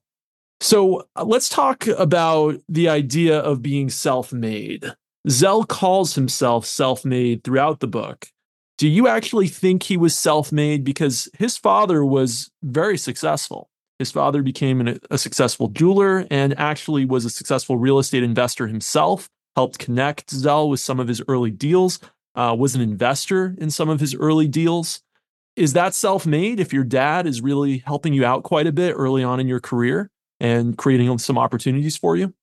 So 0.60 1.06
uh, 1.16 1.24
let's 1.24 1.48
talk 1.48 1.86
about 1.86 2.56
the 2.68 2.88
idea 2.88 3.38
of 3.38 3.62
being 3.62 3.90
self 3.90 4.32
made. 4.32 4.92
Zell 5.28 5.64
calls 5.64 6.14
himself 6.14 6.66
self 6.66 7.04
made 7.04 7.44
throughout 7.44 7.80
the 7.80 7.86
book. 7.86 8.26
Do 8.76 8.88
you 8.88 9.06
actually 9.06 9.48
think 9.48 9.82
he 9.82 9.96
was 9.96 10.16
self 10.16 10.52
made? 10.52 10.84
Because 10.84 11.28
his 11.38 11.56
father 11.56 12.04
was 12.04 12.50
very 12.62 12.98
successful. 12.98 13.68
His 13.98 14.10
father 14.10 14.42
became 14.42 14.80
an, 14.80 14.98
a 15.10 15.18
successful 15.18 15.68
jeweler 15.68 16.26
and 16.30 16.58
actually 16.58 17.04
was 17.04 17.24
a 17.24 17.30
successful 17.30 17.76
real 17.76 17.98
estate 17.98 18.22
investor 18.24 18.66
himself, 18.66 19.28
helped 19.56 19.78
connect 19.78 20.30
Zell 20.30 20.68
with 20.68 20.80
some 20.80 21.00
of 21.00 21.08
his 21.08 21.22
early 21.28 21.50
deals, 21.50 22.00
uh, 22.34 22.54
was 22.58 22.74
an 22.74 22.80
investor 22.80 23.54
in 23.58 23.70
some 23.70 23.88
of 23.88 24.00
his 24.00 24.14
early 24.14 24.48
deals. 24.48 25.00
Is 25.56 25.72
that 25.74 25.94
self 25.94 26.26
made 26.26 26.58
if 26.58 26.72
your 26.72 26.84
dad 26.84 27.26
is 27.26 27.40
really 27.40 27.78
helping 27.78 28.12
you 28.12 28.24
out 28.24 28.42
quite 28.42 28.66
a 28.66 28.72
bit 28.72 28.94
early 28.96 29.22
on 29.22 29.38
in 29.38 29.46
your 29.46 29.60
career 29.60 30.10
and 30.40 30.76
creating 30.76 31.16
some 31.18 31.38
opportunities 31.38 31.96
for 31.96 32.16
you? 32.16 32.34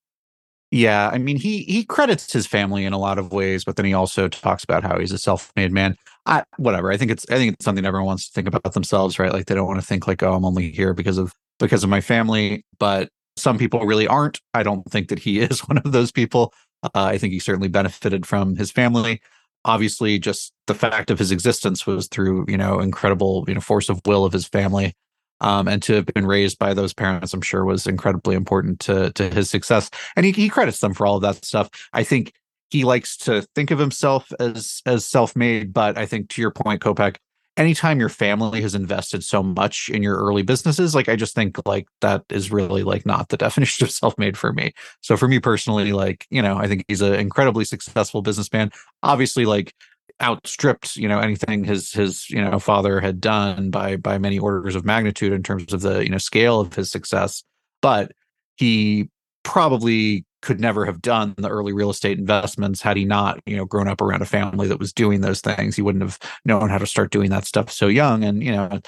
Yeah, 0.72 1.10
I 1.12 1.18
mean 1.18 1.36
he 1.36 1.64
he 1.64 1.84
credits 1.84 2.32
his 2.32 2.48
family 2.48 2.86
in 2.86 2.94
a 2.94 2.98
lot 2.98 3.20
of 3.20 3.34
ways, 3.34 3.66
but 3.66 3.76
then 3.76 3.86
he 3.86 3.94
also 3.94 4.30
talks 4.30 4.64
about 4.64 4.84
how 4.84 4.98
he's 4.98 5.12
a 5.12 5.18
self-made 5.18 5.74
man. 5.74 5.98
I 6.26 6.44
whatever. 6.56 6.92
I 6.92 6.98
think 6.98 7.12
it's 7.12 7.26
I 7.30 7.36
think 7.36 7.56
it's 7.56 7.66
something 7.66 7.86
everyone 7.86 8.08
wants 8.08 8.28
to 8.28 8.34
think 8.34 8.48
about 8.48 8.74
themselves, 8.74 9.20
right? 9.20 9.34
Like 9.34 9.48
they 9.48 9.56
don't 9.56 9.68
want 9.68 9.82
to 9.82 9.86
think 9.86 10.08
like, 10.08 10.24
oh, 10.24 10.34
I'm 10.34 10.46
only 10.46 10.72
here 10.72 10.94
because 10.94 11.18
of 11.18 11.34
because 11.60 11.84
of 11.84 11.90
my 11.90 12.00
family, 12.00 12.64
but 12.80 13.10
some 13.36 13.58
people 13.58 13.86
really 13.86 14.08
aren't. 14.08 14.40
I 14.54 14.64
don't 14.64 14.90
think 14.90 15.10
that 15.10 15.20
he 15.20 15.40
is 15.42 15.60
one 15.68 15.78
of 15.78 15.92
those 15.92 16.12
people. 16.12 16.54
Uh, 16.84 16.90
I 16.94 17.18
think 17.18 17.34
he 17.34 17.40
certainly 17.40 17.68
benefited 17.68 18.26
from 18.26 18.56
his 18.56 18.72
family. 18.72 19.22
Obviously, 19.64 20.18
just 20.18 20.54
the 20.68 20.74
fact 20.74 21.12
of 21.12 21.20
his 21.20 21.32
existence 21.32 21.86
was 21.86 22.08
through 22.08 22.46
you 22.48 22.58
know 22.58 22.80
incredible 22.80 23.46
you 23.48 23.54
know 23.54 23.62
force 23.62 23.90
of 23.90 24.02
will 24.06 24.26
of 24.26 24.34
his 24.34 24.48
family 24.48 24.96
um, 25.42 25.68
and 25.68 25.82
to 25.84 25.96
have 25.96 26.06
been 26.06 26.26
raised 26.26 26.60
by 26.60 26.74
those 26.74 26.94
parents, 26.94 27.34
I'm 27.34 27.42
sure 27.42 27.66
was 27.66 27.88
incredibly 27.88 28.36
important 28.36 28.80
to 28.82 29.12
to 29.14 29.30
his 29.30 29.50
success. 29.50 29.90
And 30.16 30.26
he, 30.26 30.32
he 30.32 30.50
credits 30.50 30.80
them 30.80 30.94
for 30.94 31.06
all 31.06 31.18
of 31.18 31.24
that 31.24 31.44
stuff. 31.44 31.70
I 31.92 32.04
think 32.04 32.34
he 32.70 32.86
likes 32.86 33.18
to 33.18 33.42
think 33.56 33.72
of 33.72 33.80
himself 33.80 34.32
as 34.40 34.82
as 34.86 35.06
self-made, 35.06 35.74
but 35.74 35.98
I 35.98 36.06
think 36.06 36.30
to 36.30 36.42
your 36.42 36.52
point, 36.52 36.82
Kopec, 36.82 37.18
anytime 37.62 38.00
your 38.00 38.10
family 38.10 38.62
has 38.62 38.74
invested 38.74 39.24
so 39.24 39.44
much 39.44 39.90
in 39.90 40.02
your 40.02 40.18
early 40.18 40.42
businesses, 40.42 40.96
like 40.96 41.08
I 41.08 41.16
just 41.16 41.36
think 41.36 41.60
like 41.66 41.88
that 42.02 42.24
is 42.30 42.52
really 42.52 42.82
like 42.82 43.06
not 43.06 43.30
the 43.30 43.38
definition 43.46 43.86
of 43.86 43.92
self-made 43.92 44.38
for 44.38 44.52
me. 44.52 44.74
So 45.02 45.16
for 45.16 45.28
me 45.28 45.40
personally, 45.40 45.94
like, 45.94 46.26
you 46.32 46.42
know, 46.42 46.58
I 46.58 46.68
think 46.68 46.86
he's 46.88 47.02
an 47.02 47.14
incredibly 47.14 47.64
successful 47.64 48.22
businessman. 48.22 48.72
Obviously, 49.04 49.46
like 49.46 49.74
outstripped 50.22 50.98
you 50.98 51.08
know 51.08 51.18
anything 51.18 51.64
his 51.64 51.92
his 51.94 52.30
you 52.30 52.40
know 52.40 52.60
father 52.60 53.00
had 53.00 53.20
done 53.20 53.72
by 53.72 53.96
by 53.96 54.20
many 54.20 54.38
orders 54.38 54.76
of 54.76 54.86
magnitude 54.86 55.34
in 55.34 55.42
terms 55.42 55.74
of 55.74 55.82
the 55.82 56.04
you 56.04 56.10
know 56.10 56.20
scale 56.20 56.60
of 56.60 56.76
his 56.76 56.92
success 56.92 57.44
but 57.82 58.12
he 58.56 59.10
probably 59.42 60.24
could 60.42 60.60
never 60.60 60.86
have 60.86 61.02
done 61.02 61.34
the 61.38 61.50
early 61.50 61.74
real 61.74 61.90
estate 61.90 62.18
investments 62.18 62.82
had 62.82 62.98
he 62.98 63.06
not 63.06 63.40
you 63.46 63.56
know 63.56 63.66
grown 63.66 63.88
up 63.88 64.02
around 64.02 64.22
a 64.22 64.26
family 64.26 64.68
that 64.68 64.80
was 64.80 64.94
doing 64.94 65.22
those 65.22 65.42
things 65.42 65.76
he 65.76 65.82
wouldn't 65.82 66.04
have 66.04 66.20
known 66.46 66.70
how 66.70 66.78
to 66.78 66.88
start 66.88 67.12
doing 67.12 67.30
that 67.30 67.46
stuff 67.46 67.72
so 67.72 67.88
young 67.88 68.24
and 68.24 68.44
you 68.44 68.52
know 68.52 68.80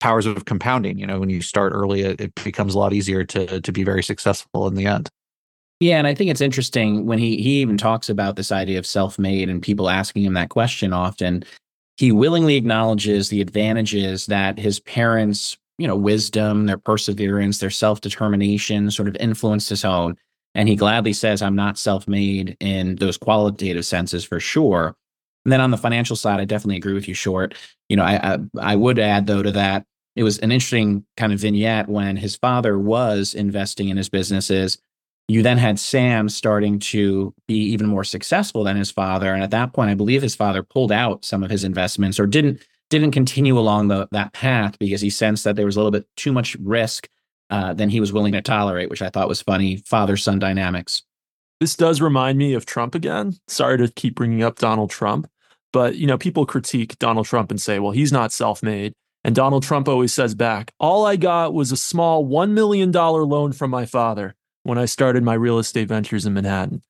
powers 0.00 0.26
of 0.26 0.44
compounding 0.44 0.98
you 0.98 1.06
know 1.06 1.20
when 1.20 1.30
you 1.30 1.42
start 1.42 1.72
early 1.74 2.02
it, 2.02 2.20
it 2.20 2.34
becomes 2.44 2.74
a 2.74 2.78
lot 2.78 2.92
easier 2.92 3.24
to 3.24 3.60
to 3.60 3.72
be 3.72 3.84
very 3.84 4.02
successful 4.02 4.66
in 4.66 4.74
the 4.74 4.86
end 4.86 5.10
yeah, 5.80 5.96
and 5.96 6.06
I 6.06 6.14
think 6.14 6.30
it's 6.30 6.42
interesting 6.42 7.06
when 7.06 7.18
he 7.18 7.38
he 7.42 7.62
even 7.62 7.78
talks 7.78 8.10
about 8.10 8.36
this 8.36 8.52
idea 8.52 8.78
of 8.78 8.86
self-made 8.86 9.48
and 9.48 9.62
people 9.62 9.88
asking 9.88 10.24
him 10.24 10.34
that 10.34 10.50
question 10.50 10.92
often. 10.92 11.42
He 11.96 12.12
willingly 12.12 12.56
acknowledges 12.56 13.28
the 13.28 13.40
advantages 13.40 14.26
that 14.26 14.58
his 14.58 14.78
parents, 14.80 15.56
you 15.78 15.88
know, 15.88 15.96
wisdom, 15.96 16.66
their 16.66 16.78
perseverance, 16.78 17.58
their 17.58 17.70
self-determination 17.70 18.90
sort 18.90 19.08
of 19.08 19.16
influenced 19.16 19.70
his 19.70 19.84
own. 19.84 20.16
And 20.54 20.68
he 20.68 20.76
gladly 20.76 21.12
says, 21.12 21.42
I'm 21.42 21.56
not 21.56 21.78
self-made 21.78 22.56
in 22.60 22.96
those 22.96 23.16
qualitative 23.16 23.86
senses 23.86 24.24
for 24.24 24.40
sure. 24.40 24.96
And 25.44 25.52
then 25.52 25.60
on 25.60 25.70
the 25.70 25.76
financial 25.76 26.16
side, 26.16 26.40
I 26.40 26.44
definitely 26.44 26.76
agree 26.76 26.92
with 26.92 27.08
you, 27.08 27.14
Short. 27.14 27.54
You 27.88 27.96
know, 27.96 28.04
I, 28.04 28.34
I, 28.34 28.38
I 28.60 28.76
would 28.76 28.98
add 28.98 29.26
though 29.26 29.42
to 29.42 29.52
that, 29.52 29.86
it 30.16 30.24
was 30.24 30.38
an 30.38 30.50
interesting 30.50 31.06
kind 31.16 31.32
of 31.32 31.40
vignette 31.40 31.88
when 31.88 32.16
his 32.16 32.36
father 32.36 32.78
was 32.78 33.34
investing 33.34 33.88
in 33.88 33.96
his 33.96 34.08
businesses 34.08 34.78
you 35.30 35.44
then 35.44 35.58
had 35.58 35.78
Sam 35.78 36.28
starting 36.28 36.80
to 36.80 37.32
be 37.46 37.54
even 37.54 37.86
more 37.86 38.02
successful 38.02 38.64
than 38.64 38.76
his 38.76 38.90
father. 38.90 39.32
And 39.32 39.44
at 39.44 39.52
that 39.52 39.72
point, 39.72 39.90
I 39.90 39.94
believe 39.94 40.22
his 40.22 40.34
father 40.34 40.64
pulled 40.64 40.90
out 40.90 41.24
some 41.24 41.44
of 41.44 41.50
his 41.50 41.62
investments 41.62 42.18
or 42.18 42.26
didn't 42.26 42.60
didn't 42.90 43.12
continue 43.12 43.56
along 43.56 43.86
the, 43.86 44.08
that 44.10 44.32
path 44.32 44.76
because 44.80 45.00
he 45.00 45.10
sensed 45.10 45.44
that 45.44 45.54
there 45.54 45.66
was 45.66 45.76
a 45.76 45.78
little 45.78 45.92
bit 45.92 46.08
too 46.16 46.32
much 46.32 46.56
risk 46.56 47.08
uh, 47.50 47.74
than 47.74 47.90
he 47.90 48.00
was 48.00 48.12
willing 48.12 48.32
to 48.32 48.42
tolerate, 48.42 48.90
which 48.90 49.02
I 49.02 49.10
thought 49.10 49.28
was 49.28 49.42
funny. 49.42 49.78
Father 49.78 50.16
son 50.16 50.38
dynamics. 50.38 51.02
This 51.60 51.76
does 51.76 52.00
remind 52.00 52.38
me 52.38 52.54
of 52.54 52.64
Trump 52.64 52.94
again. 52.94 53.34
Sorry 53.48 53.76
to 53.78 53.88
keep 53.88 54.14
bringing 54.14 54.42
up 54.42 54.58
Donald 54.58 54.90
Trump, 54.90 55.28
but 55.72 55.96
you 55.96 56.06
know 56.06 56.18
people 56.18 56.46
critique 56.46 56.98
Donald 56.98 57.26
Trump 57.26 57.50
and 57.50 57.60
say, 57.60 57.78
"Well, 57.78 57.92
he's 57.92 58.12
not 58.12 58.32
self-made." 58.32 58.94
And 59.22 59.34
Donald 59.34 59.62
Trump 59.62 59.88
always 59.88 60.14
says 60.14 60.34
back, 60.34 60.72
"All 60.80 61.04
I 61.04 61.16
got 61.16 61.52
was 61.52 61.72
a 61.72 61.76
small 61.76 62.24
one 62.24 62.54
million 62.54 62.90
dollar 62.90 63.24
loan 63.24 63.52
from 63.52 63.70
my 63.70 63.84
father." 63.84 64.34
when 64.62 64.78
I 64.78 64.84
started 64.84 65.22
my 65.22 65.34
real 65.34 65.58
estate 65.58 65.88
ventures 65.88 66.26
in 66.26 66.34
Manhattan. 66.34 66.82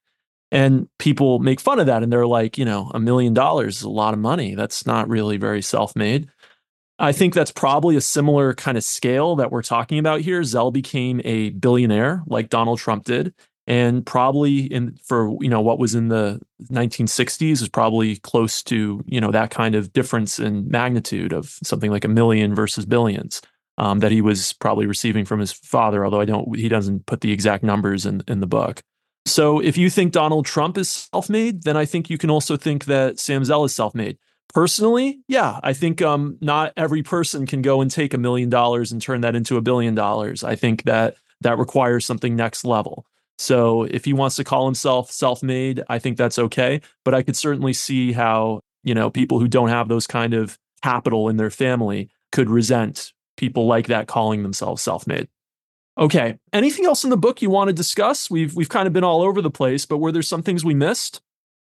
And 0.52 0.88
people 0.98 1.38
make 1.38 1.60
fun 1.60 1.78
of 1.78 1.86
that 1.86 2.02
and 2.02 2.12
they're 2.12 2.26
like, 2.26 2.58
you 2.58 2.64
know, 2.64 2.90
a 2.92 2.98
million 2.98 3.34
dollars 3.34 3.78
is 3.78 3.82
a 3.82 3.88
lot 3.88 4.14
of 4.14 4.20
money. 4.20 4.54
That's 4.54 4.84
not 4.84 5.08
really 5.08 5.36
very 5.36 5.62
self 5.62 5.94
made. 5.94 6.28
I 7.00 7.12
think 7.12 7.34
that's 7.34 7.50
probably 7.50 7.96
a 7.96 8.00
similar 8.00 8.54
kind 8.54 8.76
of 8.76 8.84
scale 8.84 9.34
that 9.36 9.50
we're 9.50 9.62
talking 9.62 9.98
about 9.98 10.20
here. 10.20 10.44
Zell 10.44 10.70
became 10.70 11.20
a 11.24 11.50
billionaire 11.50 12.22
like 12.26 12.50
Donald 12.50 12.78
Trump 12.78 13.04
did. 13.04 13.34
And 13.66 14.04
probably 14.04 14.60
in 14.60 14.96
for 15.04 15.36
you 15.40 15.48
know 15.48 15.60
what 15.60 15.78
was 15.78 15.94
in 15.94 16.08
the 16.08 16.40
1960s 16.72 17.62
is 17.62 17.68
probably 17.68 18.16
close 18.16 18.64
to 18.64 19.02
you 19.06 19.20
know 19.20 19.30
that 19.30 19.50
kind 19.50 19.76
of 19.76 19.92
difference 19.92 20.40
in 20.40 20.68
magnitude 20.68 21.32
of 21.32 21.56
something 21.62 21.90
like 21.90 22.04
a 22.04 22.08
million 22.08 22.54
versus 22.54 22.84
billions 22.84 23.40
um, 23.80 24.00
that 24.00 24.12
he 24.12 24.20
was 24.20 24.52
probably 24.52 24.86
receiving 24.86 25.24
from 25.24 25.40
his 25.40 25.52
father, 25.52 26.04
although 26.04 26.20
I 26.20 26.26
don't, 26.26 26.54
he 26.54 26.68
doesn't 26.68 27.06
put 27.06 27.22
the 27.22 27.32
exact 27.32 27.64
numbers 27.64 28.04
in, 28.04 28.22
in 28.28 28.40
the 28.40 28.46
book. 28.46 28.82
So 29.24 29.58
if 29.58 29.78
you 29.78 29.88
think 29.88 30.12
Donald 30.12 30.44
Trump 30.44 30.76
is 30.76 30.90
self 30.90 31.30
made, 31.30 31.62
then 31.62 31.78
I 31.78 31.86
think 31.86 32.10
you 32.10 32.18
can 32.18 32.30
also 32.30 32.58
think 32.58 32.84
that 32.84 33.18
Sam 33.18 33.42
Zell 33.44 33.64
is 33.64 33.74
self 33.74 33.94
made. 33.94 34.18
Personally, 34.52 35.20
yeah, 35.28 35.60
I 35.62 35.72
think 35.72 36.02
um, 36.02 36.36
not 36.40 36.72
every 36.76 37.02
person 37.02 37.46
can 37.46 37.62
go 37.62 37.80
and 37.80 37.90
take 37.90 38.14
a 38.14 38.18
million 38.18 38.50
dollars 38.50 38.90
and 38.90 39.00
turn 39.00 39.20
that 39.20 39.36
into 39.36 39.56
a 39.56 39.60
billion 39.60 39.94
dollars. 39.94 40.42
I 40.42 40.56
think 40.56 40.84
that 40.84 41.16
that 41.40 41.58
requires 41.58 42.04
something 42.04 42.34
next 42.34 42.64
level. 42.64 43.06
So 43.38 43.84
if 43.84 44.04
he 44.04 44.12
wants 44.12 44.36
to 44.36 44.44
call 44.44 44.66
himself 44.66 45.10
self-made, 45.10 45.82
I 45.88 45.98
think 45.98 46.18
that's 46.18 46.38
okay. 46.38 46.80
But 47.04 47.14
I 47.14 47.22
could 47.22 47.36
certainly 47.36 47.72
see 47.72 48.12
how, 48.12 48.60
you 48.82 48.94
know, 48.94 49.08
people 49.08 49.38
who 49.38 49.48
don't 49.48 49.68
have 49.68 49.88
those 49.88 50.06
kind 50.06 50.34
of 50.34 50.58
capital 50.82 51.28
in 51.28 51.36
their 51.36 51.50
family 51.50 52.10
could 52.32 52.50
resent 52.50 53.12
people 53.36 53.66
like 53.66 53.86
that 53.86 54.08
calling 54.08 54.42
themselves 54.42 54.82
self-made. 54.82 55.28
Okay. 55.96 56.38
Anything 56.52 56.86
else 56.86 57.04
in 57.04 57.10
the 57.10 57.16
book 57.16 57.40
you 57.40 57.50
want 57.50 57.68
to 57.68 57.74
discuss? 57.74 58.30
We've 58.30 58.54
we've 58.54 58.68
kind 58.68 58.86
of 58.86 58.92
been 58.92 59.04
all 59.04 59.22
over 59.22 59.40
the 59.40 59.50
place, 59.50 59.86
but 59.86 59.98
were 59.98 60.12
there 60.12 60.22
some 60.22 60.42
things 60.42 60.64
we 60.64 60.74
missed? 60.74 61.20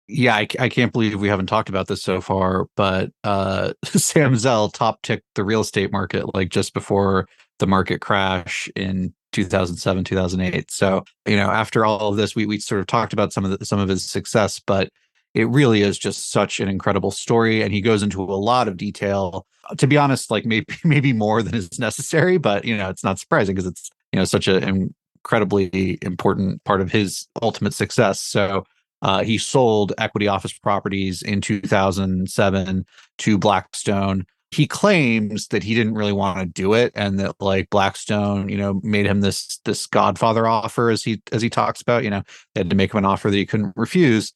Yeah, 0.08 0.34
I, 0.34 0.48
I 0.58 0.68
can't 0.68 0.92
believe 0.92 1.20
we 1.20 1.28
haven't 1.28 1.46
talked 1.46 1.68
about 1.68 1.86
this 1.86 2.02
so 2.02 2.20
far, 2.20 2.66
but 2.76 3.10
uh, 3.24 3.72
Sam 3.84 4.36
Zell 4.36 4.68
top 4.68 5.02
ticked 5.02 5.26
the 5.34 5.44
real 5.44 5.60
estate 5.60 5.92
market 5.92 6.34
like 6.34 6.48
just 6.48 6.74
before 6.74 7.26
the 7.58 7.66
market 7.66 8.00
crash 8.00 8.68
in 8.76 9.12
2007 9.32 10.04
2008 10.04 10.70
so 10.70 11.04
you 11.26 11.36
know 11.36 11.50
after 11.50 11.84
all 11.84 12.08
of 12.08 12.16
this 12.16 12.34
we 12.34 12.46
we 12.46 12.58
sort 12.58 12.80
of 12.80 12.86
talked 12.86 13.12
about 13.12 13.30
some 13.30 13.44
of 13.44 13.58
the, 13.58 13.66
some 13.66 13.78
of 13.78 13.88
his 13.88 14.02
success 14.08 14.58
but 14.58 14.88
it 15.34 15.46
really 15.48 15.82
is 15.82 15.98
just 15.98 16.30
such 16.30 16.60
an 16.60 16.68
incredible 16.68 17.10
story 17.10 17.60
and 17.60 17.74
he 17.74 17.82
goes 17.82 18.02
into 18.02 18.22
a 18.22 18.24
lot 18.24 18.68
of 18.68 18.78
detail 18.78 19.44
to 19.76 19.86
be 19.86 19.98
honest 19.98 20.30
like 20.30 20.46
maybe 20.46 20.64
maybe 20.84 21.12
more 21.12 21.42
than 21.42 21.54
is 21.54 21.78
necessary 21.78 22.38
but 22.38 22.64
you 22.64 22.74
know 22.74 22.88
it's 22.88 23.04
not 23.04 23.18
surprising 23.18 23.54
because 23.54 23.66
it's 23.66 23.90
you 24.12 24.18
know 24.18 24.24
such 24.24 24.48
an 24.48 24.90
incredibly 25.28 25.98
important 26.02 26.62
part 26.64 26.80
of 26.80 26.90
his 26.90 27.28
ultimate 27.42 27.74
success. 27.74 28.20
So 28.20 28.64
uh, 29.02 29.22
he 29.22 29.38
sold 29.38 29.92
equity 29.98 30.28
office 30.28 30.52
properties 30.52 31.22
in 31.22 31.40
2007 31.40 32.86
to 33.18 33.38
blackstone. 33.38 34.26
He 34.50 34.66
claims 34.66 35.48
that 35.48 35.62
he 35.62 35.74
didn't 35.74 35.94
really 35.94 36.12
want 36.12 36.38
to 36.40 36.46
do 36.46 36.72
it 36.72 36.92
and 36.94 37.18
that 37.20 37.36
like 37.38 37.68
blackstone 37.70 38.48
you 38.48 38.56
know 38.56 38.80
made 38.82 39.04
him 39.06 39.20
this 39.20 39.60
this 39.64 39.86
godfather 39.86 40.46
offer 40.46 40.90
as 40.90 41.02
he 41.02 41.22
as 41.32 41.42
he 41.42 41.50
talks 41.50 41.82
about 41.82 42.02
you 42.02 42.10
know 42.10 42.22
they 42.54 42.60
had 42.60 42.70
to 42.70 42.76
make 42.76 42.92
him 42.92 42.98
an 42.98 43.04
offer 43.04 43.30
that 43.30 43.36
he 43.36 43.46
couldn't 43.46 43.74
refuse. 43.76 44.32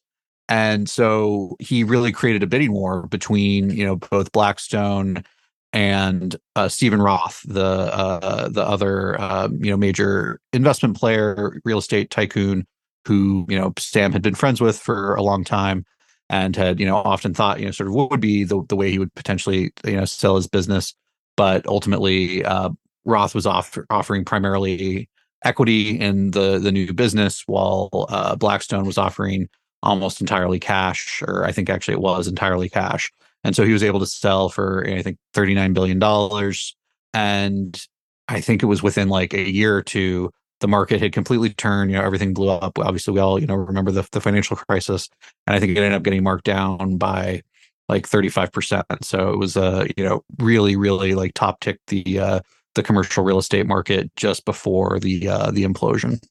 And 0.48 0.88
so 0.88 1.56
he 1.60 1.82
really 1.82 2.12
created 2.12 2.42
a 2.42 2.46
bidding 2.46 2.72
war 2.72 3.06
between 3.06 3.70
you 3.70 3.86
know 3.86 3.96
both 3.96 4.32
blackstone 4.32 5.24
and 5.72 6.36
uh, 6.54 6.68
Steven 6.68 7.00
Roth, 7.00 7.40
the 7.46 7.64
uh, 7.64 8.48
the 8.48 8.62
other 8.62 9.20
um, 9.20 9.64
you 9.64 9.70
know 9.70 9.76
major 9.76 10.40
investment 10.52 10.96
player, 10.96 11.60
real 11.64 11.78
estate 11.78 12.10
tycoon, 12.10 12.66
who 13.06 13.46
you 13.48 13.58
know 13.58 13.72
Sam 13.78 14.12
had 14.12 14.22
been 14.22 14.34
friends 14.34 14.60
with 14.60 14.78
for 14.78 15.14
a 15.14 15.22
long 15.22 15.44
time, 15.44 15.84
and 16.28 16.56
had 16.56 16.80
you 16.80 16.86
know 16.86 16.96
often 16.96 17.34
thought 17.34 17.60
you 17.60 17.66
know 17.66 17.72
sort 17.72 17.88
of 17.88 17.94
what 17.94 18.10
would 18.10 18.20
be 18.20 18.44
the, 18.44 18.62
the 18.68 18.76
way 18.76 18.90
he 18.90 18.98
would 18.98 19.14
potentially 19.14 19.72
you 19.84 19.96
know 19.96 20.04
sell 20.04 20.36
his 20.36 20.46
business. 20.48 20.94
But 21.36 21.66
ultimately 21.66 22.44
uh, 22.44 22.70
roth 23.04 23.34
was 23.34 23.46
off, 23.46 23.78
offering 23.90 24.24
primarily 24.24 25.08
equity 25.44 25.98
in 25.98 26.30
the 26.32 26.58
the 26.58 26.72
new 26.72 26.92
business 26.92 27.42
while 27.46 27.88
uh, 28.08 28.36
blackstone 28.36 28.84
was 28.84 28.98
offering 28.98 29.48
almost 29.82 30.20
entirely 30.20 30.60
cash 30.60 31.20
or 31.26 31.44
i 31.44 31.50
think 31.50 31.68
actually 31.68 31.94
it 31.94 32.00
was 32.00 32.28
entirely 32.28 32.68
cash. 32.68 33.10
And 33.44 33.56
so 33.56 33.64
he 33.64 33.72
was 33.72 33.82
able 33.82 33.98
to 33.98 34.06
sell 34.06 34.48
for 34.48 34.86
i 34.86 35.02
think 35.02 35.18
39 35.34 35.72
billion 35.72 35.98
dollars. 35.98 36.76
And 37.12 37.84
i 38.28 38.40
think 38.40 38.62
it 38.62 38.66
was 38.66 38.82
within 38.82 39.08
like 39.08 39.34
a 39.34 39.50
year 39.50 39.76
or 39.76 39.82
two 39.82 40.30
the 40.62 40.68
market 40.68 41.00
had 41.00 41.12
completely 41.12 41.50
turned. 41.50 41.90
You 41.90 41.98
know, 41.98 42.04
everything 42.04 42.32
blew 42.32 42.48
up. 42.48 42.78
Obviously, 42.78 43.12
we 43.12 43.20
all 43.20 43.38
you 43.38 43.46
know 43.46 43.54
remember 43.54 43.90
the 43.90 44.08
the 44.12 44.20
financial 44.20 44.56
crisis, 44.56 45.10
and 45.46 45.54
I 45.54 45.60
think 45.60 45.72
it 45.72 45.76
ended 45.76 45.92
up 45.92 46.02
getting 46.02 46.22
marked 46.22 46.44
down 46.44 46.96
by 46.96 47.42
like 47.88 48.08
35%. 48.08 48.84
So 49.02 49.30
it 49.30 49.38
was 49.38 49.56
a 49.56 49.62
uh, 49.62 49.86
you 49.96 50.04
know 50.04 50.24
really 50.38 50.76
really 50.76 51.14
like 51.14 51.34
top 51.34 51.60
tick 51.60 51.78
the 51.88 52.18
uh, 52.18 52.40
the 52.74 52.82
commercial 52.82 53.24
real 53.24 53.38
estate 53.38 53.66
market 53.66 54.10
just 54.16 54.46
before 54.46 54.98
the 54.98 55.28
uh, 55.28 55.50
the 55.50 55.64
implosion. 55.64 56.22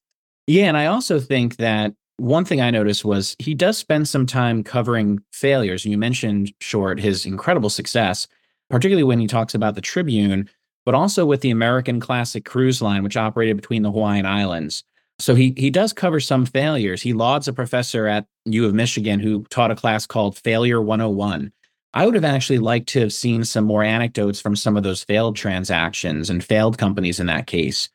Yeah, 0.48 0.66
and 0.66 0.78
I 0.78 0.88
also 0.88 1.20
think 1.20 1.58
that 1.58 1.94
one 2.18 2.46
thing 2.46 2.62
I 2.62 2.72
noticed 2.72 3.06
was 3.06 3.36
he 3.40 3.54
does 3.54 3.78
spend 3.78 4.08
some 4.08 4.26
time 4.26 4.64
covering 4.64 5.20
failures. 5.32 5.86
You 5.86 5.98
mentioned 5.98 6.54
short 6.60 7.00
his 7.00 7.26
incredible 7.26 7.70
success, 7.70 8.28
particularly 8.70 9.04
when 9.04 9.20
he 9.20 9.28
talks 9.28 9.54
about 9.54 9.76
the 9.76 9.82
Tribune 9.82 10.50
but 10.86 10.96
also 10.96 11.26
with 11.26 11.42
the 11.42 11.52
American 11.52 12.00
Classic 12.00 12.44
Cruise 12.44 12.82
Line, 12.82 13.04
which 13.04 13.18
operated 13.18 13.58
between 13.58 13.84
the 13.84 13.92
Hawaiian 13.92 14.26
Islands. 14.26 14.84
So 15.20 15.36
he 15.36 15.54
he 15.56 15.70
does 15.70 15.94
cover 15.94 16.20
some 16.20 16.46
failures. 16.46 17.02
He 17.02 17.14
lauds 17.14 17.48
a 17.48 17.54
professor 17.54 18.08
at 18.08 18.26
U 18.46 18.66
of 18.66 18.74
Michigan 18.74 19.20
who 19.20 19.44
taught 19.50 19.72
a 19.72 19.76
class 19.76 20.08
called 20.08 20.38
Failure 20.38 20.82
101. 20.82 21.52
I 21.94 22.06
would 22.06 22.16
have 22.16 22.26
actually 22.26 22.60
liked 22.60 22.90
to 22.90 23.02
have 23.02 23.14
seen 23.14 23.44
some 23.44 23.66
more 23.66 23.84
anecdotes 23.84 24.42
from 24.42 24.56
some 24.56 24.78
of 24.78 24.84
those 24.84 25.04
failed 25.04 25.36
transactions 25.36 26.30
and 26.30 26.44
failed 26.44 26.78
companies 26.78 27.20
in 27.20 27.28
that 27.28 27.48
case. 27.48 27.90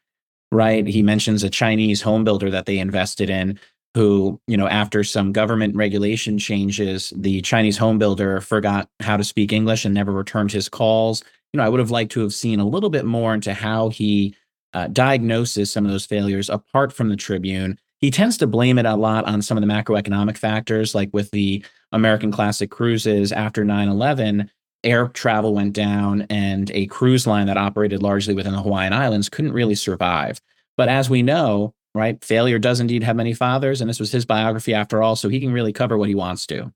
Right? 0.53 0.87
He 0.87 1.03
mentions 1.03 1.43
a 1.43 1.51
Chinese 1.51 2.03
home 2.03 2.23
builder 2.23 2.51
that 2.51 2.67
they 2.67 2.79
invested 2.79 3.29
in 3.29 3.59
who, 3.97 4.41
you 4.47 4.57
know, 4.57 4.69
after 4.69 5.03
some 5.03 5.33
government 5.33 5.75
regulation 5.75 6.39
changes, 6.39 7.13
the 7.17 7.41
Chinese 7.41 7.79
home 7.79 7.99
builder 7.99 8.41
forgot 8.41 8.89
how 9.01 9.17
to 9.17 9.25
speak 9.25 9.53
English 9.53 9.85
and 9.85 9.95
never 9.95 10.13
returned 10.13 10.53
his 10.53 10.69
calls 10.69 11.25
you 11.57 11.59
know, 11.59 11.65
I 11.65 11.71
would 11.71 11.81
have 11.81 11.91
liked 11.91 12.13
to 12.13 12.21
have 12.21 12.35
seen 12.35 12.61
a 12.61 12.69
little 12.69 12.91
bit 12.91 13.07
more 13.07 13.33
into 13.33 13.55
how 13.55 13.89
he 13.89 14.35
uh, 14.75 14.89
diagnoses 14.89 15.73
some 15.73 15.87
of 15.87 15.91
those 15.91 16.05
failures 16.05 16.51
apart 16.51 16.93
from 16.93 17.09
the 17.09 17.17
Tribune. 17.17 17.79
He 17.99 18.11
tends 18.11 18.37
to 18.39 18.47
blame 18.47 18.79
it 18.79 18.85
a 18.85 18.95
lot 18.95 19.25
on 19.25 19.41
some 19.41 19.57
of 19.57 19.63
the 19.63 19.73
macroeconomic 19.73 20.37
factors, 20.37 20.95
like 20.95 21.09
with 21.15 21.31
the 21.31 21.65
American 21.93 22.31
Classic 22.31 22.71
Cruises 22.71 23.33
after 23.33 23.65
9 23.65 23.89
11, 23.89 24.51
air 24.85 25.09
travel 25.09 25.55
went 25.55 25.73
down, 25.73 26.27
and 26.29 26.71
a 26.73 26.87
cruise 26.89 27.27
line 27.27 27.47
that 27.47 27.57
operated 27.57 28.03
largely 28.03 28.35
within 28.35 28.53
the 28.53 28.61
Hawaiian 28.61 28.93
Islands 28.93 29.31
couldn't 29.31 29.55
really 29.55 29.75
survive. 29.75 30.43
But 30.77 30.91
as 30.91 31.09
we 31.09 31.23
know, 31.23 31.73
right, 31.97 32.23
failure 32.23 32.59
does 32.59 32.81
indeed 32.81 33.03
have 33.03 33.17
many 33.17 33.35
fathers, 33.35 33.81
and 33.81 33.91
this 33.91 34.01
was 34.01 34.13
his 34.13 34.25
biography 34.25 34.75
after 34.75 35.03
all, 35.03 35.17
so 35.17 35.29
he 35.29 35.41
can 35.41 35.53
really 35.53 35.73
cover 35.73 35.97
what 35.99 36.09
he 36.09 36.15
wants 36.15 36.47
to. 36.47 36.73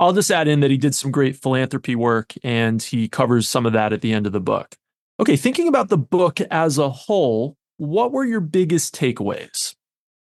I'll 0.00 0.12
just 0.12 0.30
add 0.30 0.46
in 0.46 0.60
that 0.60 0.70
he 0.70 0.76
did 0.76 0.94
some 0.94 1.10
great 1.10 1.36
philanthropy 1.36 1.96
work 1.96 2.32
and 2.44 2.80
he 2.80 3.08
covers 3.08 3.48
some 3.48 3.66
of 3.66 3.72
that 3.72 3.92
at 3.92 4.00
the 4.00 4.12
end 4.12 4.26
of 4.26 4.32
the 4.32 4.40
book. 4.40 4.76
Okay, 5.18 5.36
thinking 5.36 5.66
about 5.66 5.88
the 5.88 5.98
book 5.98 6.40
as 6.52 6.78
a 6.78 6.88
whole, 6.88 7.56
what 7.78 8.12
were 8.12 8.24
your 8.24 8.40
biggest 8.40 8.94
takeaways? 8.94 9.74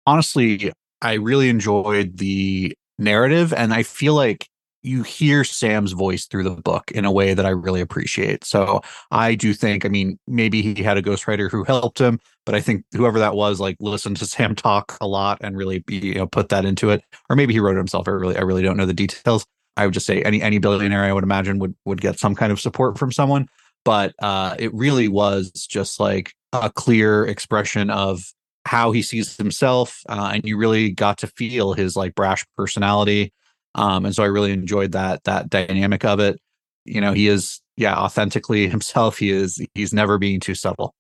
Honestly, 0.06 0.72
I 1.02 1.14
really 1.14 1.50
enjoyed 1.50 2.18
the 2.18 2.74
narrative 2.98 3.54
and 3.54 3.74
I 3.74 3.84
feel 3.84 4.14
like 4.14 4.48
you 4.88 5.04
hear 5.04 5.44
Sam's 5.44 5.92
voice 5.92 6.26
through 6.26 6.44
the 6.44 6.52
book 6.52 6.90
in 6.92 7.06
a 7.06 7.12
way 7.12 7.34
that 7.34 7.46
I 7.46 7.50
really 7.50 7.82
appreciate. 7.82 8.44
So 8.46 8.82
I 9.12 9.36
do 9.36 9.54
think, 9.54 9.86
I 9.86 9.90
mean, 9.90 10.18
maybe 10.28 10.62
he 10.62 10.82
had 10.82 10.98
a 10.98 11.02
ghostwriter 11.02 11.52
who 11.52 11.64
helped 11.64 12.00
him, 12.00 12.20
but 12.46 12.56
I 12.56 12.62
think 12.62 12.86
whoever 12.96 13.20
that 13.20 13.36
was, 13.36 13.60
like, 13.60 13.78
listened 13.80 14.18
to 14.18 14.26
Sam 14.26 14.56
talk 14.56 14.98
a 15.02 15.08
lot 15.08 15.38
and 15.42 15.58
really, 15.58 15.84
you 15.88 16.16
know, 16.16 16.28
put 16.28 16.50
that 16.50 16.66
into 16.66 16.90
it. 16.90 17.04
Or 17.30 17.36
maybe 17.36 17.54
he 17.54 17.60
wrote 17.60 17.76
it 17.76 17.78
himself. 17.78 18.08
I 18.08 18.12
really, 18.12 18.38
I 18.38 18.42
really 18.42 18.64
don't 18.64 18.78
know 18.78 18.86
the 18.86 18.94
details. 18.94 19.46
I 19.76 19.86
would 19.86 19.94
just 19.94 20.08
say 20.08 20.24
any 20.24 20.42
any 20.42 20.58
billionaire 20.58 21.04
I 21.04 21.14
would 21.14 21.24
imagine 21.24 21.60
would 21.60 21.76
would 21.86 22.02
get 22.02 22.18
some 22.18 22.34
kind 22.34 22.52
of 22.52 22.60
support 22.60 22.98
from 22.98 23.12
someone. 23.12 23.48
But 23.86 24.16
uh, 24.22 24.56
it 24.58 24.74
really 24.74 25.08
was 25.08 25.52
just 25.52 26.00
like 26.00 26.34
a 26.52 26.72
clear 26.72 27.26
expression 27.26 27.90
of 27.90 28.24
how 28.66 28.92
he 28.92 29.02
sees 29.02 29.38
himself, 29.38 30.02
uh, 30.10 30.32
and 30.34 30.44
you 30.44 30.58
really 30.58 30.92
got 30.92 31.20
to 31.20 31.28
feel 31.28 31.74
his 31.74 31.96
like 31.96 32.16
brash 32.16 32.44
personality. 32.58 33.32
Um, 33.78 34.06
and 34.06 34.16
so 34.16 34.24
I 34.24 34.28
really 34.28 34.52
enjoyed 34.52 34.92
that 34.92 35.24
that 35.24 35.50
dynamic 35.50 36.04
of 36.04 36.20
it. 36.20 36.40
You 36.86 37.00
know, 37.00 37.14
he 37.14 37.28
is 37.28 37.62
yeah 37.78 37.96
authentically 37.96 38.68
himself. 38.70 39.18
He 39.18 39.32
is 39.32 39.64
he's 39.74 39.94
never 39.94 40.18
being 40.18 40.40
too 40.40 40.56
subtle. 40.56 40.94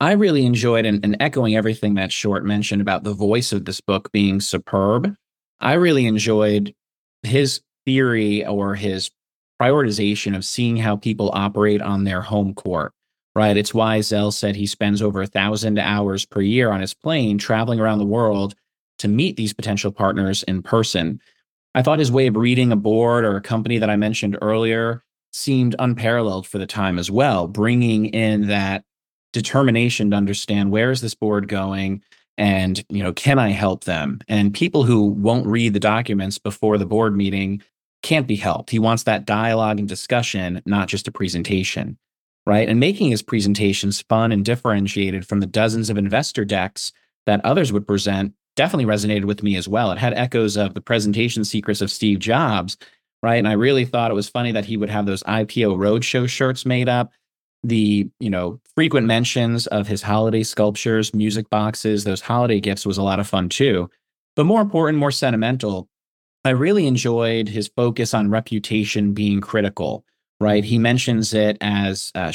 I 0.00 0.12
really 0.12 0.44
enjoyed 0.44 0.84
and, 0.84 1.02
and 1.04 1.16
echoing 1.20 1.56
everything 1.56 1.94
that 1.94 2.12
Short 2.12 2.44
mentioned 2.44 2.82
about 2.82 3.04
the 3.04 3.14
voice 3.14 3.52
of 3.52 3.64
this 3.64 3.80
book 3.80 4.10
being 4.12 4.40
superb. 4.40 5.14
I 5.60 5.74
really 5.74 6.06
enjoyed 6.06 6.74
his 7.22 7.62
theory 7.86 8.44
or 8.44 8.74
his 8.74 9.10
prioritization 9.60 10.36
of 10.36 10.44
seeing 10.44 10.76
how 10.76 10.96
people 10.96 11.30
operate 11.32 11.80
on 11.80 12.04
their 12.04 12.20
home 12.20 12.54
court, 12.54 12.92
right? 13.34 13.56
It's 13.56 13.72
why 13.72 14.00
Zell 14.00 14.32
said 14.32 14.56
he 14.56 14.66
spends 14.66 15.00
over 15.00 15.22
a 15.22 15.26
thousand 15.26 15.78
hours 15.78 16.24
per 16.24 16.40
year 16.40 16.70
on 16.70 16.80
his 16.80 16.92
plane 16.92 17.38
traveling 17.38 17.80
around 17.80 17.98
the 17.98 18.04
world 18.04 18.54
to 18.98 19.08
meet 19.08 19.36
these 19.36 19.54
potential 19.54 19.92
partners 19.92 20.42
in 20.44 20.62
person. 20.62 21.20
I 21.74 21.82
thought 21.82 21.98
his 21.98 22.12
way 22.12 22.26
of 22.26 22.36
reading 22.36 22.72
a 22.72 22.76
board 22.76 23.24
or 23.24 23.36
a 23.36 23.42
company 23.42 23.78
that 23.78 23.90
I 23.90 23.96
mentioned 23.96 24.38
earlier 24.40 25.02
seemed 25.32 25.74
unparalleled 25.78 26.46
for 26.46 26.58
the 26.58 26.66
time 26.66 26.98
as 26.98 27.10
well, 27.10 27.48
bringing 27.48 28.06
in 28.06 28.46
that 28.48 28.84
determination 29.32 30.10
to 30.10 30.16
understand 30.16 30.70
where 30.70 30.92
is 30.92 31.00
this 31.00 31.14
board 31.14 31.48
going 31.48 32.00
and 32.38 32.84
you 32.88 33.02
know 33.02 33.12
can 33.12 33.38
i 33.38 33.48
help 33.48 33.82
them 33.82 34.20
and 34.28 34.54
people 34.54 34.84
who 34.84 35.06
won't 35.06 35.46
read 35.46 35.72
the 35.72 35.80
documents 35.80 36.38
before 36.38 36.78
the 36.78 36.86
board 36.86 37.16
meeting 37.16 37.60
can't 38.04 38.26
be 38.26 38.36
helped. 38.36 38.70
He 38.70 38.78
wants 38.78 39.04
that 39.04 39.24
dialogue 39.24 39.80
and 39.80 39.88
discussion, 39.88 40.62
not 40.66 40.88
just 40.88 41.08
a 41.08 41.12
presentation, 41.12 41.98
right? 42.46 42.68
And 42.68 42.78
making 42.78 43.10
his 43.10 43.22
presentations 43.22 44.02
fun 44.02 44.30
and 44.30 44.44
differentiated 44.44 45.26
from 45.26 45.40
the 45.40 45.46
dozens 45.46 45.88
of 45.88 45.96
investor 45.96 46.44
decks 46.44 46.92
that 47.24 47.44
others 47.44 47.72
would 47.72 47.88
present 47.88 48.34
definitely 48.56 48.86
resonated 48.86 49.24
with 49.24 49.42
me 49.42 49.56
as 49.56 49.68
well. 49.68 49.90
It 49.90 49.98
had 49.98 50.14
echoes 50.14 50.56
of 50.56 50.74
the 50.74 50.80
presentation 50.80 51.44
secrets 51.44 51.80
of 51.80 51.90
Steve 51.90 52.18
Jobs, 52.18 52.76
right? 53.22 53.36
And 53.36 53.48
I 53.48 53.52
really 53.52 53.84
thought 53.84 54.10
it 54.10 54.14
was 54.14 54.28
funny 54.28 54.52
that 54.52 54.64
he 54.64 54.76
would 54.76 54.90
have 54.90 55.06
those 55.06 55.22
IPO 55.24 55.76
roadshow 55.76 56.28
shirts 56.28 56.66
made 56.66 56.88
up. 56.88 57.12
The, 57.62 58.08
you 58.20 58.28
know, 58.28 58.60
frequent 58.74 59.06
mentions 59.06 59.66
of 59.68 59.86
his 59.86 60.02
holiday 60.02 60.42
sculptures, 60.42 61.14
music 61.14 61.48
boxes, 61.48 62.04
those 62.04 62.20
holiday 62.20 62.60
gifts 62.60 62.84
was 62.84 62.98
a 62.98 63.02
lot 63.02 63.20
of 63.20 63.26
fun 63.26 63.48
too. 63.48 63.88
But 64.36 64.44
more 64.44 64.60
important, 64.60 64.98
more 64.98 65.10
sentimental, 65.10 65.88
I 66.44 66.50
really 66.50 66.86
enjoyed 66.86 67.48
his 67.48 67.68
focus 67.68 68.12
on 68.12 68.30
reputation 68.30 69.14
being 69.14 69.40
critical, 69.40 70.04
right? 70.40 70.62
He 70.62 70.78
mentions 70.78 71.32
it 71.32 71.56
as 71.62 72.12
uh, 72.14 72.32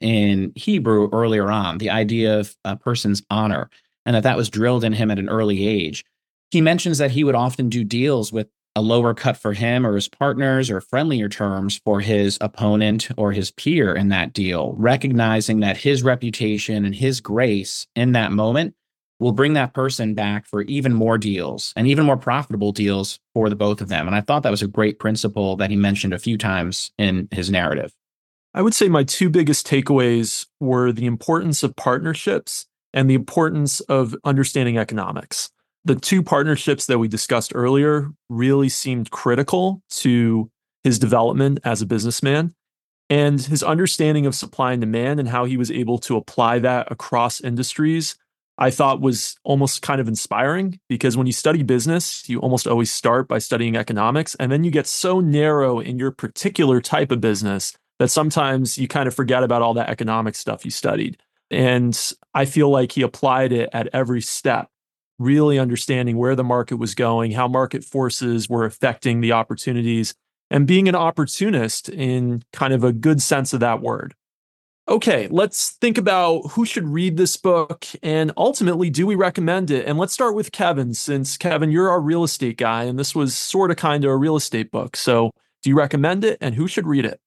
in 0.00 0.52
Hebrew 0.54 1.10
earlier 1.12 1.50
on, 1.50 1.78
the 1.78 1.90
idea 1.90 2.40
of 2.40 2.56
a 2.64 2.76
person's 2.76 3.22
honor, 3.28 3.68
and 4.06 4.16
that 4.16 4.22
that 4.22 4.36
was 4.36 4.50
drilled 4.50 4.84
in 4.84 4.92
him 4.92 5.10
at 5.10 5.18
an 5.18 5.28
early 5.28 5.66
age. 5.66 6.04
He 6.50 6.60
mentions 6.60 6.98
that 6.98 7.12
he 7.12 7.24
would 7.24 7.34
often 7.34 7.68
do 7.68 7.84
deals 7.84 8.32
with 8.32 8.48
a 8.76 8.82
lower 8.82 9.14
cut 9.14 9.36
for 9.36 9.52
him 9.52 9.86
or 9.86 9.94
his 9.94 10.08
partners 10.08 10.70
or 10.70 10.80
friendlier 10.80 11.28
terms 11.28 11.80
for 11.84 12.00
his 12.00 12.38
opponent 12.40 13.08
or 13.16 13.32
his 13.32 13.50
peer 13.50 13.94
in 13.94 14.08
that 14.08 14.32
deal, 14.32 14.74
recognizing 14.76 15.60
that 15.60 15.76
his 15.76 16.02
reputation 16.02 16.84
and 16.84 16.94
his 16.94 17.20
grace 17.20 17.86
in 17.96 18.12
that 18.12 18.32
moment 18.32 18.74
will 19.18 19.32
bring 19.32 19.52
that 19.52 19.74
person 19.74 20.14
back 20.14 20.46
for 20.46 20.62
even 20.62 20.94
more 20.94 21.18
deals 21.18 21.72
and 21.76 21.86
even 21.86 22.06
more 22.06 22.16
profitable 22.16 22.72
deals 22.72 23.18
for 23.34 23.50
the 23.50 23.56
both 23.56 23.80
of 23.80 23.88
them. 23.88 24.06
And 24.06 24.16
I 24.16 24.22
thought 24.22 24.44
that 24.44 24.50
was 24.50 24.62
a 24.62 24.68
great 24.68 24.98
principle 24.98 25.56
that 25.56 25.70
he 25.70 25.76
mentioned 25.76 26.14
a 26.14 26.18
few 26.18 26.38
times 26.38 26.90
in 26.96 27.28
his 27.30 27.50
narrative. 27.50 27.92
I 28.54 28.62
would 28.62 28.74
say 28.74 28.88
my 28.88 29.04
two 29.04 29.28
biggest 29.28 29.66
takeaways 29.66 30.46
were 30.58 30.90
the 30.90 31.06
importance 31.06 31.62
of 31.62 31.76
partnerships 31.76 32.66
and 32.92 33.08
the 33.08 33.14
importance 33.14 33.80
of 33.80 34.16
understanding 34.24 34.78
economics. 34.78 35.50
The 35.84 35.94
two 35.94 36.22
partnerships 36.22 36.86
that 36.86 36.98
we 36.98 37.08
discussed 37.08 37.52
earlier 37.54 38.10
really 38.28 38.68
seemed 38.68 39.10
critical 39.10 39.82
to 39.90 40.50
his 40.84 40.98
development 40.98 41.60
as 41.64 41.82
a 41.82 41.86
businessman 41.86 42.54
and 43.10 43.40
his 43.40 43.62
understanding 43.62 44.24
of 44.24 44.34
supply 44.34 44.72
and 44.72 44.80
demand 44.80 45.18
and 45.18 45.28
how 45.28 45.44
he 45.44 45.56
was 45.56 45.70
able 45.70 45.98
to 45.98 46.16
apply 46.16 46.60
that 46.60 46.90
across 46.90 47.40
industries 47.40 48.16
i 48.56 48.70
thought 48.70 49.00
was 49.00 49.36
almost 49.44 49.82
kind 49.82 50.00
of 50.00 50.08
inspiring 50.08 50.78
because 50.88 51.16
when 51.16 51.26
you 51.26 51.32
study 51.32 51.62
business 51.62 52.26
you 52.28 52.38
almost 52.40 52.66
always 52.66 52.90
start 52.90 53.28
by 53.28 53.38
studying 53.38 53.76
economics 53.76 54.34
and 54.36 54.50
then 54.50 54.64
you 54.64 54.70
get 54.70 54.86
so 54.86 55.20
narrow 55.20 55.80
in 55.80 55.98
your 55.98 56.10
particular 56.10 56.80
type 56.80 57.10
of 57.10 57.20
business 57.20 57.76
that 57.98 58.08
sometimes 58.08 58.78
you 58.78 58.88
kind 58.88 59.06
of 59.06 59.14
forget 59.14 59.42
about 59.42 59.60
all 59.60 59.74
that 59.74 59.90
economic 59.90 60.34
stuff 60.34 60.64
you 60.64 60.70
studied 60.70 61.18
and 61.50 62.12
i 62.34 62.44
feel 62.44 62.70
like 62.70 62.92
he 62.92 63.02
applied 63.02 63.52
it 63.52 63.68
at 63.72 63.88
every 63.92 64.20
step 64.20 64.68
really 65.20 65.58
understanding 65.58 66.16
where 66.16 66.34
the 66.34 66.42
market 66.42 66.76
was 66.76 66.94
going, 66.94 67.32
how 67.32 67.46
market 67.46 67.84
forces 67.84 68.48
were 68.48 68.64
affecting 68.64 69.20
the 69.20 69.32
opportunities, 69.32 70.14
and 70.50 70.66
being 70.66 70.88
an 70.88 70.96
opportunist 70.96 71.88
in 71.90 72.42
kind 72.52 72.72
of 72.72 72.82
a 72.82 72.92
good 72.92 73.22
sense 73.22 73.52
of 73.52 73.60
that 73.60 73.80
word. 73.80 74.14
Okay, 74.88 75.28
let's 75.30 75.72
think 75.72 75.98
about 75.98 76.40
who 76.52 76.64
should 76.64 76.88
read 76.88 77.16
this 77.16 77.36
book 77.36 77.86
and 78.02 78.32
ultimately, 78.36 78.90
do 78.90 79.06
we 79.06 79.14
recommend 79.14 79.70
it? 79.70 79.86
And 79.86 79.98
let's 79.98 80.12
start 80.12 80.34
with 80.34 80.50
Kevin, 80.50 80.94
since 80.94 81.36
Kevin, 81.36 81.70
you're 81.70 81.90
our 81.90 82.00
real 82.00 82.24
estate 82.24 82.56
guy, 82.56 82.84
and 82.84 82.98
this 82.98 83.14
was 83.14 83.36
sort 83.36 83.70
of 83.70 83.76
kind 83.76 84.04
of 84.04 84.10
a 84.10 84.16
real 84.16 84.34
estate 84.34 84.72
book. 84.72 84.96
So, 84.96 85.30
do 85.62 85.68
you 85.68 85.76
recommend 85.76 86.24
it 86.24 86.38
and 86.40 86.54
who 86.54 86.66
should 86.66 86.86
read 86.86 87.04
it? 87.04 87.20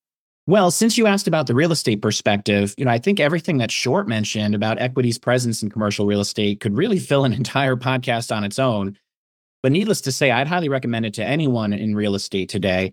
Well, 0.45 0.71
since 0.71 0.97
you 0.97 1.07
asked 1.07 1.27
about 1.27 1.47
the 1.47 1.55
real 1.55 1.71
estate 1.71 2.01
perspective, 2.01 2.75
you 2.77 2.83
know, 2.83 2.91
I 2.91 2.97
think 2.97 3.21
everything 3.21 3.59
that 3.59 3.71
Short 3.71 4.09
mentioned 4.09 4.53
about 4.53 4.77
equity's 4.77 5.17
presence 5.17 5.63
in 5.63 5.69
commercial 5.69 6.05
real 6.05 6.19
estate 6.19 6.59
could 6.59 6.75
really 6.75 6.99
fill 6.99 7.23
an 7.23 7.33
entire 7.33 7.77
podcast 7.77 8.35
on 8.35 8.43
its 8.43 8.59
own. 8.59 8.97
But 9.61 9.71
needless 9.71 10.01
to 10.01 10.11
say, 10.11 10.31
I'd 10.31 10.47
highly 10.49 10.67
recommend 10.67 11.05
it 11.05 11.13
to 11.13 11.25
anyone 11.25 11.71
in 11.71 11.95
real 11.95 12.15
estate 12.15 12.49
today. 12.49 12.91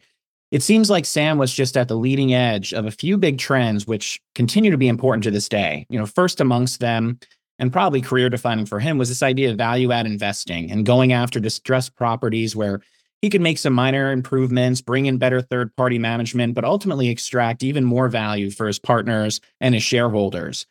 It 0.53 0.63
seems 0.63 0.91
like 0.91 1.05
Sam 1.05 1.39
was 1.39 1.53
just 1.53 1.77
at 1.77 1.89
the 1.89 1.97
leading 1.97 2.35
edge 2.35 2.73
of 2.73 2.87
a 2.87 2.91
few 2.93 3.17
big 3.17 3.39
trends 3.39 3.87
which 3.87 4.21
continue 4.37 4.71
to 4.71 4.79
be 4.79 4.89
important 4.89 5.25
to 5.25 5.31
this 5.33 5.49
day. 5.49 5.87
You 5.91 5.99
know, 5.99 6.07
first 6.07 6.41
amongst 6.41 6.79
them, 6.79 7.19
and 7.59 7.73
probably 7.73 8.01
career 8.01 8.31
defining 8.31 8.67
for 8.67 8.79
him, 8.81 8.97
was 8.97 9.09
this 9.09 9.23
idea 9.23 9.51
of 9.51 9.59
value 9.59 9.93
add 9.93 10.07
investing 10.07 10.71
and 10.71 10.87
going 10.87 11.13
after 11.13 11.41
distressed 11.41 11.95
properties 11.97 12.57
where 12.57 12.81
he 13.23 13.31
could 13.31 13.41
make 13.41 13.59
some 13.59 13.73
minor 13.73 14.13
improvements, 14.13 14.81
bring 14.81 15.07
in 15.07 15.19
better 15.19 15.43
third 15.43 15.75
party 15.77 15.99
management, 15.99 16.55
but 16.55 16.65
ultimately 16.65 17.09
extract 17.09 17.63
even 17.63 17.85
more 17.85 18.09
value 18.09 18.51
for 18.51 18.67
his 18.67 18.79
partners 18.79 19.41
and 19.61 19.75
his 19.75 19.83
shareholders. 19.83 20.67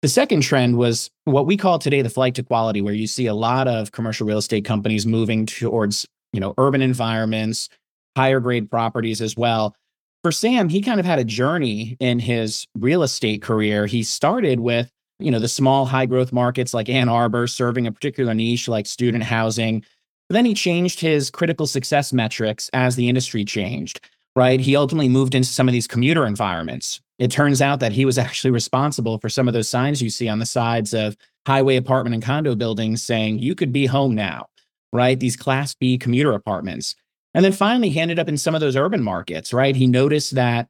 The 0.00 0.08
second 0.08 0.42
trend 0.42 0.76
was 0.76 1.10
what 1.24 1.46
we 1.46 1.56
call 1.56 1.80
today 1.80 2.02
the 2.02 2.10
flight 2.10 2.36
to 2.36 2.44
quality, 2.44 2.80
where 2.80 2.94
you 2.94 3.08
see 3.08 3.26
a 3.26 3.34
lot 3.34 3.66
of 3.66 3.90
commercial 3.90 4.28
real 4.28 4.38
estate 4.38 4.64
companies 4.64 5.06
moving 5.06 5.44
towards, 5.44 6.06
you 6.32 6.38
know, 6.38 6.54
urban 6.56 6.82
environments, 6.82 7.68
higher 8.16 8.38
grade 8.38 8.70
properties 8.70 9.20
as 9.20 9.36
well. 9.36 9.74
For 10.22 10.30
Sam, 10.30 10.68
he 10.68 10.82
kind 10.82 11.00
of 11.00 11.06
had 11.06 11.18
a 11.18 11.24
journey 11.24 11.96
in 11.98 12.20
his 12.20 12.66
real 12.76 13.02
estate 13.02 13.42
career. 13.42 13.86
He 13.86 14.04
started 14.04 14.60
with, 14.60 14.88
you 15.18 15.32
know, 15.32 15.40
the 15.40 15.48
small 15.48 15.84
high 15.84 16.06
growth 16.06 16.32
markets 16.32 16.74
like 16.74 16.88
Ann 16.88 17.08
Arbor, 17.08 17.48
serving 17.48 17.88
a 17.88 17.92
particular 17.92 18.34
niche 18.34 18.68
like 18.68 18.86
student 18.86 19.24
housing 19.24 19.84
but 20.28 20.34
then 20.34 20.44
he 20.44 20.54
changed 20.54 21.00
his 21.00 21.30
critical 21.30 21.66
success 21.66 22.12
metrics 22.12 22.68
as 22.72 22.96
the 22.96 23.08
industry 23.08 23.44
changed, 23.44 24.00
right? 24.36 24.60
He 24.60 24.76
ultimately 24.76 25.08
moved 25.08 25.34
into 25.34 25.48
some 25.48 25.68
of 25.68 25.72
these 25.72 25.86
commuter 25.86 26.26
environments. 26.26 27.00
It 27.18 27.30
turns 27.30 27.62
out 27.62 27.80
that 27.80 27.92
he 27.92 28.04
was 28.04 28.18
actually 28.18 28.50
responsible 28.50 29.18
for 29.18 29.28
some 29.28 29.48
of 29.48 29.54
those 29.54 29.68
signs 29.68 30.02
you 30.02 30.10
see 30.10 30.28
on 30.28 30.38
the 30.38 30.46
sides 30.46 30.92
of 30.92 31.16
highway 31.46 31.76
apartment 31.76 32.14
and 32.14 32.22
condo 32.22 32.54
buildings 32.54 33.02
saying, 33.02 33.38
you 33.38 33.54
could 33.54 33.72
be 33.72 33.86
home 33.86 34.14
now, 34.14 34.46
right? 34.92 35.18
These 35.18 35.36
class 35.36 35.74
B 35.74 35.96
commuter 35.96 36.32
apartments. 36.32 36.94
And 37.34 37.44
then 37.44 37.52
finally, 37.52 37.88
he 37.88 38.00
ended 38.00 38.18
up 38.18 38.28
in 38.28 38.36
some 38.36 38.54
of 38.54 38.60
those 38.60 38.76
urban 38.76 39.02
markets, 39.02 39.52
right? 39.52 39.74
He 39.74 39.86
noticed 39.86 40.34
that 40.34 40.68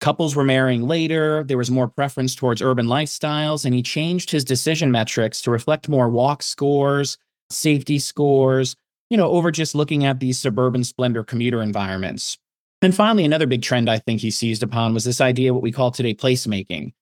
couples 0.00 0.34
were 0.34 0.44
marrying 0.44 0.86
later, 0.86 1.44
there 1.44 1.58
was 1.58 1.70
more 1.70 1.88
preference 1.88 2.34
towards 2.34 2.62
urban 2.62 2.86
lifestyles, 2.86 3.64
and 3.64 3.74
he 3.74 3.82
changed 3.82 4.30
his 4.30 4.44
decision 4.44 4.90
metrics 4.90 5.40
to 5.42 5.50
reflect 5.50 5.88
more 5.88 6.08
walk 6.08 6.42
scores, 6.42 7.18
safety 7.50 7.98
scores, 7.98 8.76
you 9.10 9.16
know, 9.16 9.30
over 9.30 9.50
just 9.50 9.74
looking 9.74 10.04
at 10.04 10.20
these 10.20 10.38
suburban 10.38 10.84
splendor 10.84 11.24
commuter 11.24 11.62
environments. 11.62 12.38
And 12.82 12.94
finally, 12.94 13.24
another 13.24 13.46
big 13.46 13.62
trend 13.62 13.90
I 13.90 13.98
think 13.98 14.20
he 14.20 14.30
seized 14.30 14.62
upon 14.62 14.94
was 14.94 15.04
this 15.04 15.20
idea, 15.20 15.52
what 15.52 15.62
we 15.62 15.72
call 15.72 15.90
today 15.90 16.14
placemaking, 16.14 16.92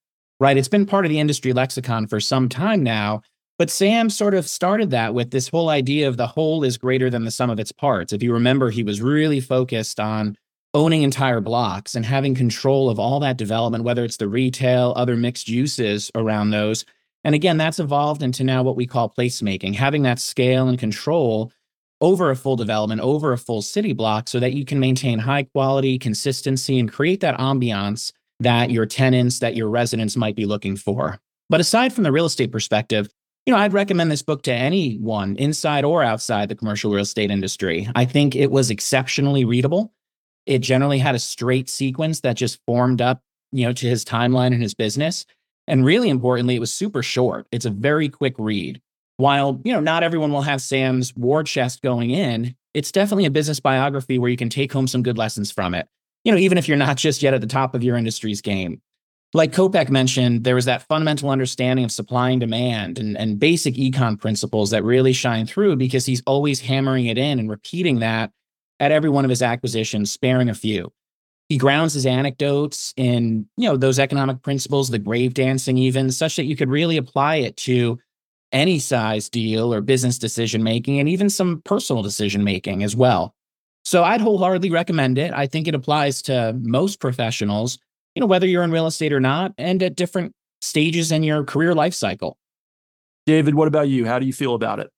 right? 0.40 0.56
It's 0.56 0.68
been 0.68 0.86
part 0.86 1.04
of 1.04 1.10
the 1.10 1.20
industry 1.20 1.52
lexicon 1.52 2.06
for 2.06 2.20
some 2.20 2.48
time 2.48 2.82
now, 2.82 3.22
but 3.58 3.70
Sam 3.70 4.10
sort 4.10 4.34
of 4.34 4.48
started 4.48 4.90
that 4.90 5.14
with 5.14 5.30
this 5.30 5.48
whole 5.48 5.68
idea 5.68 6.08
of 6.08 6.16
the 6.16 6.26
whole 6.26 6.64
is 6.64 6.76
greater 6.76 7.10
than 7.10 7.24
the 7.24 7.30
sum 7.30 7.50
of 7.50 7.60
its 7.60 7.72
parts. 7.72 8.12
If 8.12 8.22
you 8.22 8.32
remember, 8.32 8.70
he 8.70 8.82
was 8.82 9.02
really 9.02 9.40
focused 9.40 10.00
on 10.00 10.36
owning 10.74 11.02
entire 11.02 11.40
blocks 11.40 11.94
and 11.94 12.04
having 12.04 12.34
control 12.34 12.90
of 12.90 12.98
all 12.98 13.18
that 13.20 13.38
development, 13.38 13.84
whether 13.84 14.04
it's 14.04 14.18
the 14.18 14.28
retail, 14.28 14.92
other 14.94 15.16
mixed 15.16 15.48
uses 15.48 16.10
around 16.14 16.50
those. 16.50 16.84
And 17.24 17.34
again, 17.34 17.56
that's 17.56 17.78
evolved 17.78 18.22
into 18.22 18.44
now 18.44 18.62
what 18.62 18.76
we 18.76 18.86
call 18.86 19.08
placemaking, 19.08 19.74
having 19.74 20.02
that 20.02 20.18
scale 20.18 20.68
and 20.68 20.78
control 20.78 21.50
over 22.00 22.30
a 22.30 22.36
full 22.36 22.56
development, 22.56 23.00
over 23.00 23.32
a 23.32 23.38
full 23.38 23.62
city 23.62 23.92
block, 23.92 24.28
so 24.28 24.38
that 24.40 24.52
you 24.52 24.64
can 24.64 24.80
maintain 24.80 25.18
high 25.18 25.44
quality, 25.44 25.98
consistency, 25.98 26.78
and 26.78 26.92
create 26.92 27.20
that 27.20 27.38
ambiance 27.38 28.12
that 28.40 28.70
your 28.70 28.86
tenants, 28.86 29.38
that 29.38 29.56
your 29.56 29.68
residents 29.68 30.16
might 30.16 30.36
be 30.36 30.44
looking 30.44 30.76
for. 30.76 31.18
But 31.48 31.60
aside 31.60 31.92
from 31.92 32.04
the 32.04 32.12
real 32.12 32.26
estate 32.26 32.52
perspective, 32.52 33.08
you 33.46 33.52
know, 33.52 33.60
I'd 33.60 33.72
recommend 33.72 34.10
this 34.10 34.22
book 34.22 34.42
to 34.42 34.52
anyone 34.52 35.36
inside 35.36 35.84
or 35.84 36.02
outside 36.02 36.48
the 36.48 36.56
commercial 36.56 36.90
real 36.90 37.02
estate 37.02 37.30
industry. 37.30 37.88
I 37.94 38.04
think 38.04 38.34
it 38.34 38.50
was 38.50 38.70
exceptionally 38.70 39.44
readable. 39.44 39.92
It 40.46 40.58
generally 40.58 40.98
had 40.98 41.14
a 41.14 41.20
straight 41.20 41.68
sequence 41.68 42.20
that 42.20 42.36
just 42.36 42.60
formed 42.66 43.00
up, 43.00 43.20
you 43.52 43.64
know, 43.64 43.72
to 43.72 43.86
his 43.88 44.04
timeline 44.04 44.52
and 44.52 44.62
his 44.62 44.74
business. 44.74 45.26
And 45.68 45.84
really 45.84 46.08
importantly, 46.08 46.56
it 46.56 46.60
was 46.60 46.72
super 46.72 47.02
short. 47.02 47.46
It's 47.52 47.64
a 47.64 47.70
very 47.70 48.08
quick 48.08 48.34
read 48.38 48.80
while 49.16 49.60
you 49.64 49.72
know 49.72 49.80
not 49.80 50.02
everyone 50.02 50.32
will 50.32 50.42
have 50.42 50.60
sam's 50.60 51.14
war 51.16 51.42
chest 51.42 51.82
going 51.82 52.10
in 52.10 52.54
it's 52.74 52.92
definitely 52.92 53.24
a 53.24 53.30
business 53.30 53.60
biography 53.60 54.18
where 54.18 54.30
you 54.30 54.36
can 54.36 54.50
take 54.50 54.72
home 54.72 54.86
some 54.86 55.02
good 55.02 55.18
lessons 55.18 55.50
from 55.50 55.74
it 55.74 55.88
you 56.24 56.32
know 56.32 56.38
even 56.38 56.58
if 56.58 56.68
you're 56.68 56.76
not 56.76 56.96
just 57.06 57.22
yet 57.22 57.34
at 57.34 57.40
the 57.40 57.46
top 57.46 57.74
of 57.74 57.82
your 57.82 57.96
industry's 57.96 58.40
game 58.40 58.80
like 59.34 59.52
Kopec 59.52 59.90
mentioned, 59.90 60.44
there 60.44 60.54
was 60.54 60.64
that 60.64 60.86
fundamental 60.88 61.30
understanding 61.30 61.84
of 61.84 61.92
supply 61.92 62.30
and 62.30 62.40
demand 62.40 62.98
and, 62.98 63.18
and 63.18 63.38
basic 63.38 63.74
econ 63.74 64.18
principles 64.18 64.70
that 64.70 64.84
really 64.84 65.12
shine 65.12 65.46
through 65.46 65.76
because 65.76 66.06
he's 66.06 66.22
always 66.26 66.60
hammering 66.60 67.06
it 67.06 67.18
in 67.18 67.38
and 67.38 67.50
repeating 67.50 67.98
that 67.98 68.30
at 68.80 68.92
every 68.92 69.10
one 69.10 69.24
of 69.24 69.30
his 69.30 69.42
acquisitions, 69.42 70.10
sparing 70.10 70.48
a 70.48 70.54
few. 70.54 70.92
He 71.48 71.58
grounds 71.58 71.94
his 71.94 72.06
anecdotes 72.06 72.92
in, 72.96 73.46
you 73.56 73.68
know, 73.68 73.76
those 73.76 73.98
economic 73.98 74.42
principles, 74.42 74.88
the 74.88 74.98
grave 74.98 75.34
dancing 75.34 75.78
even, 75.78 76.10
such 76.10 76.36
that 76.36 76.44
you 76.44 76.56
could 76.56 76.70
really 76.70 76.96
apply 76.96 77.36
it 77.36 77.56
to 77.58 77.98
any 78.56 78.78
size 78.78 79.28
deal 79.28 79.72
or 79.72 79.82
business 79.82 80.18
decision 80.18 80.62
making 80.62 80.98
and 80.98 81.08
even 81.08 81.28
some 81.28 81.60
personal 81.64 82.02
decision 82.02 82.42
making 82.42 82.82
as 82.82 82.96
well. 82.96 83.34
So 83.84 84.02
I'd 84.02 84.20
wholeheartedly 84.20 84.70
recommend 84.70 85.18
it. 85.18 85.32
I 85.32 85.46
think 85.46 85.68
it 85.68 85.74
applies 85.74 86.22
to 86.22 86.54
most 86.62 86.98
professionals, 86.98 87.78
you 88.14 88.20
know, 88.20 88.26
whether 88.26 88.46
you're 88.46 88.64
in 88.64 88.72
real 88.72 88.86
estate 88.86 89.12
or 89.12 89.20
not, 89.20 89.52
and 89.58 89.82
at 89.82 89.94
different 89.94 90.32
stages 90.62 91.12
in 91.12 91.22
your 91.22 91.44
career 91.44 91.74
life 91.74 91.94
cycle. 91.94 92.38
David, 93.26 93.54
what 93.54 93.68
about 93.68 93.88
you? 93.88 94.06
How 94.06 94.18
do 94.18 94.26
you 94.26 94.32
feel 94.32 94.54
about 94.54 94.80
it? 94.80 94.90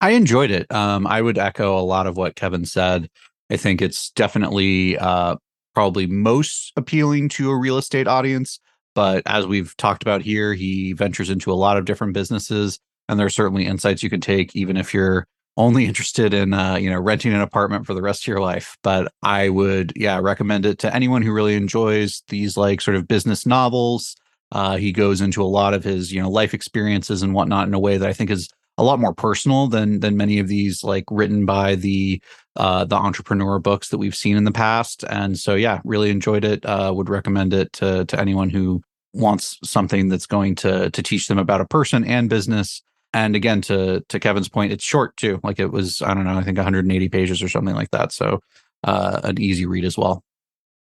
I 0.00 0.10
enjoyed 0.10 0.50
it. 0.50 0.70
Um, 0.72 1.06
I 1.06 1.22
would 1.22 1.38
echo 1.38 1.78
a 1.78 1.80
lot 1.80 2.06
of 2.06 2.16
what 2.16 2.34
Kevin 2.34 2.64
said. 2.64 3.08
I 3.48 3.56
think 3.56 3.80
it's 3.80 4.10
definitely 4.10 4.98
uh, 4.98 5.36
probably 5.74 6.06
most 6.06 6.72
appealing 6.76 7.28
to 7.30 7.50
a 7.50 7.56
real 7.56 7.78
estate 7.78 8.08
audience. 8.08 8.58
But 8.94 9.22
as 9.26 9.46
we've 9.46 9.76
talked 9.76 10.02
about 10.02 10.22
here, 10.22 10.52
he 10.54 10.92
ventures 10.92 11.30
into 11.30 11.52
a 11.52 11.54
lot 11.54 11.76
of 11.76 11.84
different 11.84 12.12
businesses, 12.12 12.78
and 13.08 13.18
there 13.18 13.26
are 13.26 13.30
certainly 13.30 13.66
insights 13.66 14.02
you 14.02 14.10
can 14.10 14.20
take, 14.20 14.54
even 14.56 14.76
if 14.76 14.94
you're 14.94 15.26
only 15.56 15.84
interested 15.86 16.34
in 16.34 16.52
uh, 16.52 16.76
you 16.76 16.90
know 16.90 17.00
renting 17.00 17.32
an 17.32 17.40
apartment 17.40 17.86
for 17.86 17.94
the 17.94 18.02
rest 18.02 18.24
of 18.24 18.28
your 18.28 18.40
life. 18.40 18.76
But 18.82 19.12
I 19.22 19.48
would, 19.48 19.92
yeah, 19.96 20.18
recommend 20.20 20.66
it 20.66 20.78
to 20.80 20.94
anyone 20.94 21.22
who 21.22 21.32
really 21.32 21.54
enjoys 21.54 22.22
these 22.28 22.56
like 22.56 22.80
sort 22.80 22.96
of 22.96 23.08
business 23.08 23.46
novels. 23.46 24.16
Uh, 24.52 24.76
he 24.76 24.92
goes 24.92 25.20
into 25.20 25.42
a 25.42 25.44
lot 25.44 25.74
of 25.74 25.84
his 25.84 26.12
you 26.12 26.20
know 26.20 26.30
life 26.30 26.54
experiences 26.54 27.22
and 27.22 27.34
whatnot 27.34 27.68
in 27.68 27.74
a 27.74 27.78
way 27.78 27.96
that 27.96 28.08
I 28.08 28.12
think 28.12 28.30
is 28.30 28.48
a 28.76 28.82
lot 28.82 28.98
more 28.98 29.14
personal 29.14 29.68
than 29.68 30.00
than 30.00 30.16
many 30.16 30.38
of 30.38 30.48
these 30.48 30.82
like 30.82 31.04
written 31.10 31.46
by 31.46 31.74
the 31.76 32.20
uh, 32.56 32.84
the 32.84 32.96
entrepreneur 32.96 33.58
books 33.58 33.88
that 33.88 33.98
we've 33.98 34.14
seen 34.14 34.36
in 34.36 34.44
the 34.44 34.52
past. 34.52 35.04
And 35.08 35.38
so, 35.38 35.54
yeah, 35.54 35.80
really 35.84 36.10
enjoyed 36.10 36.44
it. 36.44 36.64
Uh, 36.64 36.92
would 36.94 37.08
recommend 37.08 37.52
it 37.54 37.72
to 37.74 38.04
to 38.06 38.20
anyone 38.20 38.50
who 38.50 38.82
wants 39.12 39.58
something 39.62 40.08
that's 40.08 40.26
going 40.26 40.56
to 40.56 40.90
to 40.90 41.02
teach 41.02 41.28
them 41.28 41.38
about 41.38 41.60
a 41.60 41.66
person 41.66 42.04
and 42.04 42.28
business. 42.28 42.82
And 43.14 43.36
again, 43.36 43.62
to 43.62 44.00
to 44.08 44.20
Kevin's 44.20 44.48
point, 44.48 44.72
it's 44.72 44.84
short 44.84 45.16
too. 45.16 45.40
Like 45.42 45.60
it 45.60 45.68
was, 45.68 46.02
I 46.02 46.12
don't 46.12 46.24
know, 46.24 46.36
I 46.36 46.42
think 46.42 46.58
180 46.58 47.08
pages 47.08 47.42
or 47.42 47.48
something 47.48 47.74
like 47.74 47.92
that. 47.92 48.12
So, 48.12 48.40
uh, 48.82 49.20
an 49.22 49.40
easy 49.40 49.64
read 49.64 49.84
as 49.84 49.96
well. 49.96 50.22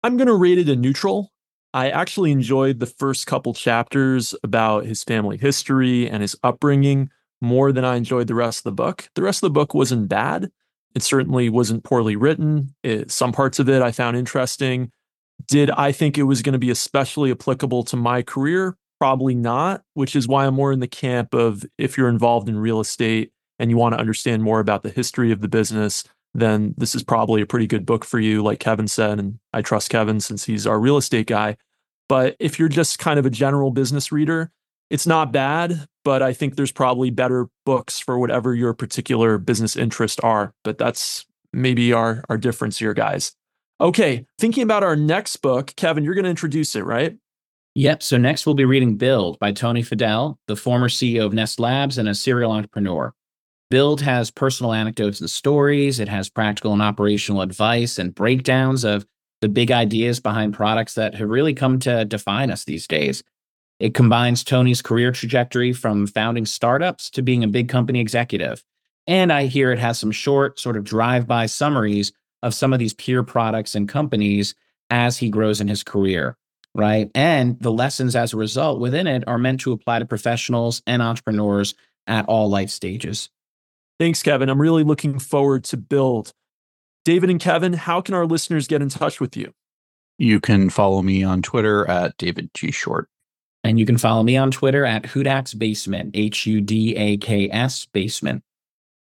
I'm 0.04 0.16
going 0.16 0.28
to 0.28 0.36
rate 0.36 0.60
it 0.60 0.70
a 0.70 0.76
neutral. 0.76 1.32
I 1.74 1.90
actually 1.90 2.32
enjoyed 2.32 2.80
the 2.80 2.86
first 2.86 3.28
couple 3.28 3.54
chapters 3.54 4.34
about 4.44 4.86
his 4.86 5.04
family 5.04 5.38
history 5.38 6.10
and 6.10 6.22
his 6.22 6.38
upbringing 6.44 7.10
more 7.42 7.72
than 7.72 7.84
I 7.84 7.96
enjoyed 7.96 8.28
the 8.28 8.36
rest 8.36 8.60
of 8.60 8.64
the 8.64 8.72
book. 8.72 9.10
The 9.16 9.22
rest 9.22 9.44
of 9.44 9.48
the 9.48 9.60
book 9.60 9.74
wasn't 9.74 10.08
bad. 10.08 10.50
It 10.96 11.04
certainly 11.04 11.50
wasn't 11.50 11.84
poorly 11.84 12.16
written. 12.16 12.76
It, 12.84 13.12
some 13.12 13.32
parts 13.32 13.60
of 13.60 13.70
it 13.70 13.82
I 13.82 13.92
found 13.92 14.18
interesting. 14.18 14.92
Did 15.48 15.72
I 15.72 15.92
think 15.92 16.18
it 16.18 16.24
was 16.24 16.42
going 16.42 16.54
to 16.54 16.60
be 16.60 16.72
especially 16.72 17.32
applicable 17.32 17.84
to 17.86 17.96
my 17.96 18.22
career? 18.22 18.78
Probably 19.00 19.36
not, 19.36 19.84
which 19.94 20.16
is 20.16 20.28
why 20.28 20.46
I'm 20.46 20.56
more 20.56 20.72
in 20.72 20.82
the 20.82 20.88
camp 20.88 21.34
of 21.34 21.66
if 21.78 21.98
you're 21.98 22.10
involved 22.10 22.50
in 22.50 22.60
real 22.60 22.80
estate 22.80 23.32
and 23.58 23.70
you 23.70 23.78
want 23.78 23.94
to 23.94 24.00
understand 24.00 24.44
more 24.44 24.60
about 24.60 24.84
the 24.84 24.90
history 24.90 25.32
of 25.32 25.42
the 25.42 25.48
business, 25.48 26.04
then 26.34 26.76
this 26.78 26.96
is 26.96 27.04
probably 27.04 27.42
a 27.42 27.46
pretty 27.46 27.68
good 27.68 27.86
book 27.86 28.06
for 28.06 28.20
you, 28.20 28.44
like 28.44 28.60
Kevin 28.60 28.88
said. 28.88 29.20
And 29.20 29.40
I 29.54 29.62
trust 29.62 29.90
Kevin 29.90 30.20
since 30.20 30.46
he's 30.46 30.68
our 30.68 30.80
real 30.80 30.98
estate 30.98 31.28
guy. 31.28 31.58
But 32.08 32.36
if 32.40 32.60
you're 32.60 32.70
just 32.70 33.00
kind 33.00 33.20
of 33.20 33.26
a 33.26 33.30
general 33.30 33.72
business 33.72 34.12
reader, 34.12 34.52
it's 34.90 35.08
not 35.08 35.32
bad, 35.32 35.86
but 36.04 36.22
I 36.22 36.34
think 36.34 36.56
there's 36.56 36.72
probably 36.72 37.12
better 37.12 37.48
books 37.66 38.00
for 38.00 38.18
whatever 38.18 38.56
your 38.56 38.74
particular 38.74 39.38
business 39.38 39.76
interests 39.76 40.20
are. 40.22 40.54
But 40.64 40.78
that's 40.78 41.26
maybe 41.54 41.94
our 41.94 42.24
our 42.30 42.38
difference 42.38 42.80
here, 42.80 42.94
guys. 42.94 43.34
Okay, 43.82 44.26
thinking 44.38 44.64
about 44.64 44.84
our 44.84 44.96
next 44.96 45.38
book, 45.38 45.74
Kevin, 45.78 46.04
you're 46.04 46.16
going 46.16 46.26
to 46.26 46.30
introduce 46.30 46.76
it, 46.76 46.84
right? 46.84 47.16
Yep. 47.76 48.04
So 48.04 48.18
next 48.18 48.46
we'll 48.46 48.56
be 48.56 48.66
reading 48.66 48.96
Build 48.98 49.40
by 49.40 49.52
Tony 49.52 49.84
Fadell, 49.84 50.38
the 50.48 50.56
former 50.56 50.90
CEO 50.90 51.26
of 51.26 51.34
Nest 51.34 51.60
Labs 51.60 51.98
and 51.98 52.10
a 52.10 52.16
serial 52.16 52.52
entrepreneur. 52.52 53.14
Build 53.70 54.02
has 54.02 54.32
personal 54.32 54.74
anecdotes 54.74 55.20
and 55.20 55.30
stories. 55.30 56.00
It 56.00 56.10
has 56.10 56.30
practical 56.30 56.74
and 56.74 56.82
operational 56.82 57.42
advice 57.42 58.00
and 58.00 58.16
breakdowns 58.16 58.84
of 58.84 59.06
the 59.42 59.50
big 59.50 59.72
ideas 59.72 60.20
behind 60.20 60.54
products 60.54 60.96
that 60.96 61.16
have 61.16 61.30
really 61.30 61.54
come 61.54 61.80
to 61.80 62.04
define 62.06 62.52
us 62.52 62.66
these 62.66 62.88
days. 62.88 63.24
It 63.80 63.94
combines 63.94 64.44
Tony's 64.44 64.82
career 64.82 65.12
trajectory 65.12 65.72
from 65.72 66.08
founding 66.08 66.46
startups 66.46 67.10
to 67.12 67.22
being 67.22 67.44
a 67.44 67.48
big 67.48 67.70
company 67.70 68.02
executive. 68.02 68.64
And 69.08 69.32
I 69.32 69.46
hear 69.46 69.72
it 69.72 69.80
has 69.80 69.98
some 69.98 70.12
short, 70.12 70.60
sort 70.60 70.76
of 70.76 70.84
drive 70.84 71.28
by 71.28 71.46
summaries 71.46 72.12
of 72.44 72.54
some 72.54 72.74
of 72.74 72.80
these 72.80 72.94
peer 72.94 73.24
products 73.24 73.76
and 73.76 73.88
companies 73.88 74.54
as 74.90 75.18
he 75.18 75.30
grows 75.30 75.62
in 75.62 75.68
his 75.68 75.84
career, 75.84 76.38
right? 76.76 77.10
And 77.16 77.60
the 77.60 77.72
lessons 77.72 78.16
as 78.16 78.34
a 78.34 78.38
result 78.38 78.80
within 78.80 79.08
it 79.08 79.24
are 79.28 79.38
meant 79.38 79.62
to 79.62 79.72
apply 79.72 80.00
to 80.00 80.06
professionals 80.06 80.82
and 80.88 81.02
entrepreneurs 81.02 81.76
at 82.08 82.26
all 82.26 82.50
life 82.50 82.70
stages. 82.70 83.30
Thanks, 84.00 84.24
Kevin. 84.24 84.50
I'm 84.50 84.62
really 84.62 84.84
looking 84.84 85.20
forward 85.20 85.64
to 85.66 85.78
Build. 85.78 86.34
David 87.06 87.30
and 87.30 87.40
Kevin, 87.40 87.74
how 87.74 88.02
can 88.02 88.14
our 88.14 88.26
listeners 88.26 88.68
get 88.68 88.82
in 88.82 88.90
touch 88.90 89.20
with 89.20 89.36
you? 89.36 89.54
You 90.18 90.40
can 90.40 90.70
follow 90.70 91.02
me 91.02 91.24
on 91.24 91.42
Twitter 91.42 91.90
at 91.90 92.18
David 92.18 92.50
G. 92.54 92.72
Short. 92.72 93.10
And 93.64 93.80
you 93.80 93.86
can 93.86 93.98
follow 93.98 94.24
me 94.24 94.38
on 94.38 94.52
Twitter 94.52 94.86
at 94.86 95.04
Hudak's 95.04 95.54
Basement, 95.54 96.12
H 96.14 96.46
U 96.46 96.62
D 96.62 96.96
A 96.96 97.18
K 97.18 97.50
S 97.50 97.86
Basement. 97.86 98.44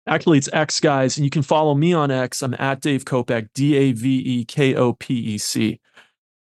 Actually, 0.06 0.38
it's 0.38 0.48
X, 0.52 0.80
guys. 0.80 1.16
And 1.16 1.24
you 1.24 1.30
can 1.30 1.42
follow 1.42 1.74
me 1.74 1.92
on 1.92 2.10
X. 2.10 2.42
I'm 2.42 2.54
at 2.58 2.80
Dave 2.80 3.04
Kopec, 3.04 3.48
D 3.54 3.76
A 3.76 3.92
V 3.92 4.18
E 4.18 4.44
K 4.44 4.74
O 4.74 4.94
P 4.94 5.14
E 5.14 5.38
C. 5.38 5.80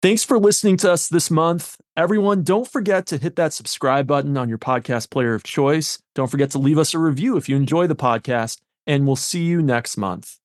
Thanks 0.04 0.22
for 0.22 0.38
listening 0.38 0.76
to 0.76 0.92
us 0.92 1.08
this 1.08 1.30
month. 1.30 1.78
Everyone, 1.96 2.42
don't 2.42 2.68
forget 2.70 3.06
to 3.06 3.16
hit 3.16 3.36
that 3.36 3.54
subscribe 3.54 4.06
button 4.06 4.36
on 4.36 4.50
your 4.50 4.58
podcast 4.58 5.08
player 5.08 5.32
of 5.32 5.44
choice. 5.44 5.98
Don't 6.14 6.30
forget 6.30 6.50
to 6.50 6.58
leave 6.58 6.76
us 6.76 6.92
a 6.92 6.98
review 6.98 7.38
if 7.38 7.48
you 7.48 7.56
enjoy 7.56 7.86
the 7.86 7.96
podcast, 7.96 8.60
and 8.86 9.06
we'll 9.06 9.16
see 9.16 9.44
you 9.44 9.62
next 9.62 9.96
month. 9.96 10.36